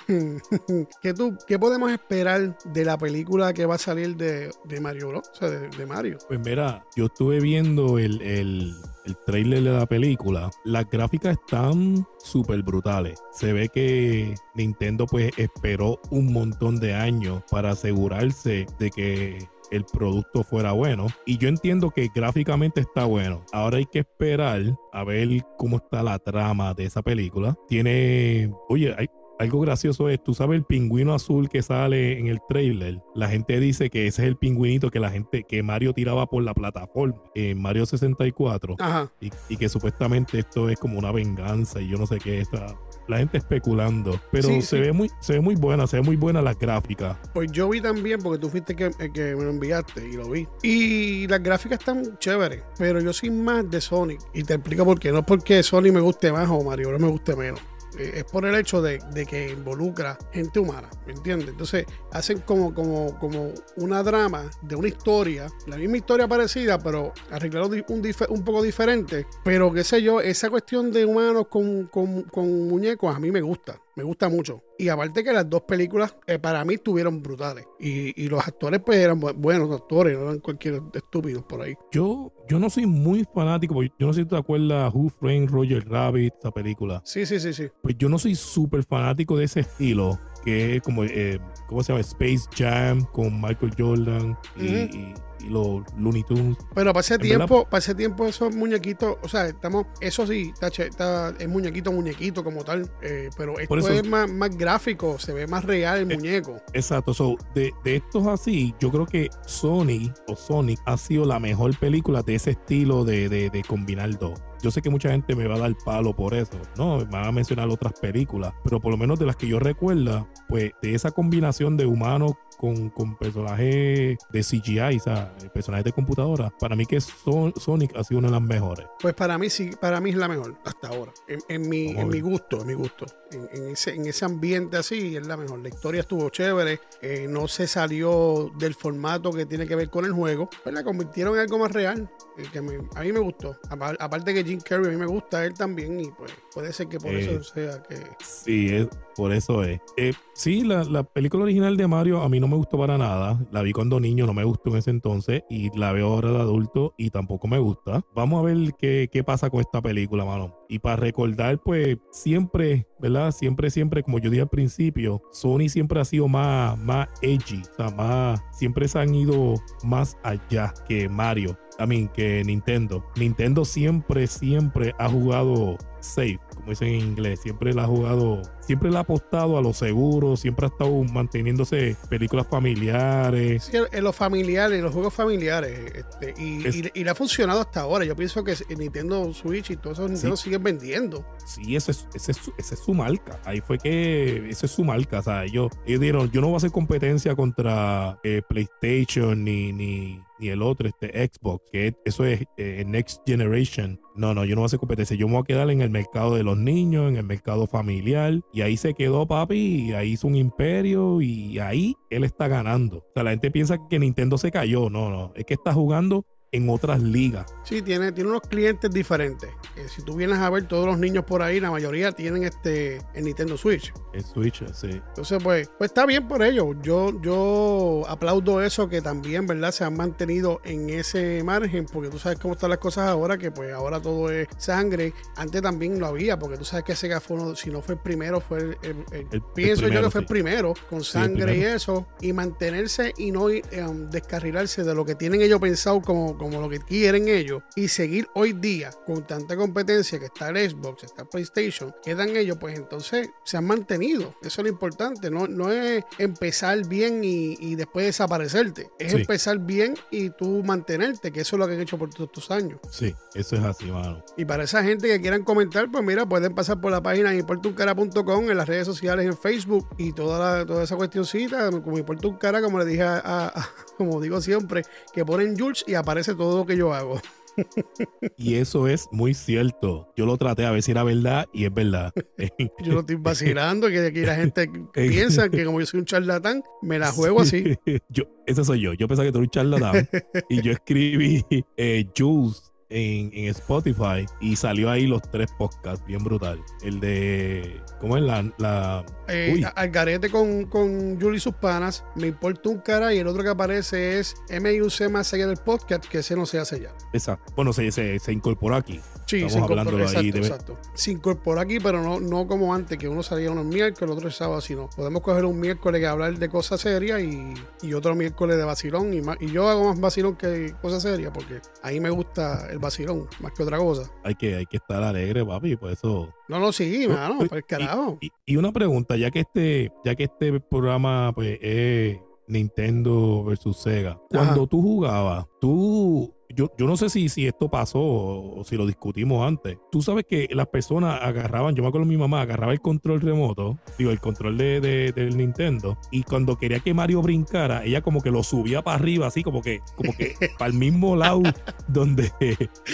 ¿qué, 1.03 1.14
tú, 1.14 1.37
¿qué 1.47 1.59
podemos 1.59 1.90
esperar 1.90 2.57
de 2.64 2.85
la 2.85 2.99
película 2.99 3.53
que 3.53 3.66
va 3.66 3.77
a 3.77 3.79
salir 3.79 4.16
de, 4.16 4.51
de 4.64 4.81
Mario 4.81 5.09
Bros? 5.09 5.29
O 5.33 5.35
sea, 5.35 5.51
de, 5.51 5.68
de 5.68 5.87
Mario. 5.87 6.18
Pues 6.27 6.40
mira, 6.40 6.85
yo 6.97 7.07
estuve 7.07 7.40
viendo 7.40 7.99
el, 7.99 8.21
el, 8.23 8.75
el 9.09 9.16
trailer 9.25 9.62
de 9.62 9.71
la 9.71 9.87
película. 9.87 10.51
Las 10.64 10.88
gráficas 10.88 11.38
están 11.38 12.07
súper 12.18 12.62
brutales. 12.62 13.21
Se 13.33 13.53
ve 13.53 13.68
que 13.68 14.35
Nintendo 14.55 15.07
pues 15.07 15.31
esperó 15.37 15.99
un 16.11 16.33
montón 16.33 16.79
de 16.79 16.94
años 16.94 17.42
para 17.51 17.71
asegurarse 17.71 18.66
de 18.79 18.90
que 18.90 19.49
el 19.71 19.85
producto 19.85 20.42
fuera 20.42 20.73
bueno. 20.73 21.07
Y 21.27 21.38
yo 21.38 21.49
entiendo 21.49 21.90
que 21.90 22.09
gráficamente 22.14 22.81
está 22.81 23.05
bueno. 23.05 23.44
Ahora 23.53 23.79
hay 23.79 23.87
que 23.87 24.01
esperar 24.01 24.62
a 24.92 25.05
ver 25.05 25.29
cómo 25.57 25.77
está 25.77 26.03
la 26.03 26.18
trama 26.18 26.75
de 26.75 26.85
esa 26.85 27.03
película. 27.03 27.57
Tiene, 27.68 28.53
oye, 28.68 28.94
hay, 28.97 29.09
algo 29.38 29.61
gracioso 29.61 30.09
es, 30.09 30.22
tú 30.22 30.35
sabes 30.35 30.57
el 30.57 30.64
pingüino 30.64 31.14
azul 31.14 31.48
que 31.48 31.62
sale 31.62 32.18
en 32.18 32.27
el 32.27 32.40
trailer. 32.48 33.01
La 33.14 33.29
gente 33.29 33.61
dice 33.61 33.88
que 33.90 34.07
ese 34.07 34.22
es 34.22 34.29
el 34.29 34.37
pingüinito 34.37 34.90
que 34.90 35.01
la 35.01 35.11
gente, 35.11 35.44
que 35.44 35.62
Mario 35.62 35.92
tiraba 35.92 36.27
por 36.27 36.42
la 36.42 36.55
plataforma 36.55 37.14
en 37.35 37.61
Mario 37.61 37.87
64 37.87 38.77
Ajá. 38.79 39.12
y, 39.20 39.31
y 39.48 39.57
que 39.57 39.68
supuestamente 39.68 40.38
esto 40.40 40.68
es 40.68 40.79
como 40.79 40.98
una 40.98 41.12
venganza 41.12 41.81
y 41.81 41.88
yo 41.88 41.98
no 41.98 42.07
sé 42.07 42.18
qué 42.18 42.40
está. 42.40 42.77
La 43.07 43.18
gente 43.18 43.38
especulando, 43.38 44.20
pero 44.31 44.48
Sí, 44.48 44.61
se 44.61 44.77
sí. 44.77 44.83
ve 44.83 44.92
muy, 44.92 45.11
se 45.20 45.33
ve 45.35 45.40
muy 45.40 45.55
buena, 45.55 45.87
se 45.87 45.96
ve 45.96 46.03
muy 46.03 46.16
buena 46.16 46.42
las 46.42 46.59
gráficas. 46.59 47.16
Pues 47.33 47.51
yo 47.53 47.68
vi 47.70 47.81
también, 47.81 48.20
porque 48.22 48.38
tú 48.38 48.51
fuiste 48.51 48.77
que, 48.77 48.90
el 48.98 49.12
que 49.12 49.35
me 49.35 49.44
lo 49.44 49.51
enviaste 49.51 50.07
y 50.07 50.12
lo 50.12 50.29
vi. 50.29 50.46
Y 50.62 51.27
las 51.27 51.42
gráficas 51.42 51.79
están 51.79 52.18
chéveres, 52.18 52.62
pero 52.77 53.01
yo 53.01 53.12
soy 53.14 53.31
más 53.31 53.70
de 53.70 53.81
Sonic. 53.81 54.20
Y 54.35 54.42
te 54.42 54.55
explico 54.55 54.85
por 54.85 55.01
qué. 55.01 55.11
No 55.11 55.20
es 55.20 55.24
porque 55.24 55.62
Sonic 55.62 55.94
me 55.94 56.01
guste 56.01 56.31
más 56.33 56.48
o 56.51 56.62
Mario 56.62 56.88
Bros 56.88 57.01
me 57.01 57.09
guste 57.09 57.35
menos. 57.35 57.61
Es 57.99 58.25
por 58.25 58.47
el 58.47 58.55
hecho 58.55 58.81
de, 58.81 58.99
de 59.13 59.27
que 59.27 59.51
involucra 59.51 60.17
gente 60.33 60.61
humana, 60.61 60.89
¿me 61.07 61.13
entiendes? 61.13 61.49
Entonces 61.49 61.85
hacen 62.13 62.41
como, 62.41 62.73
como, 62.75 63.19
como 63.19 63.53
una 63.77 64.03
drama 64.03 64.51
de 64.63 64.77
una 64.77 64.89
historia, 64.89 65.49
la 65.67 65.77
misma 65.77 65.97
historia 65.97 66.29
parecida, 66.29 66.79
pero 66.79 67.13
arreglado 67.31 67.69
di- 67.69 67.85
un, 67.89 68.03
un 68.29 68.45
poco 68.45 68.63
diferente. 68.63 69.27
Pero 69.45 69.73
qué 69.73 69.85
sé 69.85 70.03
yo, 70.03 70.21
esa 70.21 70.49
cuestión 70.51 70.93
de 70.93 71.05
humanos 71.05 71.47
con, 71.49 71.87
con, 71.87 72.23
con 72.25 72.69
muñecos 72.69 73.15
a 73.15 73.19
mí 73.19 73.31
me 73.31 73.41
gusta, 73.41 73.81
me 73.99 74.05
gusta 74.05 74.29
mucho. 74.29 74.63
Y 74.79 74.89
aparte 74.89 75.25
que 75.25 75.33
las 75.33 75.51
dos 75.51 75.63
películas 75.63 76.17
eh, 76.27 76.39
para 76.39 76.65
mí 76.65 76.75
estuvieron 76.75 77.21
brutales. 77.21 77.67
Y, 77.81 78.19
y 78.23 78.29
los 78.29 78.47
actores 78.47 78.81
pues 78.87 78.99
eran 78.99 79.21
bu- 79.21 79.35
buenos 79.35 79.71
actores, 79.73 80.17
no 80.17 80.25
eran 80.25 80.39
cualquier 80.39 80.81
estúpidos 80.95 81.43
por 81.45 81.61
ahí. 81.63 81.75
Yo, 81.93 82.33
yo 82.49 82.59
no 82.61 82.71
soy 82.71 82.87
muy 82.87 83.25
fanático, 83.35 83.75
porque 83.75 83.91
yo 83.99 84.07
no 84.07 84.13
sé 84.13 84.23
si 84.23 84.29
te 84.29 84.37
acuerdas 84.37 84.93
Who 84.95 85.11
Framed 85.11 85.51
Roger 85.51 85.87
Rabbit, 85.89 86.33
esa 86.39 86.51
película. 86.53 87.03
Sí, 87.05 87.27
sí, 87.27 87.41
sí, 87.41 87.53
sí. 87.53 87.69
Pues 87.83 87.97
yo 87.99 88.09
no 88.09 88.19
soy 88.19 88.35
súper 88.37 88.85
fanático 88.85 89.37
de 89.37 89.45
ese 89.45 89.61
estilo, 89.61 90.19
que 90.45 90.77
es 90.77 90.83
como, 90.83 91.03
eh, 91.05 91.41
¿cómo 91.67 91.83
se 91.83 91.93
llama? 91.93 92.01
Space 92.01 92.49
Jam 92.57 93.05
con 93.13 93.41
Michael 93.41 93.73
Jordan 93.77 94.39
y 94.57 95.13
los 95.49 95.83
Looney 95.97 96.23
Tunes. 96.25 96.57
Pero 96.75 96.93
para 96.93 97.01
ese 97.01 97.19
tiempo, 97.19 97.65
para 97.65 97.79
ese 97.79 97.95
tiempo 97.95 98.27
esos 98.27 98.55
muñequitos, 98.55 99.17
o 99.23 99.29
sea, 99.29 99.47
estamos, 99.47 99.87
eso 100.01 100.27
sí, 100.27 100.53
está, 100.53 100.69
está- 100.85 101.35
es 101.39 101.49
muñequito, 101.49 101.93
muñequito 101.93 102.43
como 102.45 102.65
tal, 102.65 102.91
eh, 103.03 103.31
pero 103.37 103.59
esto 103.59 103.77
eso- 103.79 103.93
es 103.93 104.07
más, 104.09 104.31
más 104.31 104.57
gráfico, 104.57 105.19
se 105.19 105.33
ve 105.33 105.47
más 105.47 105.65
real 105.65 105.99
el 106.01 106.11
Eh, 106.13 106.17
muñeco. 106.17 106.57
Exacto, 106.73 107.15
so, 107.15 107.37
de, 107.55 107.73
de 107.85 107.97
estos 107.97 108.27
así, 108.27 108.75
yo 108.81 108.91
creo 108.91 109.07
que 109.07 109.29
Sony 109.47 110.13
o 110.27 110.37
Sonic 110.37 110.81
ha 110.87 110.97
sido 110.97 111.25
la 111.25 111.39
mejor 111.41 111.77
película 111.79 112.23
de 112.23 112.35
ese 112.37 112.51
estilo 112.53 113.05
de, 113.05 113.29
de, 113.29 113.51
de 113.51 113.63
combinar 113.63 114.19
dos. 114.19 114.39
Yo 114.62 114.71
sé 114.71 114.83
que 114.83 114.90
mucha 114.90 115.11
gente 115.11 115.35
me 115.37 115.47
va 115.47 115.57
a 115.57 115.59
dar 115.59 115.75
palo 115.85 116.14
por 116.14 116.35
eso, 116.35 116.59
¿no? 116.77 116.99
Me 116.99 117.05
van 117.05 117.27
a 117.27 117.33
mencionar 117.33 117.68
otras 117.68 117.92
películas, 118.01 118.53
pero 118.64 118.81
por 118.81 118.90
lo 118.90 118.97
menos 118.97 119.18
de 119.18 119.27
las 119.27 119.37
que 119.37 119.47
yo 119.47 119.59
recuerda, 119.59 120.27
pues 120.49 120.73
de 120.83 120.94
esa 120.94 121.11
combinación 121.11 121.77
de 121.77 121.87
humanos 121.87 122.33
con, 122.59 122.90
con 122.90 123.16
personajes 123.16 124.18
de 124.31 124.42
CGI, 124.42 124.97
o 124.97 125.01
sea, 125.01 125.33
personajes 125.55 125.85
de 125.85 125.92
computadora, 125.92 126.53
para 126.59 126.75
mí 126.77 126.87
que 126.87 127.01
Son- 127.01 127.53
Sonic 127.57 127.97
ha 127.97 128.03
sido 128.05 128.18
una 128.18 128.29
de 128.29 128.33
las 128.33 128.42
mejores. 128.42 128.87
Pues 129.01 129.14
para 129.14 129.38
mí 129.38 129.49
sí, 129.49 129.71
para 129.81 130.01
mí 130.01 130.11
es 130.11 130.16
la 130.16 130.29
mejor 130.29 130.57
hasta 130.64 130.88
ahora. 130.88 131.12
En, 131.29 131.38
en 131.49 131.68
mi, 131.68 131.88
en 131.90 132.09
mi 132.09 132.21
gusto, 132.21 132.61
en 132.61 132.66
mi 132.66 132.75
gusto. 132.75 133.07
En, 133.31 133.49
en 133.53 133.69
ese, 133.71 133.95
en 133.95 134.07
ese 134.07 134.25
ambiente 134.25 134.77
así 134.79 135.17
es 135.17 135.27
la 135.27 135.37
mejor. 135.37 135.59
La 135.61 135.69
historia 135.69 136.01
estuvo 136.01 136.29
chévere, 136.31 136.81
eh, 137.03 137.27
no 137.29 137.47
se 137.49 137.67
salió 137.67 138.51
del 138.59 138.75
formato 138.75 139.31
que 139.33 139.45
tiene 139.47 139.67
que 139.67 139.75
ver 139.77 139.91
con 139.91 140.05
el 140.05 140.12
juego. 140.12 140.49
Pues 140.62 140.75
la 140.75 140.83
convirtieron 140.83 141.35
en 141.35 141.41
algo 141.41 141.59
más 141.59 141.73
real. 141.73 142.11
eh, 142.38 142.45
que 142.53 142.62
me- 142.62 142.79
a 142.95 143.01
mí 143.03 143.11
me 143.12 143.19
gustó. 143.19 143.57
Apa- 143.69 143.97
Aparte 143.99 144.33
que 144.33 144.45
Jim 144.45 144.61
Carrey, 144.61 144.87
a 144.87 144.91
mí 144.91 144.97
me 144.97 145.07
gusta 145.07 145.45
él 145.45 145.55
también 145.55 145.99
y 146.01 146.09
pues 146.12 146.33
puede 146.55 146.73
ser 146.73 146.87
que 146.87 146.99
por 146.99 147.11
Eh, 147.11 147.21
eso 147.35 147.43
sea 147.43 147.83
que... 147.83 147.97
Sí, 148.25 148.69
es, 148.73 148.87
por 149.17 149.33
eso 149.33 149.64
es. 149.64 149.81
Eh, 149.97 150.12
sí, 150.35 150.62
la, 150.62 150.85
la 150.85 151.03
película 151.03 151.43
original 151.43 151.77
de 151.77 151.88
Mario 151.88 152.23
a 152.23 152.29
mí 152.29 152.38
no 152.38 152.47
me 152.47 152.55
gustó 152.57 152.79
para 152.79 152.97
nada. 152.97 153.45
La 153.51 153.62
vi 153.62 153.73
cuando 153.73 153.99
niño, 153.99 154.25
no 154.25 154.35
me 154.35 154.45
gustó 154.45 154.71
en 154.71 154.77
ese 154.77 154.91
entonces. 154.91 155.43
Y 155.51 155.77
la 155.77 155.91
veo 155.93 156.07
ahora 156.12 156.31
de 156.31 156.38
adulto 156.38 156.95
y 156.97 157.11
tampoco 157.11 157.49
me 157.49 157.59
gusta. 157.59 158.03
Vamos 158.14 158.38
a 158.41 158.47
ver 158.47 158.73
qué, 158.79 159.09
qué 159.12 159.25
pasa 159.25 159.51
con 159.51 159.61
esta 159.61 159.83
película, 159.83 160.25
mano. 160.25 160.55
Y 160.68 160.78
para 160.81 160.96
recordar, 160.96 161.59
pues 161.62 161.96
siempre, 162.11 162.87
¿verdad? 162.98 163.33
Siempre, 163.33 163.70
siempre, 163.70 164.02
como 164.02 164.18
yo 164.18 164.28
dije 164.31 164.42
al 164.42 164.48
principio, 164.48 165.22
Sony 165.33 165.68
siempre 165.68 166.00
ha 166.00 166.04
sido 166.04 166.28
más, 166.28 166.78
más 166.78 167.09
edgy. 167.22 167.62
O 167.72 167.74
sea, 167.76 167.90
más, 167.90 168.40
siempre 168.52 168.87
se 168.87 168.98
han 168.98 169.14
ido 169.14 169.54
más 169.83 170.16
allá 170.22 170.74
que 170.87 171.09
Mario. 171.09 171.59
I 171.78 171.87
mean, 171.87 172.09
que 172.09 172.42
Nintendo. 172.44 173.04
Nintendo 173.16 173.64
siempre, 173.64 174.26
siempre 174.26 174.92
ha 174.98 175.09
jugado 175.09 175.78
safe, 176.01 176.39
como 176.55 176.71
dicen 176.71 176.89
en 176.89 177.01
inglés. 177.01 177.41
Siempre 177.43 177.73
la 177.75 177.85
ha 177.85 177.87
jugado, 177.87 178.43
siempre 178.61 178.91
le 178.91 178.97
ha 178.97 179.01
apostado 179.01 179.59
a 179.59 179.63
lo 179.63 179.73
seguro, 179.73 180.37
siempre 180.37 180.67
ha 180.67 180.69
estado 180.69 181.03
manteniéndose 181.05 181.97
películas 182.09 182.47
familiares. 182.51 183.65
Sí, 183.65 183.79
en 183.93 184.05
los 184.05 184.15
familiares, 184.17 184.79
en 184.79 184.85
los 184.85 184.93
juegos 184.93 185.15
familiares. 185.15 185.93
este, 185.95 186.35
y, 186.43 186.67
Es- 186.67 186.77
y- 186.77 186.91
y 186.95 187.05
le 187.05 187.11
ha 187.11 187.15
funcionado 187.15 187.61
hasta 187.61 187.81
ahora. 187.81 188.05
Yo 188.05 188.15
pienso 188.17 188.43
que 188.45 188.55
Nintendo 188.77 189.33
Switch 189.33 189.71
y 189.71 189.77
todos 189.77 189.99
esos 189.99 190.11
Nintendo 190.11 190.37
siguen 190.37 190.63
vendiendo. 190.63 191.25
Sí, 191.47 191.77
ese 191.77 191.93
es, 191.93 192.09
ese, 192.15 192.33
es, 192.33 192.37
su- 192.39 192.53
ese 192.59 192.75
es 192.75 192.81
su 192.81 192.95
marca. 192.95 193.41
Ahí 193.45 193.61
fue 193.61 193.79
que 193.79 194.49
esa 194.51 194.67
es 194.67 194.73
su 194.73 194.85
marca. 194.85 195.21
O 195.21 195.23
sea, 195.23 195.45
ellos, 195.45 195.71
ellos 195.87 196.01
dijeron, 196.01 196.31
yo 196.31 196.41
no 196.41 196.49
voy 196.49 196.55
a 196.55 196.57
hacer 196.59 196.71
competencia 196.71 197.35
contra 197.35 198.19
eh, 198.23 198.43
PlayStation 198.49 199.43
ni, 199.45 199.73
ni, 199.73 200.21
ni 200.39 200.49
el 200.49 200.63
otro, 200.63 200.89
este 200.89 201.09
Xbox, 201.29 201.65
que 201.73 201.95
eso 202.05 202.25
es 202.25 202.45
eh, 202.57 202.85
Next 202.87 203.21
Generation. 203.27 204.01
No, 204.18 204.35
no, 204.35 204.44
yo 204.44 204.54
no 204.54 204.62
voy 204.62 204.64
a 204.64 204.66
hacer 204.66 204.78
competencia. 204.78 205.16
Yo 205.16 205.26
me 205.28 205.35
voy 205.35 205.42
a 205.42 205.46
quedar 205.46 205.70
en 205.70 205.81
el 205.81 205.90
mercado 205.90 206.35
de 206.35 206.42
los 206.42 206.59
niños, 206.59 207.09
en 207.09 207.16
el 207.16 207.24
mercado 207.24 207.66
familiar. 207.66 208.40
Y 208.52 208.62
ahí 208.62 208.76
se 208.76 208.94
quedó, 208.94 209.26
papi, 209.26 209.88
y 209.88 209.92
ahí 209.92 210.12
hizo 210.12 210.26
un 210.26 210.35
imperio 210.35 211.20
y 211.20 211.59
ahí 211.59 211.96
él 212.11 212.24
está 212.24 212.48
ganando. 212.48 212.98
O 212.98 213.12
sea, 213.14 213.22
la 213.22 213.31
gente 213.31 213.50
piensa 213.50 213.78
que 213.88 213.98
Nintendo 213.98 214.37
se 214.37 214.50
cayó. 214.50 214.90
No, 214.90 215.11
no, 215.11 215.33
es 215.35 215.44
que 215.44 215.54
está 215.54 215.72
jugando 215.72 216.26
en 216.51 216.71
otras 216.71 217.03
ligas. 217.03 217.47
Sí, 217.65 217.83
tiene, 217.83 218.11
tiene 218.13 218.31
unos 218.31 218.43
clientes 218.43 218.91
diferentes. 218.91 219.51
Eh, 219.77 219.87
si 219.95 220.03
tú 220.03 220.15
vienes 220.17 220.39
a 220.39 220.49
ver 220.49 220.67
todos 220.67 220.87
los 220.87 220.99
niños 220.99 221.25
por 221.25 221.43
ahí, 221.43 221.61
la 221.61 221.71
mayoría 221.71 222.13
tienen 222.13 222.45
este 222.45 222.99
el 223.15 223.25
Nintendo 223.25 223.57
Switch. 223.59 223.93
El 224.15 224.25
Switch, 224.25 224.63
sí. 224.73 224.89
Entonces, 225.09 225.43
pues, 225.43 225.71
pues 225.77 225.91
está 225.91 226.07
bien 226.07 226.27
por 226.27 226.43
ello. 226.43 226.73
Yo, 226.81 227.21
yo 227.21 228.05
aplaudo 228.09 228.63
eso 228.63 228.89
que 228.89 229.03
también, 229.03 229.47
¿verdad? 229.47 229.73
Se 229.73 229.85
han 229.85 229.95
mantenido 229.97 230.61
en 230.65 230.89
ese 230.89 231.43
margen, 231.45 231.85
porque 231.85 232.09
tú 232.09 232.19
sabes 232.19 232.39
cómo 232.39 232.55
están 232.55 232.71
las 232.71 232.79
cosas 232.79 233.09
ahora, 233.11 233.37
que 233.37 233.51
pues 233.51 233.73
ahora 233.75 234.01
todo 234.01 234.31
es 234.31 234.49
sangre. 234.57 235.13
Antes 235.37 235.61
también 235.61 235.99
lo 236.01 236.07
había, 236.07 236.39
porque 236.39 236.57
tú 236.57 236.65
sabes 236.65 236.85
que 236.85 236.97
Sega 236.97 237.21
fue 237.21 237.37
uno, 237.37 237.55
si 237.57 237.69
no 237.71 237.83
fue 237.83 237.97
el 237.97 238.01
primero, 238.01 238.41
fue 238.41 238.59
el, 238.59 238.79
el- 238.83 239.05
el- 239.13 239.27
El- 239.33 239.43
pienso 239.55 239.87
yo 239.89 240.03
que 240.03 240.11
fue 240.11 240.23
el 240.23 240.27
primero, 240.27 240.73
con 240.89 241.05
Sí, 241.05 241.13
sangre 241.13 241.59
y 241.59 241.63
eso, 241.63 242.07
y 242.23 242.33
mantenerse 242.33 243.13
y 243.19 243.31
no 243.31 243.51
eh, 243.51 243.63
descarrilarse 244.11 244.83
de 244.85 244.95
lo 244.95 245.05
que 245.05 245.15
tienen 245.15 245.43
ellos 245.43 245.61
pensado 245.61 246.01
como, 246.01 246.38
como 246.38 246.61
lo 246.61 246.68
que 246.68 246.79
quieren 246.79 247.29
ellos, 247.29 247.62
y 247.77 247.88
seguir 247.88 248.29
hoy 248.35 248.53
día 248.53 248.90
con 249.07 249.27
tanta 249.27 249.57
competencia 249.57 250.18
que 250.18 250.27
está 250.27 250.48
el 250.51 250.70
Xbox, 250.70 251.05
está 251.05 251.22
el 251.22 251.29
PlayStation, 251.29 251.94
quedan 252.05 252.37
ellos, 252.37 252.57
pues 252.61 252.79
entonces 252.79 253.29
se 253.44 253.57
han 253.57 253.66
mantenido. 253.66 254.35
Eso 254.42 254.61
es 254.61 254.64
lo 254.64 254.68
importante, 254.68 255.31
no, 255.31 255.46
no 255.46 255.70
es 255.72 256.05
empezar 256.18 256.87
bien 256.87 257.22
y, 257.24 257.57
y 257.61 257.74
después 257.74 258.07
desaparecerte, 258.07 258.88
es 258.98 259.12
Sí. 259.12 259.18
empezar 259.20 259.59
bien 259.59 259.94
y 260.11 260.31
tú 260.31 260.62
mantenerte, 260.64 261.33
que 261.33 261.40
eso 261.40 261.57
es 261.57 261.61
lo 261.61 261.66
que 261.66 261.74
han 261.74 261.81
hecho 261.81 261.98
por 261.98 262.11
todos 262.11 262.29
estos 262.29 262.51
años. 262.51 262.79
Sí, 262.90 263.14
eso 263.35 263.57
es 263.57 263.62
así, 263.64 263.87
mano. 263.90 264.22
Y 264.37 264.44
para 264.44 264.64
esa 264.64 264.83
gente 264.85 265.09
que 265.09 265.20
quieran 265.20 265.42
comentar, 265.44 265.90
pues 265.90 266.05
mira, 266.05 266.27
pueden 266.29 266.55
pasar 266.55 266.81
por 266.81 266.92
la 266.92 267.03
página 267.03 267.35
importuncara.com 267.35 268.51
en 268.51 268.57
las 268.57 268.68
redes 268.68 268.87
sociales, 268.87 269.27
en 269.27 269.37
Facebook 269.37 269.88
y 269.96 270.12
toda, 270.12 270.59
la- 270.59 270.66
toda 270.66 270.85
esa 270.85 270.96
cuestioncita, 270.96 271.70
como 271.70 271.98
importa 271.98 272.29
un 272.29 272.37
cara, 272.37 272.61
como 272.62 272.79
le 272.79 272.85
dije 272.85 273.03
a, 273.03 273.16
a- 273.18 273.46
a- 273.48 273.68
como 273.98 274.20
digo 274.20 274.40
siempre, 274.40 274.83
que 275.12 275.24
ponen 275.24 275.59
Jules 275.59 275.85
y 275.87 275.94
aparece 275.94 276.28
todo 276.35 276.59
lo 276.59 276.67
que 276.67 276.77
yo 276.77 276.93
hago. 276.95 277.21
Y 278.37 278.55
eso 278.55 278.87
es 278.87 279.09
muy 279.11 279.35
cierto. 279.35 280.12
Yo 280.17 280.27
lo 280.27 280.37
traté 280.37 280.64
a 280.64 280.71
ver 280.71 280.83
si 280.83 280.93
era 280.93 281.03
verdad 281.03 281.47
y 281.53 281.64
es 281.64 281.75
verdad. 281.75 282.12
Yo 282.85 282.93
lo 282.93 283.01
estoy 283.01 283.17
vacilando, 283.17 283.88
que 283.88 284.07
aquí 284.07 284.21
la 284.21 284.37
gente 284.37 284.71
piensa 284.95 285.49
que 285.49 285.64
como 285.64 285.81
yo 285.81 285.87
soy 285.87 286.01
un 286.01 286.07
charlatán, 286.07 286.62
me 286.83 286.99
la 286.99 287.11
juego 287.11 287.41
así. 287.41 287.77
yo, 288.09 288.25
ese 288.47 288.64
soy 288.64 288.81
yo. 288.81 288.93
Yo 288.93 289.09
pensaba 289.09 289.27
que 289.27 289.33
tú 289.33 289.38
eres 289.38 289.49
un 289.49 289.51
charlatán. 289.51 290.09
y 290.49 290.62
yo 290.62 290.73
escribí 290.73 291.45
eh, 291.77 292.07
Jules 292.17 292.67
en, 292.90 293.31
en 293.35 293.48
Spotify 293.51 294.27
y 294.40 294.57
salió 294.57 294.90
ahí 294.90 295.07
los 295.07 295.22
tres 295.22 295.51
podcasts, 295.59 296.05
bien 296.07 296.22
brutal. 296.24 296.61
El 296.83 297.01
de. 297.01 297.81
¿Cómo 298.01 298.16
es 298.16 298.22
la.? 298.22 298.51
la 298.59 299.05
Eh, 299.29 299.51
Uy. 299.55 299.66
al 299.74 299.90
garete 299.90 300.31
con, 300.31 300.64
con 300.66 301.20
Julie 301.20 301.37
y 301.37 301.40
sus 301.40 301.55
panas, 301.55 302.05
me 302.14 302.29
importa 302.29 302.68
un 302.70 302.79
cara 302.79 303.12
y 303.12 303.18
el 303.18 303.27
otro 303.27 303.42
que 303.42 303.51
aparece 303.51 304.18
es 304.18 304.35
MIUC 304.48 305.11
más 305.11 305.33
allá 305.35 305.46
del 305.46 305.59
podcast, 305.59 306.05
que 306.07 306.18
ese 306.18 306.35
no 306.37 306.46
se 306.46 306.59
hace 306.59 306.81
ya. 306.81 306.92
esa. 307.12 307.38
Bueno, 307.55 307.72
se, 307.72 307.90
se, 307.92 308.18
se 308.18 308.33
incorporó 308.33 308.77
aquí. 308.77 309.01
Sí, 309.27 309.37
Estamos 309.44 309.53
se 309.53 309.59
incorporó, 309.59 309.81
hablándolo 309.81 310.05
exacto, 310.05 310.20
ahí, 310.20 310.29
exacto. 310.31 310.79
Se 310.94 311.11
incorporó 311.11 311.61
aquí, 311.61 311.79
pero 311.81 312.03
no, 312.03 312.18
no 312.18 312.46
como 312.46 312.72
antes, 312.74 312.96
que 312.96 313.09
uno 313.09 313.22
salía 313.22 313.51
unos 313.51 313.66
miércoles, 313.66 314.11
el 314.11 314.16
otro 314.16 314.29
el 314.29 314.33
sábado, 314.33 314.62
sino 314.62 314.88
podemos 314.88 315.20
coger 315.20 315.44
un 315.44 315.61
miércoles 315.61 316.01
que 316.01 316.07
hablar 316.07 316.38
de 316.38 316.48
cosas 316.48 316.81
serias 316.81 317.20
y, 317.20 317.53
y 317.83 317.92
otro 317.92 318.14
miércoles 318.14 318.57
de 318.57 318.64
vacilón. 318.64 319.12
Y, 319.12 319.20
más- 319.20 319.37
y 319.40 319.51
yo 319.51 319.68
hago 319.68 319.90
más 319.90 320.01
vacilón 320.01 320.37
que 320.37 320.72
cosas 320.81 321.03
serias, 321.03 321.31
porque 321.35 321.61
ahí 321.83 322.01
me 322.01 322.09
gusta 322.09 322.68
el 322.70 322.78
vacilón, 322.79 323.27
más 323.41 323.53
que 323.53 323.62
otra 323.62 323.79
cosa. 323.79 324.11
Hay 324.25 324.35
que, 324.35 324.57
hay 324.57 324.67
que 324.67 324.79
estar 324.79 325.03
alegre, 325.03 325.45
papi. 325.45 325.77
Por 325.77 325.93
eso. 325.93 326.33
No, 326.49 326.59
no, 326.59 326.73
sí, 326.73 327.07
No, 327.07 327.14
mano, 327.14 327.38
para 327.38 327.57
el 327.57 327.64
carajo. 327.64 328.19
Y, 328.21 328.31
y 328.47 328.57
una 328.57 328.73
pregunta, 328.73 329.17
ya 329.17 329.31
que 329.31 329.41
este, 329.41 329.93
ya 330.05 330.14
que 330.14 330.25
este 330.25 330.61
programa 330.61 331.33
pues 331.35 331.59
es 331.61 332.19
Nintendo 332.47 333.45
versus 333.45 333.79
Sega, 333.79 334.21
cuando 334.31 334.67
tú 334.67 334.83
jugabas, 334.83 335.47
tú, 335.61 336.35
yo, 336.59 336.73
yo 336.77 336.87
no 336.87 336.97
sé 336.97 337.09
si, 337.09 337.29
si 337.29 337.47
esto 337.47 337.71
pasó 337.71 338.01
o, 338.01 338.61
o 338.61 338.64
si 338.64 338.77
lo 338.77 338.85
discutimos 338.85 339.47
antes. 339.47 339.79
Tú 339.92 340.03
sabes 340.03 340.25
que 340.29 340.49
las 340.51 340.66
personas 340.66 341.21
agarraban, 341.23 341.75
yo 341.77 341.83
me 341.85 341.88
acuerdo 341.88 342.05
mi 342.07 342.16
mamá 342.16 342.40
agarraba 342.42 342.73
el 342.73 342.81
control 342.81 343.21
remoto, 343.21 343.79
digo, 343.97 344.11
el 344.11 344.18
control 344.21 344.59
de, 344.59 344.81
de- 344.81 345.12
del 345.12 345.37
Nintendo, 345.37 345.97
y 346.11 346.25
cuando 346.25 346.57
quería 346.59 346.81
que 346.81 346.92
Mario 346.92 347.23
brincara, 347.23 347.85
ella 347.85 348.03
como 348.03 348.21
que 348.21 348.31
lo 348.33 348.42
subía 348.42 348.83
para 348.83 348.97
arriba, 348.99 349.29
así 349.29 349.44
como 349.44 349.62
que, 349.62 349.81
como 349.94 350.12
que 350.16 350.35
para 350.59 350.71
el 350.73 350.77
mismo 350.77 351.14
lado 351.14 351.42
donde, 351.87 352.33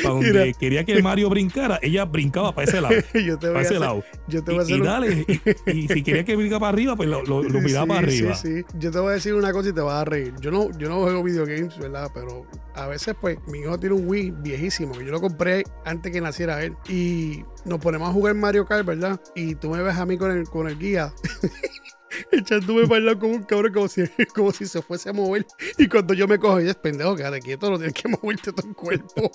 para 0.03 0.14
donde 0.14 0.33
Mira. 0.46 0.53
quería 0.59 0.85
que 0.85 1.03
Mario 1.03 1.31
brincara, 1.31 1.79
ella 1.83 2.05
brincaba 2.05 2.55
para 2.55 2.68
ese 2.68 2.81
lado. 2.81 2.94
yo 3.14 3.38
te 3.38 3.46
voy 3.46 3.55
Para 3.55 3.61
ese 3.61 3.68
hacer, 3.77 3.81
lado. 3.81 4.05
yo 4.29 4.44
te 4.44 4.53
voy 4.53 4.61
a 4.61 4.62
Y, 4.62 4.64
hacer 4.64 4.77
y 4.77 4.81
un- 4.81 4.87
dale, 4.87 5.27
y, 5.66 5.70
y 5.79 5.88
si 5.88 6.03
quería 6.03 6.24
que 6.24 6.37
brincara 6.37 6.61
para 6.61 6.72
arriba, 6.72 6.96
pues 6.96 7.09
lo, 7.09 7.22
lo, 7.24 7.42
lo 7.42 7.61
miraba 7.62 7.85
Sí, 7.85 7.88
para 7.88 7.98
arriba. 8.00 8.35
Sí, 8.35 8.59
sí. 8.59 8.64
Yo 8.79 8.90
te 8.90 8.98
voy 8.98 9.09
a 9.11 9.12
decir 9.14 9.35
una 9.35 9.53
cosa 9.53 9.70
y 9.70 9.72
te 9.72 9.81
vas 9.81 10.03
a 10.03 10.05
reír. 10.05 10.35
Yo 10.40 10.50
no, 10.50 10.70
yo 10.79 10.88
no 10.88 11.00
juego 11.00 11.22
videogames, 11.22 11.79
¿verdad? 11.79 12.11
Pero 12.12 12.46
a 12.74 12.87
veces, 12.88 13.14
pues, 13.20 13.38
mi 13.55 13.61
hijo 13.61 13.79
tiene 13.79 13.95
un 13.95 14.09
Wii 14.09 14.33
viejísimo 14.43 14.95
que 14.95 15.05
yo 15.05 15.12
lo 15.12 15.21
compré 15.21 15.62
antes 15.85 16.12
que 16.12 16.21
naciera 16.21 16.61
él. 16.64 16.77
Y 16.88 17.45
nos 17.64 17.79
ponemos 17.79 18.09
a 18.09 18.12
jugar 18.12 18.35
Mario 18.35 18.67
Kart, 18.67 18.85
¿verdad? 18.85 19.21
Y 19.37 19.55
tú 19.55 19.71
me 19.71 19.81
ves 19.81 19.97
a 19.97 20.05
mí 20.05 20.19
con 20.19 20.33
el, 20.33 20.49
con 20.49 20.67
el 20.67 20.77
guía. 20.77 21.12
Echándome 22.31 22.87
para 22.87 22.98
el 22.98 23.07
lado 23.07 23.18
como 23.18 23.35
un 23.35 23.42
cabrón, 23.44 23.72
como 23.72 23.88
si, 23.88 24.03
como 24.35 24.53
si 24.53 24.66
se 24.66 24.83
fuese 24.83 25.11
a 25.11 25.12
mover. 25.12 25.46
Y 25.79 25.88
cuando 25.88 26.14
yo 26.14 26.27
me 26.29 26.38
cojo, 26.38 26.61
y 26.61 26.68
es 26.68 26.74
pendejo, 26.77 27.16
quédate 27.16 27.40
quieto, 27.40 27.70
no 27.70 27.77
tienes 27.79 27.94
que 27.94 28.09
moverte 28.09 28.53
todo 28.53 28.68
el 28.68 28.74
cuerpo. 28.74 29.31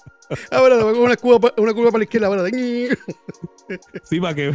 Ahora 0.51 0.77
te 0.77 0.83
voy 0.83 0.93
con 0.93 1.03
una 1.03 1.15
curva, 1.17 1.39
pa- 1.39 1.61
una 1.61 1.73
curva 1.73 1.89
para 1.91 1.99
la 1.99 2.03
izquierda, 2.03 2.27
ahora. 2.27 2.43
de- 2.43 2.97
Sí, 4.03 4.19
para 4.19 4.33
que, 4.33 4.51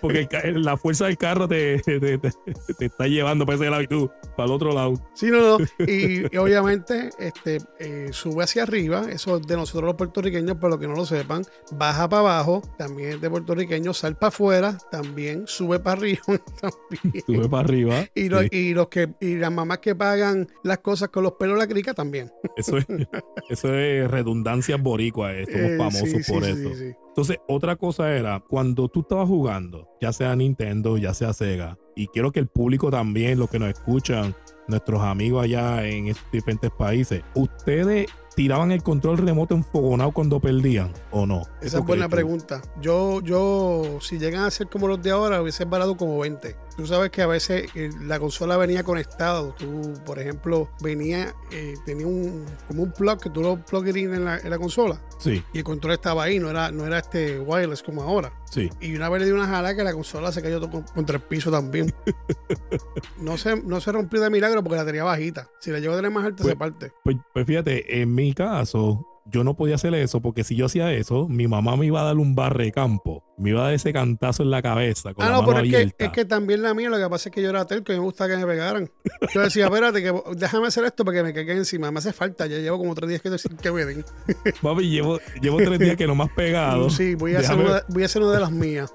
porque 0.00 0.28
el 0.44 0.62
la 0.62 0.76
fuerza 0.76 1.06
del 1.06 1.16
carro 1.16 1.46
te, 1.46 1.78
te, 1.80 2.00
te- 2.00 2.18
te 2.18 2.84
está 2.86 3.06
llevando 3.06 3.46
para 3.46 3.56
ese 3.56 3.70
lado 3.70 3.82
y 3.82 3.86
tú 3.86 4.10
para 4.36 4.46
el 4.48 4.52
otro 4.52 4.72
lado. 4.72 4.94
Sí, 5.14 5.26
no, 5.30 5.58
no. 5.58 5.64
Y, 5.86 6.24
y 6.34 6.36
obviamente 6.38 7.10
este, 7.20 7.58
eh, 7.78 8.08
sube 8.12 8.42
hacia 8.44 8.64
arriba, 8.64 9.06
eso 9.10 9.36
es 9.36 9.46
de 9.46 9.56
nosotros 9.56 9.84
los 9.86 9.94
puertorriqueños, 9.94 10.56
para 10.56 10.70
los 10.70 10.78
que 10.80 10.88
no 10.88 10.94
lo 10.94 11.06
sepan. 11.06 11.44
Baja 11.72 12.08
para 12.08 12.20
abajo, 12.20 12.62
también 12.76 13.10
es 13.10 13.20
de 13.20 13.30
puertorriqueños. 13.30 13.98
Sal 13.98 14.16
para 14.16 14.28
afuera, 14.28 14.76
también 14.90 15.44
sube 15.46 15.78
para 15.78 15.98
arriba. 16.00 16.22
También. 16.60 17.24
Sube 17.26 17.48
para 17.48 17.57
arriba. 17.60 18.04
Y, 18.14 18.28
los, 18.28 18.42
Sí, 18.42 18.48
y 18.52 18.74
los 18.74 18.88
que 18.88 19.08
y 19.20 19.36
las 19.36 19.50
mamás 19.52 19.78
que 19.78 19.94
pagan 19.94 20.48
las 20.62 20.78
cosas 20.78 21.08
con 21.08 21.22
los 21.22 21.32
pelos 21.32 21.54
de 21.58 21.66
la 21.66 21.68
crica 21.68 21.94
también. 21.94 22.30
eso, 22.56 22.78
es, 22.78 22.86
eso 23.50 23.74
es 23.74 24.10
redundancia 24.10 24.76
boricua. 24.76 25.32
eh, 25.34 25.44
Somos 25.46 25.60
Eh, 25.70 25.76
famosos 25.78 26.08
sí, 26.24 26.32
por 26.32 26.44
sí, 26.44 26.50
eso. 26.50 26.70
Entonces, 27.08 27.38
otra 27.48 27.76
cosa 27.76 28.14
era, 28.14 28.40
cuando 28.48 28.88
tú 28.88 29.00
estabas 29.00 29.26
jugando, 29.28 29.88
ya 30.00 30.12
sea 30.12 30.36
Nintendo, 30.36 30.96
ya 30.98 31.14
sea 31.14 31.32
Sega, 31.32 31.76
y 31.96 32.06
quiero 32.08 32.30
que 32.30 32.38
el 32.40 32.46
público 32.46 32.90
también, 32.90 33.38
los 33.40 33.50
que 33.50 33.58
nos 33.58 33.70
escuchan, 33.70 34.36
nuestros 34.68 35.02
amigos 35.02 35.42
allá 35.44 35.84
en 35.86 36.08
esos 36.08 36.22
diferentes 36.30 36.70
países, 36.70 37.22
¿ustedes 37.34 38.06
tiraban 38.36 38.70
el 38.70 38.84
control 38.84 39.18
remoto 39.18 39.54
enfogonado 39.56 40.12
cuando 40.12 40.38
perdían 40.40 40.92
o 41.10 41.26
no? 41.26 41.42
Esa 41.60 41.78
es 41.78 41.82
¿Tú 41.82 41.84
buena 41.84 42.08
pregunta. 42.08 42.62
Yo, 42.80 43.20
yo, 43.22 43.98
si 44.00 44.18
llegan 44.18 44.44
a 44.44 44.50
ser 44.52 44.68
como 44.68 44.86
los 44.86 45.02
de 45.02 45.10
ahora, 45.10 45.42
hubiese 45.42 45.66
parado 45.66 45.96
como 45.96 46.18
20. 46.20 46.54
Tú 46.78 46.86
sabes 46.86 47.10
que 47.10 47.22
a 47.22 47.26
veces 47.26 47.68
eh, 47.74 47.90
la 48.02 48.20
consola 48.20 48.56
venía 48.56 48.84
conectada. 48.84 49.52
Tú, 49.56 49.94
por 50.06 50.20
ejemplo, 50.20 50.70
venía, 50.80 51.34
eh, 51.50 51.74
tenía 51.84 52.06
un 52.06 52.46
como 52.68 52.84
un 52.84 52.92
plug 52.92 53.20
que 53.20 53.30
tú 53.30 53.42
lo 53.42 53.56
plug 53.64 53.88
en 53.88 54.24
la, 54.24 54.38
en 54.38 54.48
la 54.48 54.58
consola 54.58 55.02
Sí, 55.18 55.42
y 55.52 55.58
el 55.58 55.64
control 55.64 55.94
estaba 55.94 56.22
ahí, 56.22 56.38
no 56.38 56.50
era, 56.50 56.70
no 56.70 56.86
era 56.86 56.98
este 56.98 57.40
wireless 57.40 57.82
como 57.82 58.04
ahora. 58.04 58.32
sí. 58.48 58.70
Y 58.80 58.94
una 58.94 59.08
vez 59.08 59.22
le 59.22 59.26
di 59.26 59.32
una 59.32 59.48
jala 59.48 59.74
que 59.74 59.82
la 59.82 59.92
consola 59.92 60.30
se 60.30 60.40
cayó 60.40 60.60
contra 60.70 61.16
el 61.16 61.22
piso 61.22 61.50
también. 61.50 61.92
no, 63.18 63.36
se, 63.36 63.60
no 63.60 63.80
se 63.80 63.90
rompió 63.90 64.20
de 64.20 64.30
milagro 64.30 64.62
porque 64.62 64.76
la 64.76 64.84
tenía 64.86 65.02
bajita. 65.02 65.50
Si 65.58 65.72
la 65.72 65.80
llevo 65.80 65.94
a 65.94 65.96
tener 65.96 66.12
más 66.12 66.26
alta, 66.26 66.42
Pues- 66.44 66.52
se 66.52 66.56
parte. 66.56 66.92
Pues, 67.02 67.16
pues 67.34 67.44
fíjate, 67.44 68.00
en 68.00 68.14
mi 68.14 68.32
caso, 68.34 69.04
yo 69.30 69.44
no 69.44 69.54
podía 69.54 69.74
hacer 69.74 69.94
eso 69.94 70.20
porque 70.20 70.44
si 70.44 70.56
yo 70.56 70.66
hacía 70.66 70.92
eso, 70.92 71.28
mi 71.28 71.46
mamá 71.48 71.76
me 71.76 71.86
iba 71.86 72.00
a 72.00 72.04
dar 72.04 72.16
un 72.16 72.34
barre 72.34 72.64
de 72.64 72.72
campo. 72.72 73.24
Me 73.36 73.50
iba 73.50 73.60
a 73.60 73.64
dar 73.66 73.74
ese 73.74 73.92
cantazo 73.92 74.42
en 74.42 74.50
la 74.50 74.60
cabeza 74.62 75.14
con 75.14 75.24
Ah, 75.24 75.28
la 75.28 75.36
no, 75.36 75.42
mano 75.42 75.62
pero 75.62 75.64
es 75.64 75.94
que, 75.94 76.04
es 76.04 76.10
que 76.10 76.24
también 76.24 76.60
la 76.60 76.74
mía, 76.74 76.90
lo 76.90 76.98
que 76.98 77.08
pasa 77.08 77.28
es 77.28 77.34
que 77.34 77.40
yo 77.40 77.50
era 77.50 77.64
terco 77.66 77.92
y 77.92 77.96
me 77.96 78.02
gusta 78.02 78.26
que 78.26 78.36
me 78.36 78.44
pegaran. 78.46 78.90
Yo 79.32 79.42
decía, 79.42 79.66
espérate, 79.66 80.02
que 80.02 80.12
déjame 80.34 80.66
hacer 80.66 80.84
esto 80.84 81.04
para 81.04 81.18
que 81.18 81.22
me 81.22 81.32
caigan 81.32 81.58
encima. 81.58 81.90
Me 81.92 81.98
hace 81.98 82.12
falta, 82.12 82.46
ya 82.46 82.58
llevo 82.58 82.78
como 82.78 82.94
tres 82.96 83.10
días 83.10 83.22
que, 83.22 83.30
que 83.62 83.70
me 83.70 83.84
den. 83.84 84.04
Papi, 84.62 84.90
llevo, 84.90 85.20
llevo 85.40 85.58
tres 85.58 85.78
días 85.78 85.96
que 85.96 86.06
no 86.06 86.16
me 86.16 86.24
has 86.24 86.32
pegado. 86.32 86.90
Sí, 86.90 87.14
voy 87.14 87.36
a, 87.36 87.40
hacer 87.40 87.56
una, 87.56 87.82
voy 87.88 88.02
a 88.02 88.06
hacer 88.06 88.22
una 88.22 88.32
de 88.32 88.40
las 88.40 88.50
mías. 88.50 88.92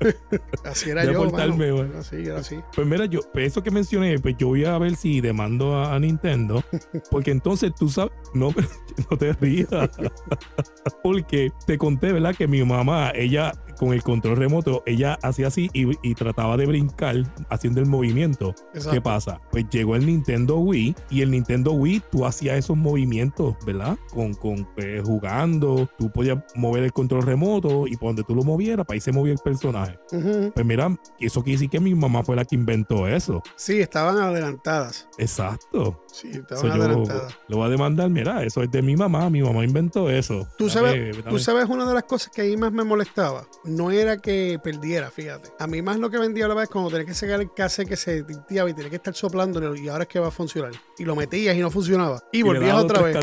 así 0.64 0.90
era 0.90 1.04
yo, 1.04 1.24
portarme, 1.24 1.72
mano. 1.72 1.76
bueno. 1.76 1.98
Así, 1.98 2.16
era 2.16 2.40
así. 2.40 2.58
Pues 2.74 2.86
mira, 2.86 3.06
yo, 3.06 3.20
pues 3.32 3.46
eso 3.46 3.62
que 3.62 3.70
mencioné, 3.70 4.18
pues 4.18 4.36
yo 4.36 4.48
voy 4.48 4.66
a 4.66 4.76
ver 4.76 4.96
si 4.96 5.22
demando 5.22 5.76
a, 5.76 5.94
a 5.94 5.98
Nintendo. 5.98 6.62
Porque 7.10 7.30
entonces 7.30 7.72
tú 7.78 7.88
sabes, 7.88 8.12
no, 8.34 8.54
no 9.10 9.16
te 9.16 9.32
rías. 9.32 9.67
Porque 11.02 11.50
te 11.66 11.78
conté, 11.78 12.12
¿verdad? 12.12 12.34
Que 12.34 12.48
mi 12.48 12.62
mamá, 12.64 13.12
ella 13.14 13.52
con 13.78 13.92
el 13.92 14.02
control 14.02 14.36
remoto, 14.36 14.82
ella 14.86 15.18
hacía 15.22 15.46
así 15.46 15.70
y, 15.72 15.86
y 16.02 16.14
trataba 16.14 16.56
de 16.56 16.66
brincar 16.66 17.16
haciendo 17.48 17.80
el 17.80 17.86
movimiento. 17.86 18.54
¿Qué 18.90 19.00
pasa? 19.00 19.40
Pues 19.50 19.66
llegó 19.70 19.96
el 19.96 20.04
Nintendo 20.04 20.58
Wii 20.58 20.94
y 21.10 21.22
el 21.22 21.30
Nintendo 21.30 21.72
Wii 21.72 22.02
tú 22.10 22.26
hacías 22.26 22.58
esos 22.58 22.76
movimientos, 22.76 23.54
¿verdad? 23.64 23.96
Con, 24.12 24.34
con 24.34 24.68
pues, 24.74 25.02
jugando, 25.02 25.88
tú 25.96 26.10
podías 26.10 26.38
mover 26.56 26.82
el 26.82 26.92
control 26.92 27.22
remoto 27.22 27.86
y 27.86 27.96
por 27.96 28.10
donde 28.10 28.24
tú 28.24 28.34
lo 28.34 28.42
movieras, 28.42 28.84
para 28.84 28.96
ahí 28.96 29.00
se 29.00 29.12
movía 29.12 29.32
el 29.32 29.38
personaje. 29.38 29.98
Pues 30.10 30.66
mira, 30.66 30.98
eso 31.20 31.42
quiere 31.42 31.56
decir 31.56 31.70
que 31.70 31.80
mi 31.80 31.94
mamá 31.94 32.22
fue 32.22 32.36
la 32.36 32.44
que 32.44 32.56
inventó 32.56 33.06
eso. 33.06 33.42
Sí, 33.56 33.80
estaban 33.80 34.18
adelantadas. 34.18 35.08
Exacto. 35.18 36.04
Sí, 36.12 36.30
estaban 36.32 36.66
yo 36.66 36.72
adelantadas. 36.72 37.38
lo 37.48 37.58
voy 37.58 37.66
a 37.66 37.70
demandar, 37.70 38.10
mira, 38.10 38.42
eso 38.42 38.62
es 38.62 38.70
de 38.70 38.82
mi 38.82 38.96
mamá, 38.96 39.30
mi 39.30 39.42
mamá 39.42 39.57
inventó 39.62 40.10
eso. 40.10 40.48
Tú 40.56 40.68
sabes, 40.68 41.16
tú 41.24 41.38
sabes 41.38 41.68
una 41.68 41.86
de 41.86 41.94
las 41.94 42.04
cosas 42.04 42.32
que 42.32 42.42
ahí 42.42 42.56
más 42.56 42.72
me 42.72 42.84
molestaba. 42.84 43.46
No 43.64 43.90
era 43.90 44.18
que 44.18 44.58
perdiera, 44.62 45.10
fíjate. 45.10 45.50
A 45.58 45.66
mí 45.66 45.82
más 45.82 45.98
lo 45.98 46.10
que 46.10 46.18
vendía 46.18 46.48
la 46.48 46.54
vez 46.54 46.68
cuando 46.68 46.90
tenía 46.90 47.06
que 47.06 47.14
sacar 47.14 47.40
el 47.40 47.52
cassette 47.52 47.88
que 47.88 47.96
se 47.96 48.22
tinteaba 48.22 48.70
y 48.70 48.74
tenía 48.74 48.90
que 48.90 48.96
estar 48.96 49.14
soplándolo 49.14 49.74
y 49.74 49.88
ahora 49.88 50.04
es 50.04 50.08
que 50.08 50.18
va 50.18 50.28
a 50.28 50.30
funcionar. 50.30 50.72
Y 50.98 51.04
lo 51.04 51.16
metías 51.16 51.56
y 51.56 51.60
no 51.60 51.70
funcionaba. 51.70 52.22
Y, 52.32 52.42
volvías 52.42 52.74
otra 52.74 53.02
vez. 53.02 53.16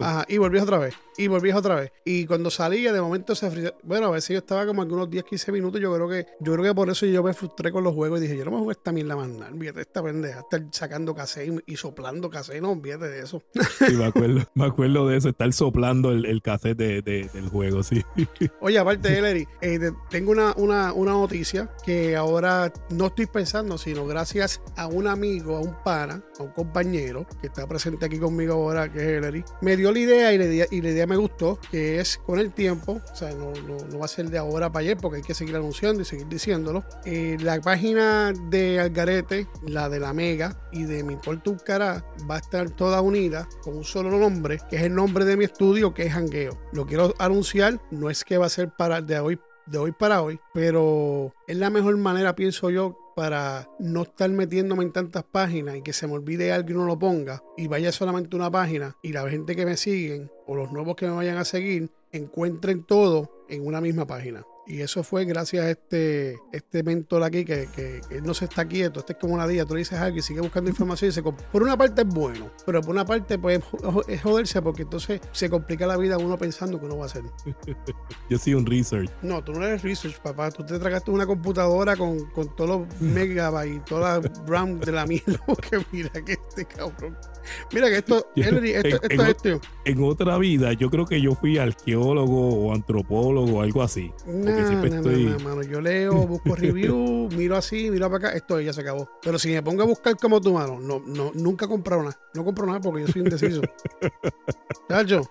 Ajá, 0.00 0.24
y 0.28 0.38
volvías 0.38 0.64
otra 0.64 0.78
vez. 0.78 0.94
Y 1.16 1.28
volvías 1.28 1.56
otra 1.56 1.76
vez. 1.76 1.92
Y 2.04 2.26
cuando 2.26 2.50
salía, 2.50 2.92
de 2.92 3.00
momento 3.00 3.34
se 3.34 3.50
frizaba. 3.50 3.76
Bueno, 3.82 4.06
a 4.06 4.10
veces 4.10 4.30
yo 4.30 4.38
estaba 4.38 4.66
como 4.66 4.82
algunos 4.82 5.10
10, 5.10 5.24
15 5.24 5.52
minutos. 5.52 5.80
Yo 5.80 5.94
creo 5.94 6.08
que 6.08 6.26
yo 6.40 6.52
creo 6.52 6.64
que 6.64 6.74
por 6.74 6.90
eso 6.90 7.06
yo 7.06 7.22
me 7.22 7.34
frustré 7.34 7.70
con 7.70 7.84
los 7.84 7.94
juegos 7.94 8.20
y 8.20 8.22
dije, 8.22 8.36
yo 8.36 8.44
no 8.44 8.52
me 8.52 8.56
juego 8.58 8.70
esta 8.70 8.92
mierda 8.92 9.16
más 9.16 9.28
nada. 9.28 9.52
Fíjate, 9.58 9.80
esta 9.82 10.02
pendeja. 10.02 10.40
Estar 10.40 10.62
sacando 10.70 11.14
cassette 11.14 11.62
y, 11.66 11.72
y 11.72 11.76
soplando 11.76 12.30
cassette. 12.30 12.62
No, 12.62 12.72
olvídate 12.72 13.08
de 13.08 13.20
eso. 13.20 13.42
Sí, 13.78 13.94
me 13.94 14.06
acuerdo, 14.06 14.40
me 14.54 14.66
acuerdo 14.66 15.08
de 15.08 15.16
eso, 15.16 15.28
estar 15.28 15.52
soplando 15.52 15.81
el, 15.82 16.26
el 16.26 16.42
cassette 16.42 16.76
de- 16.78 17.02
de- 17.02 17.28
del 17.32 17.48
juego, 17.48 17.82
sí. 17.82 18.02
Oye, 18.60 18.78
aparte 18.78 19.18
Ellery, 19.18 19.48
eh, 19.60 19.78
te- 19.78 19.92
tengo 20.10 20.30
una, 20.30 20.52
una, 20.56 20.92
una 20.92 21.12
noticia 21.12 21.70
que 21.84 22.14
ahora 22.16 22.72
no 22.90 23.06
estoy 23.06 23.26
pensando, 23.26 23.78
sino 23.78 24.06
gracias 24.06 24.60
a 24.76 24.86
un 24.86 25.06
amigo, 25.06 25.56
a 25.56 25.60
un 25.60 25.74
pana, 25.82 26.22
a 26.38 26.42
un 26.42 26.50
compañero 26.50 27.26
que 27.40 27.48
está 27.48 27.66
presente 27.66 28.06
aquí 28.06 28.18
conmigo 28.18 28.54
ahora, 28.54 28.92
que 28.92 28.98
es 29.00 29.06
Ellery, 29.18 29.44
me 29.60 29.76
dio 29.76 29.90
la 29.92 29.98
idea 29.98 30.32
y 30.32 30.38
la 30.38 30.44
idea, 30.44 30.66
y 30.70 30.80
la 30.82 30.90
idea 30.90 31.06
me 31.06 31.16
gustó, 31.16 31.58
que 31.70 31.98
es 32.00 32.18
con 32.24 32.38
el 32.38 32.52
tiempo, 32.52 33.00
o 33.12 33.16
sea, 33.16 33.30
no, 33.32 33.52
no, 33.66 33.76
no 33.90 33.98
va 33.98 34.04
a 34.04 34.08
ser 34.08 34.30
de 34.30 34.38
ahora 34.38 34.70
para 34.70 34.82
ayer 34.84 34.96
porque 34.98 35.16
hay 35.18 35.22
que 35.22 35.34
seguir 35.34 35.56
anunciando 35.56 36.02
y 36.02 36.04
seguir 36.04 36.28
diciéndolo. 36.28 36.84
Eh, 37.04 37.36
la 37.40 37.60
página 37.60 38.32
de 38.50 38.78
Algarete, 38.80 39.48
la 39.66 39.88
de 39.88 39.98
la 40.00 40.12
Mega 40.12 40.68
y 40.70 40.84
de 40.84 41.02
Mi 41.02 41.14
Importa 41.14 41.50
un 41.50 41.58
va 42.30 42.36
a 42.36 42.38
estar 42.38 42.70
toda 42.70 43.00
unida 43.00 43.48
con 43.62 43.76
un 43.76 43.84
solo 43.84 44.10
nombre, 44.10 44.58
que 44.68 44.76
es 44.76 44.82
el 44.82 44.94
nombre 44.94 45.24
de 45.24 45.36
mi 45.36 45.44
estudio, 45.44 45.61
que 45.94 46.06
es 46.06 46.12
Hangueo. 46.12 46.58
Lo 46.72 46.86
quiero 46.86 47.14
anunciar, 47.18 47.80
no 47.92 48.10
es 48.10 48.24
que 48.24 48.36
va 48.36 48.46
a 48.46 48.50
ser 48.50 48.70
para 48.76 49.00
de 49.00 49.18
hoy 49.20 49.38
de 49.66 49.78
hoy 49.78 49.92
para 49.92 50.22
hoy, 50.22 50.40
pero 50.52 51.32
es 51.46 51.56
la 51.56 51.70
mejor 51.70 51.96
manera, 51.96 52.34
pienso 52.34 52.68
yo, 52.68 52.98
para 53.14 53.68
no 53.78 54.02
estar 54.02 54.28
metiéndome 54.28 54.82
en 54.82 54.92
tantas 54.92 55.22
páginas 55.22 55.76
y 55.76 55.82
que 55.82 55.92
se 55.92 56.08
me 56.08 56.14
olvide 56.14 56.50
algo 56.50 56.70
y 56.70 56.74
no 56.74 56.84
lo 56.84 56.98
ponga 56.98 57.44
y 57.56 57.68
vaya 57.68 57.92
solamente 57.92 58.34
una 58.34 58.50
página 58.50 58.96
y 59.02 59.12
la 59.12 59.28
gente 59.30 59.54
que 59.54 59.64
me 59.64 59.76
siguen 59.76 60.32
o 60.46 60.56
los 60.56 60.72
nuevos 60.72 60.96
que 60.96 61.06
me 61.06 61.14
vayan 61.14 61.36
a 61.36 61.44
seguir 61.44 61.90
encuentren 62.10 62.82
todo 62.82 63.46
en 63.48 63.64
una 63.64 63.80
misma 63.80 64.04
página. 64.04 64.44
Y 64.64 64.80
eso 64.80 65.02
fue 65.02 65.24
gracias 65.24 65.64
a 65.64 65.70
este, 65.70 66.38
este 66.52 66.84
mentor 66.84 67.24
aquí 67.24 67.44
que, 67.44 67.68
que- 67.74 68.00
que 68.08 68.18
él 68.18 68.22
no 68.22 68.32
se 68.32 68.44
está 68.44 68.64
quieto. 68.66 69.00
Este 69.00 69.14
es 69.14 69.18
como 69.18 69.34
una 69.34 69.46
día. 69.48 69.64
Tú 69.66 69.74
le 69.74 69.80
dices 69.80 69.98
algo 69.98 70.18
y 70.18 70.22
sigue 70.22 70.40
buscando 70.40 70.70
información. 70.70 71.08
Y 71.10 71.12
se, 71.12 71.20
por 71.22 71.62
una 71.62 71.76
parte 71.76 72.02
es 72.02 72.08
bueno, 72.08 72.48
pero 72.64 72.80
por 72.80 72.90
una 72.90 73.04
parte 73.04 73.38
pues 73.38 73.60
es 74.06 74.22
joderse 74.22 74.62
porque 74.62 74.82
entonces 74.82 75.20
se 75.32 75.50
complica 75.50 75.84
la 75.86 75.96
vida 75.96 76.16
uno 76.16 76.38
pensando 76.38 76.78
que 76.78 76.86
uno 76.86 76.96
va 76.98 77.04
a 77.04 77.06
hacer. 77.06 77.22
Yo 78.30 78.38
soy 78.38 78.54
un 78.54 78.64
research. 78.64 79.10
No, 79.22 79.42
tú 79.42 79.52
no 79.52 79.64
eres 79.64 79.82
research, 79.82 80.20
papá. 80.20 80.50
Tú 80.52 80.64
te 80.64 80.78
tragaste 80.78 81.10
una 81.10 81.26
computadora 81.26 81.96
con, 81.96 82.24
con 82.30 82.54
todos 82.54 82.70
los 82.88 83.00
megabytes 83.00 83.76
y 83.76 83.80
toda 83.80 84.20
la 84.20 84.30
RAM 84.46 84.78
de 84.78 84.92
la 84.92 85.06
mierda. 85.06 85.40
Porque 85.46 85.84
mira 85.90 86.10
que 86.24 86.34
este 86.34 86.64
cabrón. 86.66 87.16
Mira 87.72 87.88
que 87.88 87.96
esto, 87.98 88.26
Ellery, 88.36 88.70
esto, 88.72 88.88
en- 88.88 88.94
esto 88.94 89.06
en 89.10 89.20
es 89.20 89.28
esto. 89.28 89.60
En 89.84 90.02
otra 90.04 90.38
vida, 90.38 90.72
yo 90.74 90.90
creo 90.90 91.06
que 91.06 91.20
yo 91.20 91.34
fui 91.34 91.58
arqueólogo 91.58 92.66
o 92.66 92.72
antropólogo 92.74 93.58
o 93.58 93.62
algo 93.62 93.82
así. 93.82 94.12
Porque 94.24 94.66
siempre 94.66 94.90
no, 94.90 94.96
estoy- 94.96 95.24
no, 95.24 95.38
mano. 95.40 95.62
Yo 95.62 95.80
leo, 95.80 96.14
busco 96.26 96.54
review, 96.54 97.28
miro 97.36 97.56
así, 97.56 97.90
miro 97.90 98.10
para 98.10 98.28
acá, 98.28 98.36
esto 98.36 98.60
ya 98.60 98.72
se 98.72 98.80
acabó. 98.82 99.08
Pero 99.22 99.38
si 99.38 99.50
me 99.50 99.62
pongo 99.62 99.82
a 99.82 99.86
buscar 99.86 100.16
como 100.16 100.40
tu 100.40 100.52
mano, 100.54 100.78
no, 100.80 101.02
no, 101.06 101.32
nunca 101.34 101.66
compro 101.66 102.02
nada. 102.02 102.18
No 102.34 102.44
compro 102.44 102.66
nada 102.66 102.80
porque 102.80 103.02
yo 103.02 103.08
soy 103.08 103.22
indeciso. 103.22 103.60
Chacho. 104.88 105.22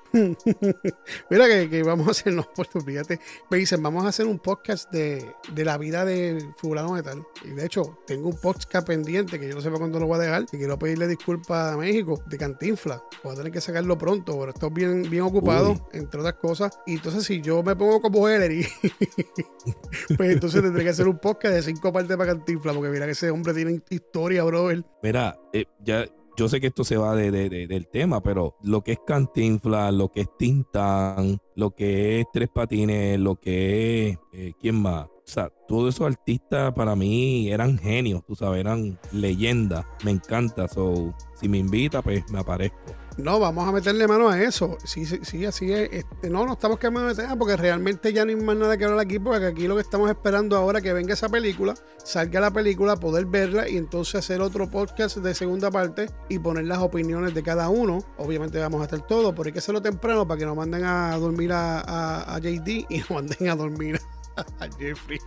Mira 1.30 1.48
que, 1.48 1.70
que 1.70 1.84
vamos 1.84 2.08
a 2.08 2.12
hacer, 2.12 2.34
no, 2.34 2.48
pues 2.56 2.70
fíjate. 2.86 3.20
Me 3.50 3.58
dicen, 3.58 3.82
vamos 3.84 4.06
a 4.06 4.10
hacer 4.10 4.26
un 4.26 4.40
podcast 4.40 4.92
de, 4.92 5.26
de 5.54 5.66
la 5.66 5.78
vida 5.78 6.06
de 6.06 6.44
fulano 6.58 6.96
de 6.96 7.04
tal. 7.04 7.24
Y 7.46 7.50
de 7.50 7.66
hecho, 7.66 8.00
tengo 8.08 8.30
un 8.30 8.38
podcast 8.38 8.88
pendiente 8.88 9.40
que 9.40 9.48
yo 9.48 9.56
no 9.56 9.62
sé 9.62 9.68
para 9.70 9.80
cuándo 9.80 10.00
lo 10.00 10.08
voy 10.08 10.18
a 10.18 10.22
dejar. 10.22 10.46
Y 10.52 10.58
quiero 10.58 10.78
pedirle 10.80 11.08
disculpas 11.08 11.74
a 11.74 11.78
México 11.78 12.01
de 12.04 12.38
Cantinfla. 12.38 13.04
Voy 13.24 13.34
a 13.34 13.36
tener 13.36 13.52
que 13.52 13.62
sacarlo 13.62 13.98
pronto, 13.98 14.38
pero 14.40 14.52
estoy 14.52 14.70
bien, 14.72 15.10
bien 15.10 15.24
ocupado, 15.24 15.72
Uy. 15.72 15.82
entre 15.94 16.20
otras 16.20 16.36
cosas. 16.36 16.80
Y 16.86 16.94
entonces, 16.96 17.24
si 17.24 17.42
yo 17.42 17.64
me 17.64 17.76
pongo 17.76 18.02
como 18.02 18.28
Ellery, 18.28 18.66
pues 20.18 20.32
entonces 20.32 20.62
tendré 20.62 20.84
que 20.84 20.90
hacer 20.90 21.08
un 21.08 21.18
podcast 21.20 21.56
de 21.56 21.62
cinco 21.64 21.92
partes 21.94 22.18
para 22.18 22.34
Cantinfla, 22.34 22.74
porque 22.74 22.90
mira 22.90 23.06
que 23.06 23.12
ese 23.12 23.30
hombre 23.32 23.54
tiene 23.54 23.82
historia, 23.90 24.44
brother. 24.44 24.84
Mira, 25.04 25.40
eh, 25.54 25.66
ya 25.84 26.06
yo 26.38 26.48
sé 26.48 26.60
que 26.62 26.68
esto 26.68 26.84
se 26.84 26.98
va 26.98 27.16
de, 27.16 27.30
de- 27.30 27.50
de- 27.50 27.68
del 27.68 27.88
tema, 27.88 28.24
pero 28.24 28.56
lo 28.64 28.82
que 28.84 28.94
es 28.94 29.00
Cantinfla, 29.06 29.92
lo 29.92 30.10
que 30.12 30.22
es 30.22 30.30
Tintán, 30.38 31.40
lo 31.56 31.72
que 31.72 32.20
es 32.22 32.26
Tres 32.34 32.50
Patines, 32.50 33.20
lo 33.20 33.36
que 33.36 34.10
es. 34.10 34.18
eh, 34.34 34.54
¿Quién 34.60 34.82
más? 34.82 35.08
O 35.26 35.34
sea, 35.34 35.50
todos 35.68 35.96
esos 35.96 36.08
artistas 36.08 36.74
para 36.74 36.96
mí 36.96 37.50
eran 37.50 37.78
genios, 37.78 38.26
tú 38.26 38.36
sabes, 38.36 38.60
eran 38.60 39.00
leyendas. 39.14 39.86
Me 40.04 40.12
encanta. 40.12 40.68
So, 40.68 41.16
si 41.40 41.48
me 41.48 41.58
invita, 41.60 42.02
pues 42.02 42.30
me 42.32 42.40
aparezco. 42.40 42.78
No, 43.18 43.40
vamos 43.40 43.68
a 43.68 43.72
meterle 43.74 44.08
mano 44.08 44.30
a 44.30 44.42
eso. 44.42 44.78
Sí, 44.84 45.06
sí, 45.06 45.20
sí, 45.24 45.46
así 45.46 45.72
es. 45.72 45.90
Este, 45.92 46.30
no, 46.30 46.46
no 46.46 46.54
estamos 46.54 46.80
cambiando 46.80 47.14
de 47.14 47.22
tema 47.22 47.36
porque 47.38 47.56
realmente 47.58 48.12
ya 48.14 48.24
no 48.26 48.32
hay 48.32 48.38
más 48.38 48.56
nada 48.56 48.78
que 48.78 48.86
hablar 48.86 49.00
aquí, 49.02 49.20
porque 49.20 49.46
aquí 49.46 49.68
lo 49.68 49.76
que 49.76 49.82
estamos 49.82 50.10
esperando 50.10 50.58
ahora 50.58 50.80
es 50.80 50.84
que 50.84 50.94
venga 50.94 51.14
esa 51.14 51.28
película, 51.30 51.74
salga 52.04 52.40
la 52.40 52.52
película, 52.52 52.96
poder 52.96 53.26
verla 53.26 53.68
y 53.70 53.78
entonces 53.78 54.16
hacer 54.16 54.42
otro 54.42 54.70
podcast 54.72 55.18
de 55.18 55.36
segunda 55.36 55.70
parte 55.70 56.10
y 56.30 56.40
poner 56.40 56.66
las 56.66 56.80
opiniones 56.80 57.34
de 57.34 57.44
cada 57.44 57.70
uno. 57.70 58.00
Obviamente 58.18 58.58
vamos 58.60 58.82
a 58.82 58.86
hacer 58.86 59.02
todo, 59.02 59.36
pero 59.36 59.48
hay 59.48 59.54
que 59.54 59.60
hacerlo 59.60 59.82
temprano 59.82 60.26
para 60.28 60.40
que 60.40 60.46
nos 60.46 60.56
manden 60.56 60.86
a 60.86 61.16
dormir 61.18 61.52
a, 61.52 61.82
a- 61.82 62.36
a 62.36 62.40
JD 62.40 62.86
y 62.90 62.98
nos 63.00 63.12
manden 63.12 63.50
a 63.50 63.56
dormir 63.56 64.00
a 64.60 64.70
Jeffrey. 64.78 65.20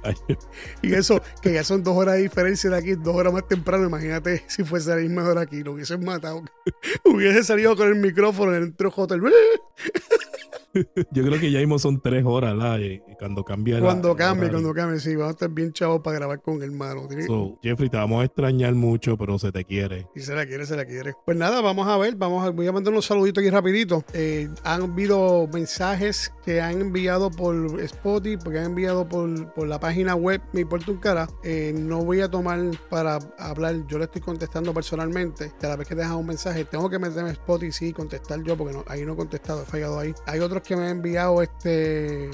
Y 0.83 0.95
eso, 0.95 1.21
que 1.43 1.53
ya 1.53 1.65
son 1.65 1.83
dos 1.83 1.97
horas 1.97 2.17
de 2.17 2.23
diferencia 2.23 2.71
de 2.71 2.77
aquí, 2.77 2.95
dos 2.95 3.15
horas 3.15 3.33
más 3.33 3.47
temprano. 3.47 3.87
Imagínate 3.87 4.45
si 4.49 4.65
fuese 4.65 4.93
a 4.93 4.97
la 4.97 5.03
misma 5.03 5.29
hora 5.29 5.43
aquí, 5.43 5.63
lo 5.63 5.73
hubiesen 5.73 6.05
matado. 6.05 6.43
Hubiese 7.05 7.45
salido 7.45 7.77
con 7.77 7.89
el 7.89 7.97
micrófono 7.97 8.55
en 8.55 8.63
el 8.63 8.75
hotel. 8.97 9.23
Yo 11.13 11.25
creo 11.25 11.39
que 11.41 11.51
ya 11.51 11.59
mismo 11.61 11.79
son 11.79 12.01
tres 12.01 12.25
horas, 12.27 12.57
¿la? 12.57 12.79
Y 12.81 13.01
cuando 13.19 13.45
cambia 13.45 13.77
la- 13.77 13.83
Cuando 13.83 14.11
el 14.13 14.17
cambie, 14.17 14.45
horario. 14.49 14.63
cuando 14.63 14.75
cambie, 14.81 15.01
sí, 15.01 15.15
vamos 15.15 15.29
a 15.29 15.33
estar 15.33 15.49
bien 15.51 15.73
chavos 15.73 16.01
para 16.03 16.17
grabar 16.19 16.41
con 16.43 16.57
el 16.57 16.71
hermano. 16.71 17.09
So, 17.27 17.59
Jeffrey, 17.63 17.89
te 17.89 17.97
vamos 17.97 18.23
a 18.23 18.25
extrañar 18.25 18.75
mucho, 18.75 19.17
pero 19.17 19.39
se 19.39 19.53
te 19.53 19.65
quiere. 19.65 20.07
Si 20.15 20.21
se 20.23 20.35
la 20.35 20.47
quiere, 20.47 20.67
se 20.67 20.77
la 20.77 20.85
quiere. 20.85 21.15
Pues 21.25 21.37
nada, 21.37 21.61
vamos 21.61 21.87
a 21.89 21.97
ver, 21.97 22.17
vamos 22.17 22.45
a, 22.47 22.51
voy 22.51 22.67
a 22.67 22.73
mandar 22.73 22.93
unos 22.93 23.07
saluditos 23.07 23.43
aquí 23.43 23.51
rapidito. 23.51 24.05
Eh, 24.13 24.49
han 24.65 24.83
habido 24.83 25.47
mensajes 25.53 26.33
que 26.45 26.61
han 26.61 26.81
enviado 26.81 27.31
por 27.31 27.81
Spotify, 27.81 28.37
porque 28.43 28.59
han 28.59 28.67
enviado 28.67 29.09
por, 29.09 29.53
por 29.55 29.67
la 29.69 29.79
página 29.81 30.15
web 30.15 30.41
Me 30.53 30.61
Importa 30.63 30.91
un 30.91 30.99
Cara. 30.99 31.29
Eh, 31.43 31.73
no 31.77 32.05
voy 32.05 32.21
a 32.21 32.29
tomar 32.31 32.61
para 32.91 33.19
hablar, 33.39 33.87
yo 33.87 33.99
le 33.99 34.05
estoy 34.05 34.23
contestando 34.23 34.73
personalmente. 34.75 35.53
Cada 35.61 35.77
vez 35.77 35.87
que 35.89 35.95
dejan 35.95 36.17
un 36.17 36.27
mensaje, 36.27 36.65
tengo 36.65 36.89
que 36.91 36.99
meterme 36.99 37.29
en 37.31 37.35
Spotify 37.37 37.73
sí, 37.73 37.87
y 37.89 37.93
contestar 37.93 38.43
yo, 38.43 38.57
porque 38.57 38.75
no, 38.75 38.85
ahí 38.89 39.05
no 39.05 39.13
he 39.13 39.17
contestado, 39.17 39.63
he 39.63 39.67
fallado 39.67 39.99
ahí. 39.99 40.15
Hay 40.27 40.41
otros 40.41 40.63
que 40.65 40.77
me 40.77 40.85
han 40.85 40.91
enviado 40.91 41.43
este, 41.43 42.31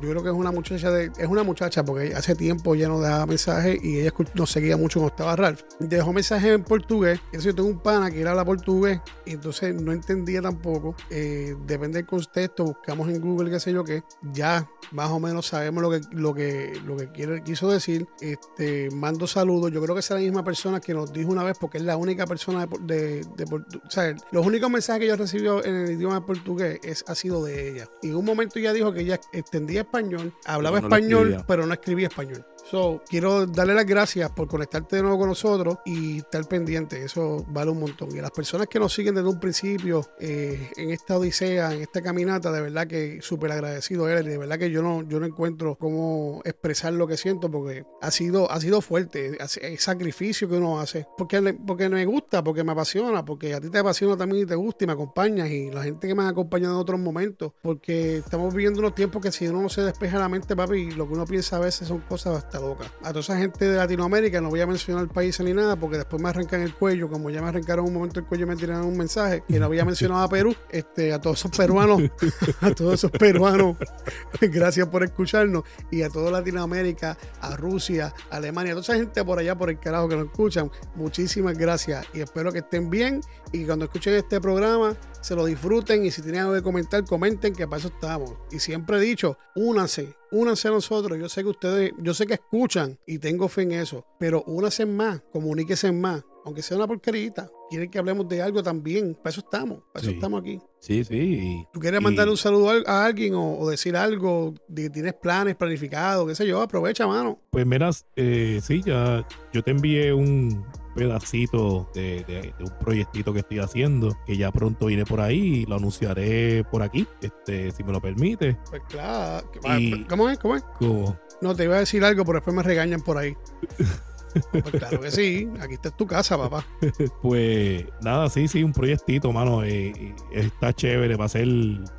yo 0.00 0.10
creo 0.10 0.22
que 0.22 0.28
es 0.28 0.34
una 0.34 0.52
muchacha 0.52 0.90
de, 0.90 1.10
es 1.18 1.26
una 1.26 1.42
muchacha, 1.42 1.84
porque 1.84 2.14
hace 2.14 2.34
tiempo 2.36 2.74
ya 2.74 2.88
no 2.88 3.00
dejaba 3.00 3.26
mensajes 3.26 3.82
y 3.82 3.98
ella 3.98 4.12
nos 4.34 4.50
seguía 4.50 4.76
mucho 4.76 5.00
cuando 5.00 5.14
estaba 5.14 5.36
Ralph. 5.36 5.62
Dejó 5.80 6.12
mensajes 6.12 6.52
en 6.52 6.62
portugués. 6.62 7.20
Yo 7.32 7.54
tengo 7.54 7.68
un 7.68 7.80
pana 7.80 8.10
que 8.10 8.20
él 8.20 8.28
habla 8.28 8.44
portugués 8.44 9.00
y 9.26 9.32
entonces 9.32 9.74
no 9.74 9.92
entendía 9.92 10.40
tampoco. 10.40 10.94
Eh, 11.10 11.56
depende 11.66 11.98
del 11.98 12.06
contexto, 12.06 12.64
buscamos 12.64 13.08
en 13.08 13.20
Google 13.20 13.50
qué 13.50 13.58
sé 13.58 13.72
yo 13.72 13.82
qué. 13.82 14.04
Ya 14.32 14.70
más 14.92 15.10
o 15.10 15.18
menos 15.18 15.46
sabemos 15.46 15.82
lo 15.82 15.90
que, 15.90 16.00
lo 16.12 16.34
que, 16.34 16.80
lo 16.84 16.96
que 16.96 17.10
quiere, 17.10 17.42
quiso 17.42 17.68
decir. 17.68 18.06
Este, 18.20 18.90
mando 18.92 19.26
saludos. 19.26 19.72
Yo 19.72 19.82
creo 19.82 19.94
que 19.94 20.00
es 20.00 20.10
la 20.10 20.16
misma 20.16 20.44
persona 20.44 20.80
que 20.80 20.94
nos 20.94 21.12
dijo 21.12 21.30
una 21.30 21.42
vez, 21.42 21.58
porque 21.58 21.78
es 21.78 21.84
la 21.84 21.96
única 21.96 22.26
persona 22.26 22.68
de, 22.80 23.24
de, 23.36 23.44
de 23.44 23.54
O 23.54 23.90
sea, 23.90 24.14
los 24.30 24.46
únicos 24.46 24.70
mensajes 24.70 25.00
que 25.00 25.08
yo 25.08 25.14
he 25.14 25.16
recibido 25.16 25.64
en 25.64 25.74
el 25.74 25.90
idioma 25.92 26.24
portugués 26.24 26.78
es, 26.84 27.04
ha 27.08 27.16
sido 27.16 27.44
de 27.44 27.67
ella. 27.68 27.88
Y 28.02 28.08
en 28.08 28.16
un 28.16 28.24
momento 28.24 28.58
ella 28.58 28.72
dijo 28.72 28.92
que 28.92 29.00
ella 29.00 29.20
entendía 29.32 29.80
español, 29.80 30.34
hablaba 30.44 30.80
no 30.80 30.86
español, 30.86 31.44
pero 31.46 31.66
no 31.66 31.72
escribía 31.72 32.08
español. 32.08 32.44
So, 32.70 33.02
quiero 33.08 33.46
darle 33.46 33.72
las 33.72 33.86
gracias 33.86 34.30
por 34.30 34.46
conectarte 34.46 34.96
de 34.96 35.02
nuevo 35.02 35.20
con 35.20 35.28
nosotros 35.30 35.78
y 35.86 36.18
estar 36.18 36.46
pendiente. 36.46 37.02
Eso 37.02 37.46
vale 37.48 37.70
un 37.70 37.80
montón. 37.80 38.14
Y 38.14 38.18
a 38.18 38.22
las 38.22 38.30
personas 38.30 38.66
que 38.66 38.78
nos 38.78 38.92
siguen 38.92 39.14
desde 39.14 39.28
un 39.28 39.40
principio 39.40 40.04
eh, 40.20 40.70
en 40.76 40.90
esta 40.90 41.16
odisea, 41.16 41.72
en 41.72 41.80
esta 41.80 42.02
caminata, 42.02 42.52
de 42.52 42.60
verdad 42.60 42.86
que 42.86 43.22
súper 43.22 43.52
agradecido 43.52 44.06
eres. 44.06 44.26
De 44.26 44.36
verdad 44.36 44.58
que 44.58 44.70
yo 44.70 44.82
no, 44.82 45.00
yo 45.08 45.18
no 45.18 45.24
encuentro 45.24 45.76
cómo 45.76 46.42
expresar 46.44 46.92
lo 46.92 47.06
que 47.06 47.16
siento 47.16 47.50
porque 47.50 47.86
ha 48.02 48.10
sido, 48.10 48.50
ha 48.50 48.60
sido 48.60 48.82
fuerte. 48.82 49.38
El 49.62 49.78
sacrificio 49.78 50.46
que 50.46 50.56
uno 50.56 50.78
hace. 50.78 51.06
Porque, 51.16 51.54
porque 51.66 51.88
me 51.88 52.04
gusta, 52.04 52.44
porque 52.44 52.64
me 52.64 52.72
apasiona, 52.72 53.24
porque 53.24 53.54
a 53.54 53.62
ti 53.62 53.70
te 53.70 53.78
apasiona 53.78 54.14
también 54.14 54.42
y 54.42 54.46
te 54.46 54.56
gusta 54.56 54.84
y 54.84 54.88
me 54.88 54.92
acompañas. 54.92 55.48
Y 55.48 55.70
la 55.70 55.84
gente 55.84 56.06
que 56.06 56.14
me 56.14 56.24
ha 56.24 56.28
acompañado 56.28 56.74
en 56.74 56.80
otros 56.80 57.00
momentos. 57.00 57.52
Porque 57.62 58.18
estamos 58.18 58.52
viviendo 58.52 58.80
unos 58.80 58.94
tiempos 58.94 59.22
que 59.22 59.32
si 59.32 59.48
uno 59.48 59.62
no 59.62 59.70
se 59.70 59.80
despeja 59.80 60.18
la 60.18 60.28
mente, 60.28 60.54
papi, 60.54 60.90
lo 60.90 61.06
que 61.06 61.14
uno 61.14 61.24
piensa 61.24 61.56
a 61.56 61.60
veces 61.60 61.88
son 61.88 62.00
cosas 62.00 62.46
locas. 62.60 62.90
A 63.02 63.08
toda 63.08 63.20
esa 63.20 63.38
gente 63.38 63.66
de 63.66 63.76
Latinoamérica, 63.76 64.40
no 64.40 64.50
voy 64.50 64.60
a 64.60 64.66
mencionar 64.66 65.02
el 65.02 65.08
país 65.08 65.38
ni 65.40 65.52
nada, 65.52 65.76
porque 65.76 65.98
después 65.98 66.22
me 66.22 66.28
arrancan 66.28 66.62
el 66.62 66.74
cuello, 66.74 67.08
como 67.08 67.30
ya 67.30 67.40
me 67.42 67.48
arrancaron 67.48 67.86
un 67.86 67.94
momento 67.94 68.20
el 68.20 68.26
cuello 68.26 68.46
me 68.46 68.56
tiraron 68.56 68.86
un 68.86 68.96
mensaje, 68.96 69.44
y 69.48 69.54
no 69.54 69.66
había 69.66 69.84
mencionado 69.84 70.22
a 70.22 70.28
Perú, 70.28 70.54
este, 70.70 71.12
a 71.12 71.20
todos 71.20 71.38
esos 71.38 71.50
peruanos, 71.50 72.02
a 72.60 72.70
todos 72.72 72.94
esos 72.94 73.10
peruanos, 73.10 73.76
gracias 74.40 74.86
por 74.88 75.04
escucharnos, 75.04 75.64
y 75.90 76.02
a 76.02 76.10
toda 76.10 76.30
Latinoamérica, 76.30 77.16
a 77.40 77.56
Rusia, 77.56 78.12
Alemania, 78.30 78.72
a 78.72 78.76
toda 78.76 78.82
esa 78.82 78.96
gente 78.96 79.24
por 79.24 79.38
allá, 79.38 79.56
por 79.56 79.70
el 79.70 79.78
carajo 79.78 80.08
que 80.08 80.16
nos 80.16 80.26
escuchan, 80.26 80.70
muchísimas 80.94 81.56
gracias, 81.56 82.06
y 82.12 82.20
espero 82.20 82.52
que 82.52 82.58
estén 82.58 82.90
bien, 82.90 83.20
y 83.52 83.64
cuando 83.64 83.86
escuchen 83.86 84.14
este 84.14 84.40
programa, 84.40 84.96
se 85.20 85.34
lo 85.34 85.44
disfruten, 85.44 86.04
y 86.04 86.10
si 86.10 86.22
tienen 86.22 86.42
algo 86.42 86.54
que 86.54 86.62
comentar, 86.62 87.04
comenten, 87.04 87.54
que 87.54 87.66
para 87.66 87.78
eso 87.78 87.88
estamos. 87.88 88.34
Y 88.50 88.60
siempre 88.60 88.98
he 88.98 89.00
dicho, 89.00 89.38
únanse, 89.54 90.17
únanse 90.30 90.68
a 90.68 90.70
nosotros. 90.70 91.18
Yo 91.18 91.28
sé 91.28 91.42
que 91.42 91.48
ustedes, 91.48 91.92
yo 91.98 92.14
sé 92.14 92.26
que 92.26 92.34
escuchan 92.34 92.98
y 93.06 93.18
tengo 93.18 93.48
fe 93.48 93.62
en 93.62 93.72
eso, 93.72 94.04
pero 94.18 94.42
únanse 94.46 94.86
más, 94.86 95.20
comuníquense 95.32 95.90
más, 95.92 96.24
aunque 96.44 96.62
sea 96.62 96.76
una 96.76 96.86
porquerita. 96.86 97.50
Quieren 97.70 97.90
que 97.90 97.98
hablemos 97.98 98.26
de 98.28 98.40
algo 98.40 98.62
también, 98.62 99.14
para 99.14 99.30
eso 99.30 99.40
estamos, 99.40 99.80
para 99.92 100.02
eso 100.02 100.10
estamos 100.14 100.40
aquí. 100.40 100.58
Sí, 100.80 101.04
sí. 101.04 101.64
¿Tú 101.72 101.80
quieres 101.80 102.00
Y- 102.00 102.04
mandarle 102.04 102.30
un 102.30 102.38
saludo 102.38 102.70
a, 102.86 103.04
alguien 103.04 103.34
o, 103.34 103.58
o 103.58 103.68
decir 103.68 103.94
algo 103.96 104.54
de 104.68 104.88
tienes 104.88 105.12
planes 105.14 105.54
planificados, 105.56 106.26
qué 106.26 106.34
sé 106.34 106.46
yo? 106.46 106.62
Aprovecha, 106.62 107.06
mano. 107.06 107.38
Pues 107.50 107.66
miras, 107.66 108.06
eh, 108.16 108.60
sí, 108.62 108.82
ya 108.86 109.26
yo 109.52 109.62
te 109.62 109.70
envié 109.72 110.12
un 110.14 110.64
pedacito 110.98 111.88
de, 111.94 112.24
de- 112.24 112.54
de 112.58 112.64
un 112.64 112.72
proyectito 112.80 113.32
que 113.32 113.40
estoy 113.40 113.58
haciendo, 113.60 114.16
que 114.26 114.36
ya 114.36 114.50
pronto 114.52 114.86
viene 114.86 115.04
por 115.04 115.20
ahí 115.20 115.38
y 115.62 115.66
lo 115.66 115.76
anunciaré 115.76 116.64
por 116.70 116.82
aquí, 116.82 117.06
este, 117.22 117.70
si 117.72 117.84
me 117.84 117.92
lo 117.92 118.00
permite. 118.00 118.56
Pues 118.70 118.82
claro. 118.88 119.50
Y- 119.78 120.04
¿Cómo 120.04 120.28
es? 120.28 120.38
¿Cómo 120.38 120.56
es? 120.56 120.62
Como, 120.78 121.18
No, 121.40 121.54
te 121.54 121.64
iba 121.64 121.76
a 121.76 121.80
decir 121.80 122.04
algo, 122.04 122.24
pero 122.24 122.38
después 122.38 122.54
me 122.56 122.62
regañan 122.62 123.00
por 123.00 123.18
ahí. 123.18 123.34
Pues 124.52 124.62
claro 124.62 125.00
que 125.00 125.10
sí, 125.10 125.48
aquí 125.60 125.74
está 125.74 125.90
tu 125.90 126.06
casa, 126.06 126.36
papá. 126.36 126.64
Pues 127.22 127.86
nada, 128.02 128.28
sí, 128.28 128.46
sí, 128.46 128.62
un 128.62 128.72
proyectito, 128.72 129.32
mano. 129.32 129.64
eh, 129.64 129.88
eh, 129.88 130.14
está 130.32 130.72
chévere. 130.72 131.16
Va 131.16 131.24
a 131.24 131.28
ser, 131.28 131.48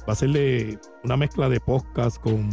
va 0.08 0.14
a 0.14 0.16
ser 0.16 0.30
de 0.30 0.78
una 1.04 1.18
mezcla 1.18 1.50
de 1.50 1.60
podcast 1.60 2.22
con, 2.22 2.47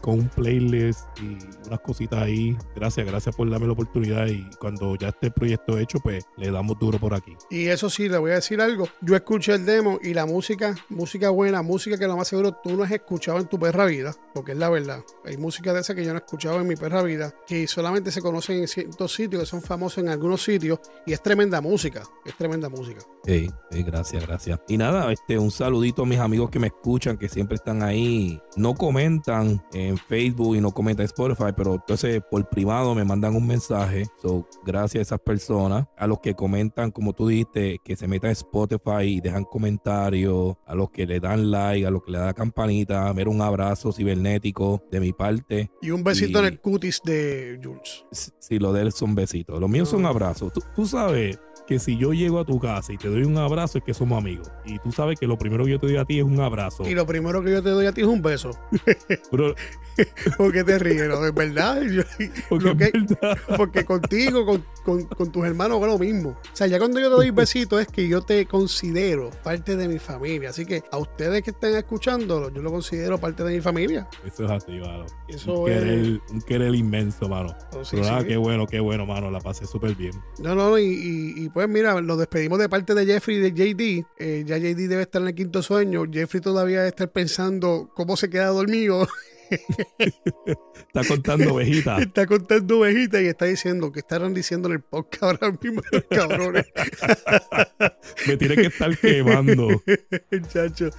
con 0.00 0.20
un 0.20 0.28
playlist 0.28 1.00
y 1.20 1.36
unas 1.66 1.80
cositas 1.80 2.22
ahí. 2.22 2.56
Gracias, 2.74 3.06
gracias 3.06 3.34
por 3.34 3.50
darme 3.50 3.66
la 3.66 3.72
oportunidad. 3.72 4.26
Y 4.26 4.48
cuando 4.58 4.96
ya 4.96 5.08
esté 5.08 5.26
el 5.26 5.32
proyecto 5.32 5.78
hecho, 5.78 5.98
pues 6.00 6.24
le 6.36 6.50
damos 6.50 6.78
duro 6.78 6.98
por 6.98 7.14
aquí. 7.14 7.34
Y 7.50 7.66
eso 7.66 7.90
sí, 7.90 8.08
le 8.08 8.18
voy 8.18 8.32
a 8.32 8.34
decir 8.34 8.60
algo. 8.60 8.88
Yo 9.00 9.14
escuché 9.14 9.54
el 9.54 9.66
demo 9.66 9.98
y 10.02 10.14
la 10.14 10.26
música, 10.26 10.74
música 10.88 11.30
buena, 11.30 11.62
música 11.62 11.98
que 11.98 12.06
lo 12.06 12.16
más 12.16 12.28
seguro 12.28 12.52
tú 12.62 12.76
no 12.76 12.84
has 12.84 12.90
escuchado 12.90 13.38
en 13.38 13.46
tu 13.46 13.58
perra 13.58 13.86
vida, 13.86 14.14
porque 14.34 14.52
es 14.52 14.58
la 14.58 14.70
verdad. 14.70 15.02
Hay 15.24 15.36
música 15.36 15.72
de 15.72 15.80
esa 15.80 15.94
que 15.94 16.04
yo 16.04 16.12
no 16.12 16.18
he 16.18 16.22
escuchado 16.22 16.60
en 16.60 16.66
mi 16.66 16.76
perra 16.76 17.02
vida, 17.02 17.34
que 17.46 17.66
solamente 17.66 18.10
se 18.10 18.20
conocen 18.20 18.58
en 18.58 18.68
ciertos 18.68 19.14
sitios, 19.14 19.42
que 19.42 19.46
son 19.46 19.62
famosos 19.62 19.98
en 19.98 20.08
algunos 20.08 20.42
sitios, 20.42 20.80
y 21.06 21.12
es 21.12 21.22
tremenda 21.22 21.60
música, 21.60 22.02
es 22.24 22.36
tremenda 22.36 22.68
música. 22.68 23.00
Sí, 23.24 23.50
sí, 23.70 23.82
gracias, 23.82 24.26
gracias. 24.26 24.60
Y 24.68 24.76
nada, 24.76 25.12
este, 25.12 25.38
un 25.38 25.50
saludito 25.50 26.02
a 26.02 26.06
mis 26.06 26.18
amigos 26.18 26.50
que 26.50 26.58
me 26.58 26.68
escuchan, 26.68 27.16
que 27.16 27.28
siempre 27.28 27.56
están 27.56 27.82
ahí. 27.82 28.40
No 28.56 28.74
comentan 28.74 29.64
en 29.72 29.98
Facebook 29.98 30.56
y 30.56 30.60
no 30.60 30.70
comentan 30.72 31.02
en 31.02 31.06
Spotify, 31.06 31.52
pero 31.56 31.74
entonces 31.74 32.22
por 32.30 32.48
privado 32.48 32.94
me 32.94 33.04
mandan 33.04 33.34
un 33.34 33.46
mensaje. 33.46 34.04
So, 34.22 34.46
gracias 34.64 35.00
a 35.00 35.02
esas 35.02 35.20
personas. 35.20 35.86
A 35.96 36.06
los 36.06 36.20
que 36.20 36.34
comentan, 36.34 36.90
como 36.90 37.12
tú 37.12 37.28
dijiste, 37.28 37.78
que 37.84 37.96
se 37.96 38.06
metan 38.08 38.28
en 38.28 38.32
Spotify 38.32 39.02
y 39.04 39.20
dejan 39.20 39.44
comentarios. 39.44 40.56
A 40.66 40.74
los 40.74 40.90
que 40.90 41.06
le 41.06 41.20
dan 41.20 41.50
like, 41.50 41.86
a 41.86 41.90
los 41.90 42.02
que 42.02 42.12
le 42.12 42.18
dan 42.18 42.34
campanita. 42.34 43.12
Mira, 43.14 43.30
un 43.30 43.40
abrazo 43.40 43.92
cibernético 43.92 44.82
de 44.90 45.00
mi 45.00 45.12
parte. 45.12 45.70
Y 45.82 45.90
un 45.90 46.04
besito 46.04 46.38
Y- 46.38 46.42
en 46.42 46.46
el 46.46 46.60
cutis 46.60 47.00
de 47.04 47.58
Jules. 47.62 48.04
Si 48.12 48.30
si 48.38 48.58
lo 48.58 48.72
de 48.72 48.82
él 48.82 48.92
son 48.92 49.14
besitos. 49.14 49.60
Los 49.60 49.68
míos 49.70 49.88
son 49.88 50.06
abrazos. 50.06 50.52
Tú, 50.52 50.60
Tú 50.74 50.86
sabes 50.86 51.38
que 51.66 51.78
si 51.78 51.96
yo 51.98 52.12
llego 52.12 52.38
a 52.40 52.44
tu 52.44 52.58
casa 52.60 52.92
y 52.92 52.96
te 52.98 53.08
doy 53.08 53.24
un 53.24 53.36
abrazo, 53.38 53.78
es 53.78 53.84
que 53.84 53.92
somos 53.94 54.18
amigos. 54.18 54.48
Y 54.64 54.78
tú 54.78 54.92
sabes 54.92 55.18
que 55.18 55.26
lo 55.26 55.36
primero 55.36 55.64
que 55.64 55.72
yo 55.72 55.80
te 55.80 55.86
doy 55.88 55.96
a 55.96 56.04
ti 56.04 56.18
es 56.18 56.24
un 56.24 56.40
abrazo. 56.40 56.88
Y 56.88 56.94
lo 56.94 57.06
primero 57.06 57.42
que 57.42 57.50
yo 57.50 57.62
te 57.62 57.70
doy 57.70 57.86
a 57.86 57.92
ti 57.92 58.02
es 58.02 58.06
un 58.06 58.22
beso. 58.22 58.50
Bro, 59.32 59.54
Porque 60.36 60.62
te 60.64 60.78
ríes, 60.78 61.08
¿no? 61.08 61.24
Es 61.26 61.34
verdad. 61.34 61.82
Yo- 61.82 62.02
porque 62.48 62.64
Lo 62.68 62.76
que- 62.76 62.84
es 62.84 62.92
verdad. 62.92 63.38
Porque 63.56 63.84
contigo, 63.84 64.44
con, 64.44 64.64
con- 64.84 65.04
con 65.06 65.32
tus 65.32 65.44
hermanos, 65.44 65.80
es 65.80 65.86
lo 65.86 65.98
mismo. 65.98 66.30
O 66.30 66.56
sea, 66.56 66.66
ya 66.66 66.78
cuando 66.78 67.00
yo 67.00 67.08
te 67.08 67.16
doy 67.16 67.30
besitos 67.30 67.80
es 67.80 67.88
que 67.88 68.06
yo 68.08 68.20
te 68.22 68.44
considero 68.46 69.30
parte 69.42 69.76
de 69.76 69.88
mi 69.88 69.98
familia. 69.98 70.50
Así 70.50 70.66
que 70.66 70.82
a 70.92 70.98
ustedes 70.98 71.42
que 71.42 71.50
estén 71.50 71.74
escuchándolo, 71.76 72.50
yo 72.50 72.60
lo 72.62 72.70
considero 72.70 73.18
parte 73.18 73.42
de 73.44 73.54
mi 73.54 73.60
familia. 73.60 74.06
Eso 74.24 74.44
es 74.44 74.50
así, 74.50 74.72
mano. 74.72 75.06
Eso 75.28 75.60
un, 75.60 75.70
es. 75.70 75.78
querer, 75.80 76.20
un 76.30 76.40
querer 76.42 76.74
inmenso, 76.74 77.28
mano. 77.28 77.54
Oh, 77.72 77.84
sí, 77.84 77.96
Pero 77.96 78.20
sí. 78.20 78.26
qué 78.26 78.36
bueno, 78.36 78.66
qué 78.66 78.80
bueno, 78.80 79.06
mano. 79.06 79.30
La 79.30 79.40
pasé 79.40 79.66
súper 79.66 79.94
bien. 79.94 80.12
No, 80.38 80.54
no, 80.54 80.78
y, 80.78 80.84
y- 80.84 81.44
y 81.44 81.48
pues 81.56 81.70
mira, 81.70 81.98
nos 82.02 82.18
despedimos 82.18 82.58
de 82.58 82.68
parte 82.68 82.92
de 82.92 83.06
Jeffrey 83.06 83.38
y 83.38 83.40
de 83.40 83.50
JD. 83.50 84.06
Eh, 84.18 84.44
ya 84.44 84.58
JD 84.58 84.88
debe 84.90 85.00
estar 85.00 85.22
en 85.22 85.28
el 85.28 85.34
quinto 85.34 85.62
sueño. 85.62 86.04
Jeffrey 86.12 86.42
todavía 86.42 86.80
debe 86.80 86.88
estar 86.88 87.10
pensando 87.10 87.90
cómo 87.94 88.14
se 88.18 88.28
queda 88.28 88.48
dormido. 88.48 89.08
Está 90.76 91.02
contando 91.08 91.54
ovejita. 91.54 91.96
está 92.02 92.26
contando 92.26 92.80
ovejitas 92.80 93.22
y 93.22 93.26
está 93.28 93.46
diciendo 93.46 93.90
que 93.90 94.00
estarán 94.00 94.34
diciendo 94.34 94.68
en 94.68 94.74
el 94.74 94.80
podcast 94.80 95.22
ahora 95.22 95.58
mismo 95.62 95.80
cabrones. 96.10 96.66
Me 98.26 98.36
tiene 98.36 98.56
que 98.56 98.66
estar 98.66 98.94
quemando. 98.98 99.68
Chacho. 100.52 100.90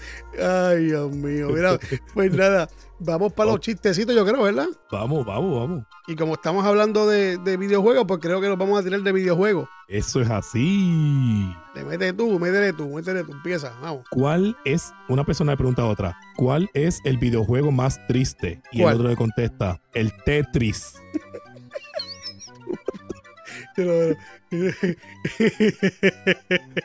Ay, 0.42 0.86
Dios 0.86 1.12
mío. 1.16 1.50
Mira, 1.50 1.80
pues 2.16 2.32
nada, 2.34 2.68
vamos 3.00 3.34
para 3.34 3.52
los 3.52 3.60
chistecitos, 3.60 4.16
yo 4.16 4.26
creo, 4.26 4.44
¿verdad? 4.44 4.68
Vamos, 4.92 5.26
vamos, 5.26 5.60
vamos. 5.60 5.86
Y 6.08 6.16
como 6.16 6.34
estamos 6.34 6.66
hablando 6.66 7.08
de, 7.08 7.38
de 7.38 7.58
videojuegos, 7.58 8.06
pues 8.08 8.20
creo 8.20 8.42
que 8.42 8.48
nos 8.48 8.58
vamos 8.58 8.80
a 8.80 8.84
tirar 8.84 9.02
de 9.02 9.12
videojuegos. 9.12 9.68
Eso 9.88 10.22
es 10.22 10.30
así. 10.30 11.54
Le 11.76 11.84
mete 11.84 12.14
tú, 12.14 12.40
métele 12.40 12.74
tú, 12.74 12.90
métele 12.90 13.24
tú, 13.24 13.32
empieza, 13.34 13.74
vamos. 13.82 14.06
¿Cuál 14.10 14.58
es, 14.66 14.94
una 15.08 15.24
persona 15.24 15.54
le 15.54 15.58
pregunta 15.58 15.84
a 15.84 15.86
otra, 15.86 16.18
¿cuál 16.36 16.70
es 16.74 17.00
el 17.04 17.18
videojuego 17.18 17.72
más 17.72 18.06
triste? 18.08 18.62
Y 18.72 18.82
¿Cuál? 18.82 18.96
el 18.96 19.00
otro 19.00 19.10
le 19.10 19.16
contesta, 19.16 19.82
el 19.94 20.12
Tetris. 20.24 20.96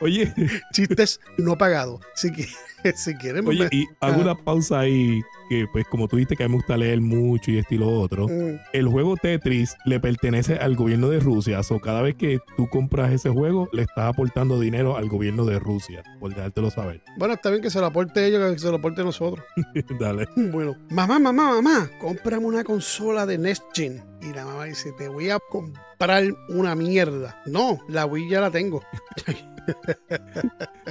Oye, 0.01 0.33
Chistes 0.71 1.19
no 1.37 1.57
pagados. 1.57 2.01
Si, 2.15 2.29
si 2.95 3.15
quieren. 3.15 3.47
oye, 3.47 3.63
me- 3.63 3.69
y 3.71 3.85
hago 3.99 4.21
una 4.21 4.35
pausa 4.35 4.81
ahí, 4.81 5.21
que 5.49 5.65
pues 5.71 5.85
como 5.89 6.07
tú 6.07 6.17
dijiste 6.17 6.35
que 6.35 6.43
a 6.43 6.47
mí 6.47 6.51
me 6.53 6.57
gusta 6.57 6.77
leer 6.77 7.01
mucho 7.01 7.51
y 7.51 7.57
esto 7.59 7.75
y 7.75 7.77
lo 7.77 7.89
otro. 7.89 8.27
Mm, 8.27 8.57
El 8.73 8.87
juego 8.87 9.15
Tetris 9.15 9.75
le 9.85 9.99
pertenece 9.99 10.55
al 10.55 10.75
gobierno 10.75 11.09
de 11.09 11.19
Rusia. 11.19 11.61
O 11.69 11.79
cada 11.79 12.01
vez 12.01 12.15
que 12.15 12.39
tú 12.57 12.67
compras 12.67 13.11
ese 13.11 13.29
juego, 13.29 13.69
le 13.71 13.83
estás 13.83 14.09
aportando 14.13 14.59
dinero 14.59 14.95
al 14.97 15.07
gobierno 15.09 15.45
de 15.45 15.57
Rusia, 15.59 16.03
por 16.19 16.33
dejártelo 16.35 16.69
saber. 16.69 17.01
Bueno, 17.17 17.33
está 17.35 17.49
bien 17.49 17.61
que 17.61 17.69
se 17.71 17.79
lo 17.79 17.85
aporte 17.87 18.25
ellos, 18.27 18.53
que 18.53 18.59
se 18.59 18.69
lo 18.69 18.75
aporte 18.77 19.03
nosotros. 19.03 19.45
Dale. 19.99 20.27
Bueno, 20.35 20.75
mamá, 20.89 21.17
mamá, 21.19 21.53
mamá, 21.61 21.89
cómprame 21.99 22.45
una 22.45 22.63
consola 22.63 23.25
de 23.25 23.37
Next 23.37 23.63
Gen. 23.73 24.03
Y 24.21 24.33
la 24.33 24.45
mamá 24.45 24.65
dice, 24.65 24.91
te 24.97 25.07
voy 25.09 25.29
a 25.29 25.39
comprar 25.39 26.23
una 26.49 26.75
mierda. 26.75 27.41
No, 27.53 27.79
la 27.87 28.07
Wii 28.07 28.29
ya 28.29 28.41
la 28.41 28.49
tengo. 28.49 28.83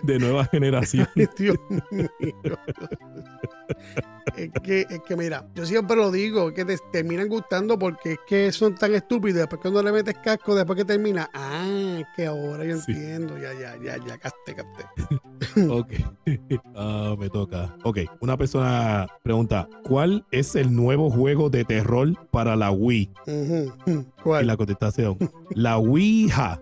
De 0.03 0.18
nueva 0.18 0.45
generación. 0.47 1.09
Dios 1.39 1.57
mío. 1.91 2.09
Es 4.37 4.51
que, 4.62 4.87
es 4.89 5.01
que 5.07 5.16
mira, 5.16 5.47
yo 5.55 5.66
siempre 5.66 5.97
lo 5.97 6.11
digo, 6.11 6.53
que 6.55 6.64
te 6.64 6.77
terminan 6.93 7.29
gustando 7.29 7.79
porque 7.79 8.12
es 8.12 8.18
que 8.27 8.53
son 8.53 8.75
tan 8.75 8.95
estúpidos. 8.95 9.39
Después 9.41 9.61
cuando 9.61 9.83
le 9.83 9.93
metes 9.93 10.14
casco, 10.23 10.55
después 10.55 10.77
que 10.79 10.85
termina, 10.85 11.29
ah, 11.35 11.99
es 12.01 12.07
que 12.16 12.27
ahora 12.27 12.64
yo 12.64 12.77
Sí. 12.79 12.93
entiendo, 12.93 13.37
ya, 13.39 13.53
ya, 13.53 13.77
ya, 13.83 13.97
ya, 14.05 14.18
capté, 14.18 14.55
capté. 14.55 14.85
Ok. 15.70 15.93
Ah, 16.75 17.14
me 17.18 17.29
toca. 17.29 17.77
Ok. 17.83 17.99
Una 18.20 18.37
persona 18.37 19.07
pregunta: 19.23 19.68
¿Cuál 19.83 20.25
es 20.31 20.55
el 20.57 20.75
nuevo 20.75 21.11
juego 21.11 21.51
de 21.51 21.64
terror 21.64 22.09
para 22.31 22.57
la 22.57 22.70
Wii? 22.70 23.11
Ujú. 23.27 23.73
Y 23.87 24.05
¿Cuál? 24.23 24.47
la 24.47 24.57
contestación: 24.57 25.18
La 25.51 25.77
Ouija. 25.79 26.61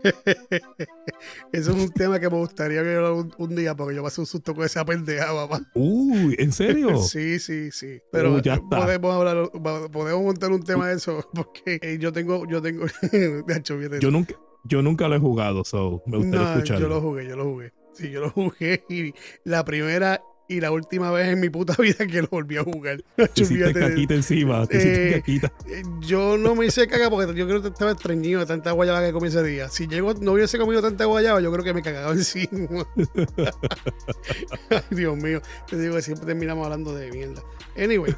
Eso 1.52 1.70
es 1.72 1.76
un 1.76 1.90
tema 2.00 2.18
que 2.18 2.30
me 2.30 2.36
gustaría 2.38 2.82
que 2.82 2.94
yo 2.94 3.14
un, 3.14 3.34
un 3.36 3.54
día, 3.54 3.76
porque 3.76 3.94
yo 3.94 4.02
pasé 4.02 4.22
un 4.22 4.26
susto 4.26 4.54
con 4.54 4.64
esa 4.64 4.84
pendeja, 4.86 5.26
papá. 5.34 5.60
Uy, 5.74 6.34
¿en 6.38 6.50
serio? 6.50 6.96
Sí, 7.02 7.38
sí, 7.38 7.70
sí. 7.70 8.00
Pero 8.10 8.34
Uh, 8.36 8.40
ya 8.40 8.54
está. 8.54 8.78
podemos 8.78 9.14
hablar, 9.14 9.50
podemos 9.92 10.22
montar 10.24 10.50
un 10.50 10.62
tema 10.62 10.88
de 10.88 10.94
eso, 10.94 11.28
porque 11.34 11.78
eh, 11.82 11.98
yo 12.00 12.10
tengo, 12.10 12.46
yo 12.48 12.62
tengo, 12.62 12.86
de 13.12 13.56
hecho, 13.56 13.78
Yo 14.00 14.10
nunca, 14.10 14.34
yo 14.64 14.80
nunca 14.80 15.08
lo 15.08 15.16
he 15.16 15.18
jugado, 15.18 15.62
so 15.64 16.02
me 16.06 16.16
gustaría 16.16 16.40
No, 16.46 16.52
escucharlo. 16.54 16.88
yo 16.88 16.94
lo 16.94 17.00
jugué, 17.02 17.28
yo 17.28 17.36
lo 17.36 17.44
jugué. 17.44 17.72
Sí, 17.92 18.10
yo 18.10 18.20
lo 18.20 18.30
jugué 18.30 18.82
y 18.88 19.12
la 19.44 19.62
primera 19.64 20.22
y 20.50 20.60
la 20.60 20.72
última 20.72 21.10
vez 21.12 21.28
en 21.28 21.38
mi 21.40 21.48
puta 21.48 21.74
vida 21.78 22.06
que 22.06 22.22
lo 22.22 22.28
volví 22.28 22.56
a 22.56 22.64
jugar. 22.64 23.02
Te 23.16 23.42
hiciste 23.42 23.72
caquita 23.72 24.14
encima, 24.14 24.66
te 24.66 24.76
hiciste 24.78 25.08
Eh, 25.08 25.12
caquita. 25.20 25.52
eh, 25.68 25.82
Yo 26.00 26.36
no 26.36 26.54
me 26.54 26.66
hice 26.66 26.86
caga 26.88 27.08
porque 27.08 27.32
yo 27.34 27.46
creo 27.46 27.62
que 27.62 27.68
estaba 27.68 27.92
estreñido 27.92 28.40
de 28.40 28.46
tanta 28.46 28.72
guayaba 28.72 29.00
que 29.04 29.12
comí 29.12 29.28
ese 29.28 29.42
día. 29.44 29.68
Si 29.68 29.86
llego, 29.86 30.12
no 30.14 30.32
hubiese 30.32 30.58
comido 30.58 30.82
tanta 30.82 31.04
guayaba, 31.04 31.40
yo 31.40 31.52
creo 31.52 31.64
que 31.64 31.72
me 31.74 31.82
cagaba 31.82 32.12
encima. 32.12 32.86
Ay, 34.70 34.80
Dios 34.90 35.16
mío, 35.16 35.40
te 35.68 35.78
digo 35.78 35.94
que 35.96 36.02
siempre 36.02 36.26
terminamos 36.26 36.64
hablando 36.64 36.94
de 36.94 37.10
mierda. 37.12 37.42
Anyway, 37.78 38.14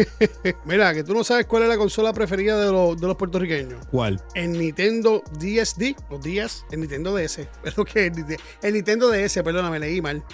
mira, 0.64 0.94
que 0.94 1.04
tú 1.04 1.12
no 1.14 1.22
sabes 1.22 1.44
cuál 1.46 1.64
es 1.64 1.68
la 1.68 1.76
consola 1.76 2.12
preferida 2.14 2.58
de 2.64 2.72
los, 2.72 2.98
de 3.00 3.06
los 3.06 3.16
puertorriqueños. 3.16 3.86
¿Cuál? 3.90 4.20
El 4.34 4.52
Nintendo 4.52 5.22
DSD, 5.38 5.94
los 6.10 6.22
días, 6.22 6.64
el 6.70 6.80
Nintendo 6.80 7.14
DS. 7.14 7.40
Es 7.64 7.76
lo 7.76 7.84
que 7.84 8.06
el 8.06 8.24
el 8.62 8.72
Nintendo 8.74 9.10
DS, 9.10 9.42
perdóname, 9.44 9.78
leí 9.78 10.00
mal. 10.00 10.24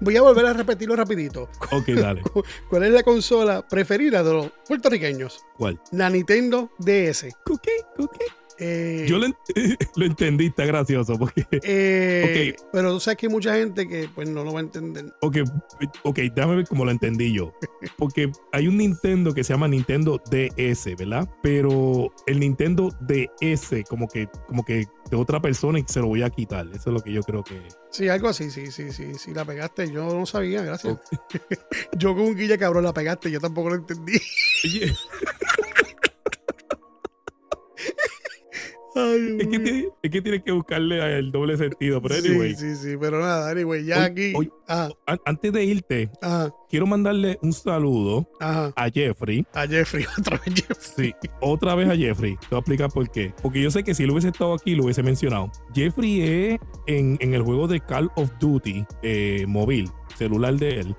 Voy 0.00 0.16
a 0.16 0.22
volver 0.22 0.46
a 0.46 0.52
repetirlo 0.52 0.96
rapidito. 0.96 1.48
Ok, 1.72 1.88
dale. 1.90 2.22
¿Cuál 2.70 2.84
es 2.84 2.90
la 2.92 3.02
consola 3.02 3.66
preferida 3.66 4.22
de 4.22 4.32
los 4.32 4.50
puertorriqueños? 4.68 5.44
¿Cuál? 5.56 5.80
La 5.92 6.10
Nintendo 6.10 6.70
DS. 6.78 7.26
Cookie, 7.44 7.70
cookie. 7.96 8.24
Eh, 8.56 9.04
Yo 9.08 9.18
lo, 9.18 9.26
ent- 9.26 9.36
lo 9.96 10.06
entendí, 10.06 10.46
está 10.46 10.64
gracioso. 10.64 11.18
Porque, 11.18 11.44
eh, 11.50 12.54
Pero 12.72 12.92
tú 12.92 13.00
sabes 13.00 13.18
que 13.18 13.26
hay 13.26 13.32
mucha 13.32 13.54
gente 13.56 13.88
que 13.88 14.08
pues 14.14 14.28
no 14.28 14.44
lo 14.44 14.52
va 14.52 14.60
a 14.60 14.62
entender. 14.62 15.06
ok, 15.22 15.38
ok, 16.04 16.18
déjame 16.32 16.56
ver 16.56 16.68
cómo 16.68 16.84
lo 16.84 16.92
entendí 16.92 17.32
yo. 17.32 17.52
Porque 17.98 18.30
hay 18.52 18.68
un 18.68 18.76
Nintendo 18.76 19.34
que 19.34 19.42
se 19.42 19.52
llama 19.52 19.66
Nintendo 19.66 20.20
DS, 20.30 20.94
¿verdad? 20.96 21.28
Pero 21.42 22.12
el 22.26 22.38
Nintendo 22.38 22.90
DS, 23.00 23.82
como 23.88 24.06
que, 24.06 24.28
como 24.46 24.64
que 24.64 24.86
de 25.10 25.16
otra 25.16 25.40
persona 25.40 25.78
y 25.78 25.84
se 25.86 26.00
lo 26.00 26.06
voy 26.08 26.22
a 26.22 26.30
quitar. 26.30 26.66
Eso 26.68 26.90
es 26.90 26.94
lo 26.94 27.00
que 27.00 27.12
yo 27.12 27.22
creo 27.22 27.44
que. 27.44 27.60
Sí, 27.90 28.08
algo 28.08 28.28
así, 28.28 28.50
sí, 28.50 28.70
sí, 28.70 28.92
sí, 28.92 29.14
sí, 29.14 29.34
la 29.34 29.44
pegaste. 29.44 29.90
Yo 29.90 30.04
no 30.06 30.26
sabía, 30.26 30.62
gracias. 30.62 30.98
yo 31.96 32.14
con 32.14 32.24
un 32.24 32.36
guilla 32.36 32.58
cabrón 32.58 32.84
la 32.84 32.92
pegaste, 32.92 33.30
yo 33.30 33.40
tampoco 33.40 33.70
lo 33.70 33.76
entendí. 33.76 34.20
Ay, 38.94 39.36
es 39.40 39.46
que, 39.48 39.58
tiene- 39.58 39.88
es 40.02 40.10
que 40.10 40.22
tienes 40.22 40.42
que 40.42 40.52
buscarle 40.52 41.18
el 41.18 41.32
doble 41.32 41.56
sentido. 41.56 42.00
Pero 42.02 42.14
Sí, 42.16 42.28
anyway, 42.28 42.54
sí, 42.54 42.76
sí, 42.76 42.96
pero 43.00 43.20
nada, 43.20 43.50
anyway, 43.50 43.84
ya 43.84 44.04
aquí. 44.04 44.32
Ajá, 44.66 44.90
an- 45.06 45.20
antes 45.24 45.52
de 45.52 45.64
irte, 45.64 46.10
ajá, 46.22 46.52
quiero 46.70 46.86
mandarle 46.86 47.38
un 47.42 47.52
saludo 47.52 48.28
ajá. 48.40 48.72
a 48.76 48.88
Jeffrey. 48.90 49.44
A 49.54 49.66
Jeffrey, 49.66 50.04
otra 50.18 50.38
vez 50.44 50.54
Jeffrey. 50.54 51.14
Sí, 51.20 51.28
otra 51.40 51.74
vez 51.74 51.88
a 51.88 51.96
Jeffrey. 51.96 52.36
Te 52.36 52.46
voy 52.50 52.56
a 52.56 52.60
explicar 52.60 52.90
por 52.90 53.10
qué. 53.10 53.34
Porque 53.42 53.60
yo 53.62 53.70
sé 53.70 53.82
que 53.84 53.94
si 53.94 54.04
él 54.04 54.10
hubiese 54.10 54.28
estado 54.28 54.54
aquí, 54.54 54.74
lo 54.74 54.84
hubiese 54.84 55.02
mencionado. 55.02 55.50
Jeffrey 55.74 56.20
es 56.22 56.60
en, 56.86 57.16
en 57.20 57.34
el 57.34 57.42
juego 57.42 57.66
de 57.68 57.80
Call 57.80 58.10
of 58.16 58.30
Duty 58.40 58.84
eh, 59.02 59.44
móvil, 59.48 59.90
celular 60.16 60.54
de 60.54 60.80
él. 60.80 60.96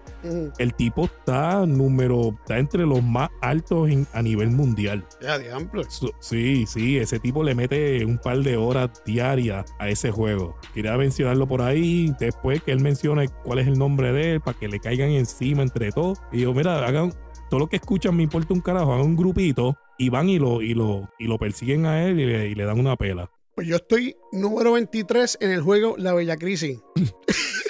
El 0.58 0.74
tipo 0.74 1.06
está 1.06 1.66
número, 1.66 2.36
está 2.40 2.58
entre 2.58 2.86
los 2.86 3.04
más 3.04 3.30
altos 3.42 3.90
en- 3.90 4.08
a 4.14 4.22
nivel 4.22 4.50
mundial. 4.52 5.06
Ya, 5.22 5.38
diablo. 5.38 5.84
So- 5.90 6.12
sí, 6.20 6.66
sí, 6.68 6.98
ese 6.98 7.20
tipo 7.20 7.44
le 7.44 7.56
mete 7.56 8.04
un 8.06 8.18
par 8.18 8.40
de 8.40 8.58
horas 8.58 8.90
diarias 9.06 9.66
a 9.80 9.90
ese 9.90 10.12
juego. 10.12 10.56
Quería 10.74 10.98
mencionarlo 10.98 11.48
por 11.48 11.62
ahí, 11.62 12.14
después 12.20 12.62
que 12.64 12.72
él 12.72 12.82
mencione 12.82 13.28
cuál 13.44 13.60
es 13.60 13.68
el 13.68 13.78
nombre 13.78 14.12
de 14.14 14.34
él, 14.34 14.42
para 14.42 14.58
que 14.58 14.68
le 14.68 14.80
caigan 14.80 15.10
encima 15.12 15.62
entre 15.64 15.92
todos. 15.92 16.20
Y 16.32 16.42
yo, 16.42 16.54
mira, 16.54 16.86
hagan 16.86 17.14
todo 17.50 17.60
lo 17.60 17.68
que 17.68 17.76
escuchan, 17.76 18.16
me 18.16 18.24
importa 18.24 18.54
un 18.54 18.62
carajo, 18.62 18.94
hagan 18.94 19.06
un 19.06 19.16
grupito 19.16 19.76
y 19.98 20.10
van 20.10 20.28
y 20.30 20.40
lo, 20.40 20.62
y 20.62 20.74
lo, 20.74 21.10
y 21.20 21.28
lo 21.28 21.38
persiguen 21.38 21.86
a 21.86 22.04
él 22.04 22.20
y 22.20 22.26
le, 22.26 22.48
y 22.50 22.56
le 22.56 22.66
dan 22.66 22.80
una 22.80 22.96
pela. 22.96 23.30
Pues 23.56 23.68
yo 23.68 23.78
estoy 23.78 24.18
número 24.34 24.74
23 24.74 25.38
en 25.40 25.52
el 25.52 25.62
juego 25.62 25.96
La 25.98 26.14
Bella 26.14 26.36
Crisis. 26.36 26.80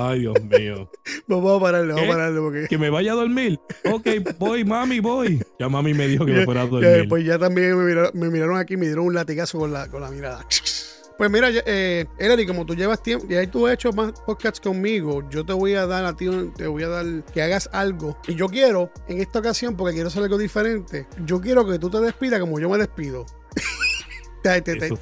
Ay, 0.00 0.20
Dios 0.20 0.40
mío. 0.44 0.88
Vamos 1.26 1.58
a 1.58 1.60
pararle, 1.60 1.92
vamos 1.92 2.08
a 2.08 2.12
pararle 2.12 2.40
porque. 2.40 2.66
Que 2.68 2.78
me 2.78 2.88
vaya 2.88 3.12
a 3.12 3.14
dormir. 3.16 3.58
Ok, 3.90 4.06
voy, 4.38 4.64
mami, 4.64 5.00
voy. 5.00 5.42
Ya 5.58 5.68
mami 5.68 5.92
me 5.92 6.06
dijo 6.06 6.24
que 6.24 6.32
me 6.32 6.44
fuera 6.44 6.62
a 6.62 6.64
Ya 6.66 6.70
dormir. 6.70 6.90
después 6.90 7.24
ya 7.24 7.36
también 7.38 7.76
me 7.76 7.84
miraron, 7.84 8.10
me 8.14 8.30
miraron 8.30 8.56
aquí 8.58 8.74
y 8.74 8.76
me 8.76 8.86
dieron 8.86 9.06
un 9.06 9.14
latigazo 9.14 9.58
con 9.58 9.72
la, 9.72 9.88
con 9.88 10.00
la 10.00 10.10
mirada. 10.10 10.46
Pues 11.18 11.32
mira, 11.32 11.48
eh, 11.50 12.06
Elari, 12.16 12.46
como 12.46 12.64
tú 12.64 12.76
llevas 12.76 13.02
tiempo, 13.02 13.26
y 13.28 13.34
ahí 13.34 13.48
tú 13.48 13.66
has 13.66 13.74
hecho 13.74 13.92
más 13.92 14.12
podcasts 14.20 14.60
conmigo, 14.60 15.28
yo 15.30 15.44
te 15.44 15.52
voy 15.52 15.74
a 15.74 15.84
dar 15.84 16.04
a 16.04 16.14
ti, 16.14 16.28
te 16.56 16.68
voy 16.68 16.84
a 16.84 16.88
dar 16.88 17.24
que 17.34 17.42
hagas 17.42 17.68
algo. 17.72 18.16
Y 18.28 18.36
yo 18.36 18.46
quiero, 18.46 18.92
en 19.08 19.20
esta 19.20 19.40
ocasión, 19.40 19.76
porque 19.76 19.94
quiero 19.94 20.06
hacer 20.10 20.22
algo 20.22 20.38
diferente, 20.38 21.08
yo 21.26 21.40
quiero 21.40 21.66
que 21.66 21.80
tú 21.80 21.90
te 21.90 22.00
despidas 22.00 22.38
como 22.38 22.60
yo 22.60 22.70
me 22.70 22.78
despido. 22.78 23.26
te, 24.44 24.50
ayudo, 24.50 24.96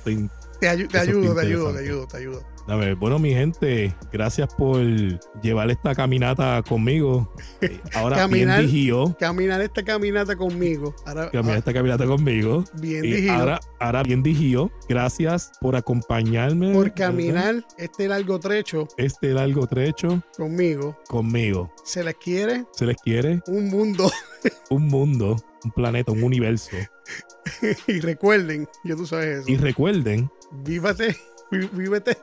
te 0.59 0.68
ayudo, 0.99 1.34
te 1.34 1.40
ayudo, 1.42 2.07
te 2.07 2.16
ayudo. 2.16 2.55
A 2.68 2.74
ver, 2.74 2.96
bueno, 2.96 3.20
mi 3.20 3.30
gente, 3.32 3.94
gracias 4.12 4.52
por 4.54 4.80
llevar 5.40 5.70
esta 5.70 5.94
caminata 5.94 6.62
conmigo. 6.68 7.32
Eh, 7.60 7.80
Ahora 7.94 8.16
Caminar. 8.16 8.58
bien 8.60 8.70
digió, 8.72 9.16
Caminar 9.20 9.60
esta 9.60 9.84
caminata 9.84 10.34
conmigo. 10.34 10.92
Ahora, 11.06 11.30
caminar 11.30 11.58
esta 11.58 11.72
caminata 11.72 12.06
conmigo. 12.06 12.64
ah, 12.66 12.76
bien 12.80 13.04
Y 13.04 13.12
digido. 13.12 13.32
ahora, 13.34 13.60
ahora 13.78 14.02
bien 14.02 14.22
digió. 14.24 14.72
Gracias 14.88 15.52
por 15.60 15.76
acompañarme. 15.76 16.72
por 16.72 16.84
¿verdad? 16.90 16.96
caminar 16.96 17.64
este 17.78 18.08
largo 18.08 18.40
trecho 18.40 18.88
Este 18.96 19.28
largo 19.32 19.68
trecho 19.68 20.20
conmigo. 20.36 20.98
conmigo. 21.06 21.72
Se 21.84 22.02
les 22.02 22.16
quiere 22.16 22.64
Se 22.72 22.84
les 22.84 22.96
quiere 22.96 23.42
un 23.46 23.68
mundo. 23.70 24.10
un 24.70 24.88
mundo, 24.88 25.36
un 25.64 25.70
planeta, 25.70 26.10
un 26.10 26.24
universo. 26.24 26.76
y 27.86 28.00
recuerden, 28.00 28.68
ya 28.82 28.96
tú 28.96 29.06
sabes 29.06 29.40
eso. 29.42 29.50
Y 29.52 29.56
recuerden, 29.56 30.28
Vívate, 30.64 31.08
ví- 31.10 31.16
vívete, 31.51 32.16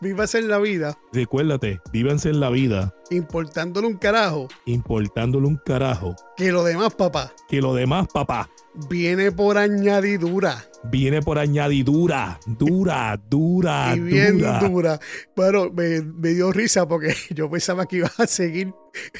vívase 0.00 0.38
en 0.38 0.48
la 0.48 0.58
vida, 0.58 0.98
recuérdate, 1.12 1.80
vívanse 1.92 2.30
en 2.30 2.40
la 2.40 2.50
vida, 2.50 2.94
importándole 3.10 3.86
un 3.86 3.96
carajo, 3.96 4.48
importándole 4.66 5.46
un 5.46 5.56
carajo. 5.56 6.14
que 6.36 6.52
lo 6.52 6.64
demás, 6.64 6.94
papá, 6.94 7.32
Que 7.48 7.60
lo 7.60 7.74
demás, 7.74 8.08
papá, 8.12 8.48
viene 8.88 9.32
por 9.32 9.58
añadidura. 9.58 10.64
viene 10.84 11.20
por 11.22 11.38
añadidura. 11.38 12.38
Dura, 12.46 13.20
dura, 13.28 13.94
y 13.96 14.00
bien 14.00 14.38
dura. 14.38 14.60
dura. 14.60 15.00
Bueno, 15.36 15.70
me, 15.72 16.02
me 16.02 16.30
dio 16.30 16.52
risa 16.52 16.86
porque 16.86 17.14
yo 17.34 17.50
pensaba 17.50 17.86
que 17.86 17.96
ibas 17.98 18.18
a 18.20 18.26
seguir. 18.26 18.72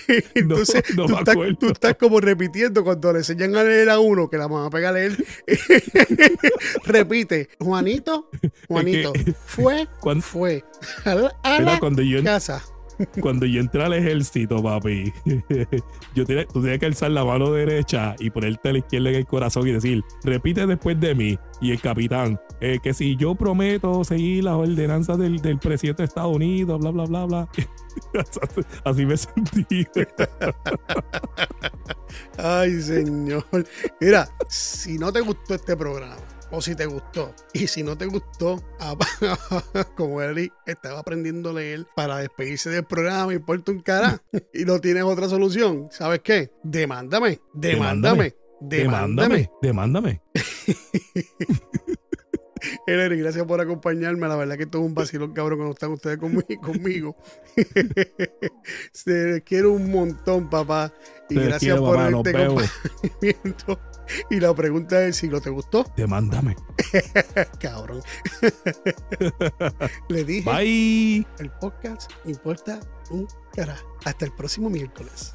Entonces, 0.34 0.82
no 0.96 1.06
tú, 1.06 1.12
me 1.12 1.18
estás, 1.18 1.34
acuerdo. 1.34 1.56
tú 1.58 1.66
estás 1.68 1.94
como 1.96 2.20
repitiendo 2.20 2.82
cuando 2.84 3.12
le 3.12 3.18
enseñan 3.20 3.54
a 3.56 3.62
leer 3.62 3.90
a 3.90 3.98
uno 4.00 4.28
que 4.28 4.36
la 4.38 4.48
mamá 4.48 4.70
pega 4.70 4.88
a 4.88 4.92
leer. 4.92 5.16
Repite, 6.84 7.48
Juanito, 7.60 8.30
Juanito, 8.68 9.12
fue, 9.46 9.86
Cuando- 10.00 10.22
fue 10.22 10.64
a 11.04 11.14
la, 11.14 11.32
a 11.42 11.60
la 11.60 11.78
cuando 11.78 12.02
yo, 12.02 12.22
casa. 12.24 12.62
cuando 13.20 13.46
yo 13.46 13.60
entré 13.60 13.84
al 13.84 13.92
ejército, 13.92 14.62
papi, 14.62 15.12
yo 16.14 16.24
tenía, 16.24 16.46
tú 16.46 16.60
tenías 16.60 16.78
que 16.78 16.86
alzar 16.86 17.10
la 17.10 17.24
mano 17.24 17.52
derecha 17.52 18.14
y 18.18 18.30
ponerte 18.30 18.68
a 18.68 18.72
la 18.72 18.78
izquierda 18.78 19.10
en 19.10 19.16
el 19.16 19.26
corazón 19.26 19.66
y 19.68 19.72
decir, 19.72 20.02
repite 20.24 20.66
después 20.66 20.98
de 21.00 21.14
mí. 21.14 21.38
Y 21.60 21.72
el 21.72 21.80
capitán, 21.80 22.40
eh, 22.60 22.78
que 22.82 22.94
si 22.94 23.16
yo 23.16 23.34
prometo 23.34 24.04
seguir 24.04 24.44
las 24.44 24.54
ordenanzas 24.54 25.18
del, 25.18 25.40
del 25.40 25.58
presidente 25.58 26.02
de 26.02 26.06
Estados 26.06 26.36
Unidos, 26.36 26.80
bla, 26.80 26.90
bla, 26.90 27.04
bla, 27.04 27.24
bla. 27.24 27.48
Así 28.84 29.06
me 29.06 29.16
sentí. 29.16 29.86
Ay, 32.36 32.80
señor. 32.80 33.44
Mira, 34.00 34.28
si 34.48 34.98
no 34.98 35.12
te 35.12 35.20
gustó 35.20 35.54
este 35.54 35.76
programa, 35.76 36.16
o 36.50 36.60
si 36.60 36.74
te 36.74 36.86
gustó, 36.86 37.34
y 37.52 37.66
si 37.66 37.82
no 37.82 37.96
te 37.96 38.06
gustó, 38.06 38.62
como 39.96 40.22
Eli 40.22 40.50
estaba 40.66 41.00
aprendiendo 41.00 41.50
a 41.50 41.54
leer 41.54 41.86
para 41.94 42.18
despedirse 42.18 42.70
del 42.70 42.84
programa, 42.84 43.34
importa 43.34 43.72
un 43.72 43.80
cara, 43.80 44.22
y 44.52 44.64
no 44.64 44.80
tienes 44.80 45.04
otra 45.04 45.28
solución, 45.28 45.88
¿sabes 45.90 46.20
qué? 46.20 46.50
Demándame, 46.62 47.40
demándame, 47.54 48.34
demándame. 48.60 49.50
Demándame. 49.62 50.22
Eleni, 52.86 53.16
gracias 53.16 53.44
por 53.46 53.60
acompañarme. 53.60 54.26
La 54.28 54.36
verdad 54.36 54.56
que 54.56 54.64
esto 54.64 54.78
es 54.78 54.84
un 54.84 54.94
vacilón, 54.94 55.32
cabrón, 55.32 55.58
cuando 55.58 55.74
están 55.74 55.92
ustedes 55.92 56.18
conmigo. 56.18 56.44
conmigo. 56.62 57.16
Se 58.92 59.10
les 59.10 59.42
quiere 59.42 59.68
un 59.68 59.90
montón, 59.90 60.50
papá. 60.50 60.92
Y 61.28 61.36
Te 61.36 61.44
gracias 61.44 61.60
quiero, 61.60 61.80
por 61.84 61.96
papá, 61.96 62.16
este 62.16 62.32
vemos. 62.32 62.64
acompañamiento. 62.64 63.80
Y 64.30 64.40
la 64.40 64.54
pregunta 64.54 65.02
es 65.04 65.16
si 65.16 65.28
lo 65.28 65.40
te 65.40 65.50
gustó, 65.50 65.84
Demándame. 65.96 66.56
cabrón. 67.60 68.02
Le 70.08 70.24
dije, 70.24 70.50
Bye. 70.50 71.26
el 71.38 71.50
podcast 71.60 72.10
importa 72.24 72.80
un 73.10 73.26
cara. 73.52 73.76
Hasta 74.04 74.24
el 74.24 74.32
próximo 74.32 74.70
miércoles. 74.70 75.34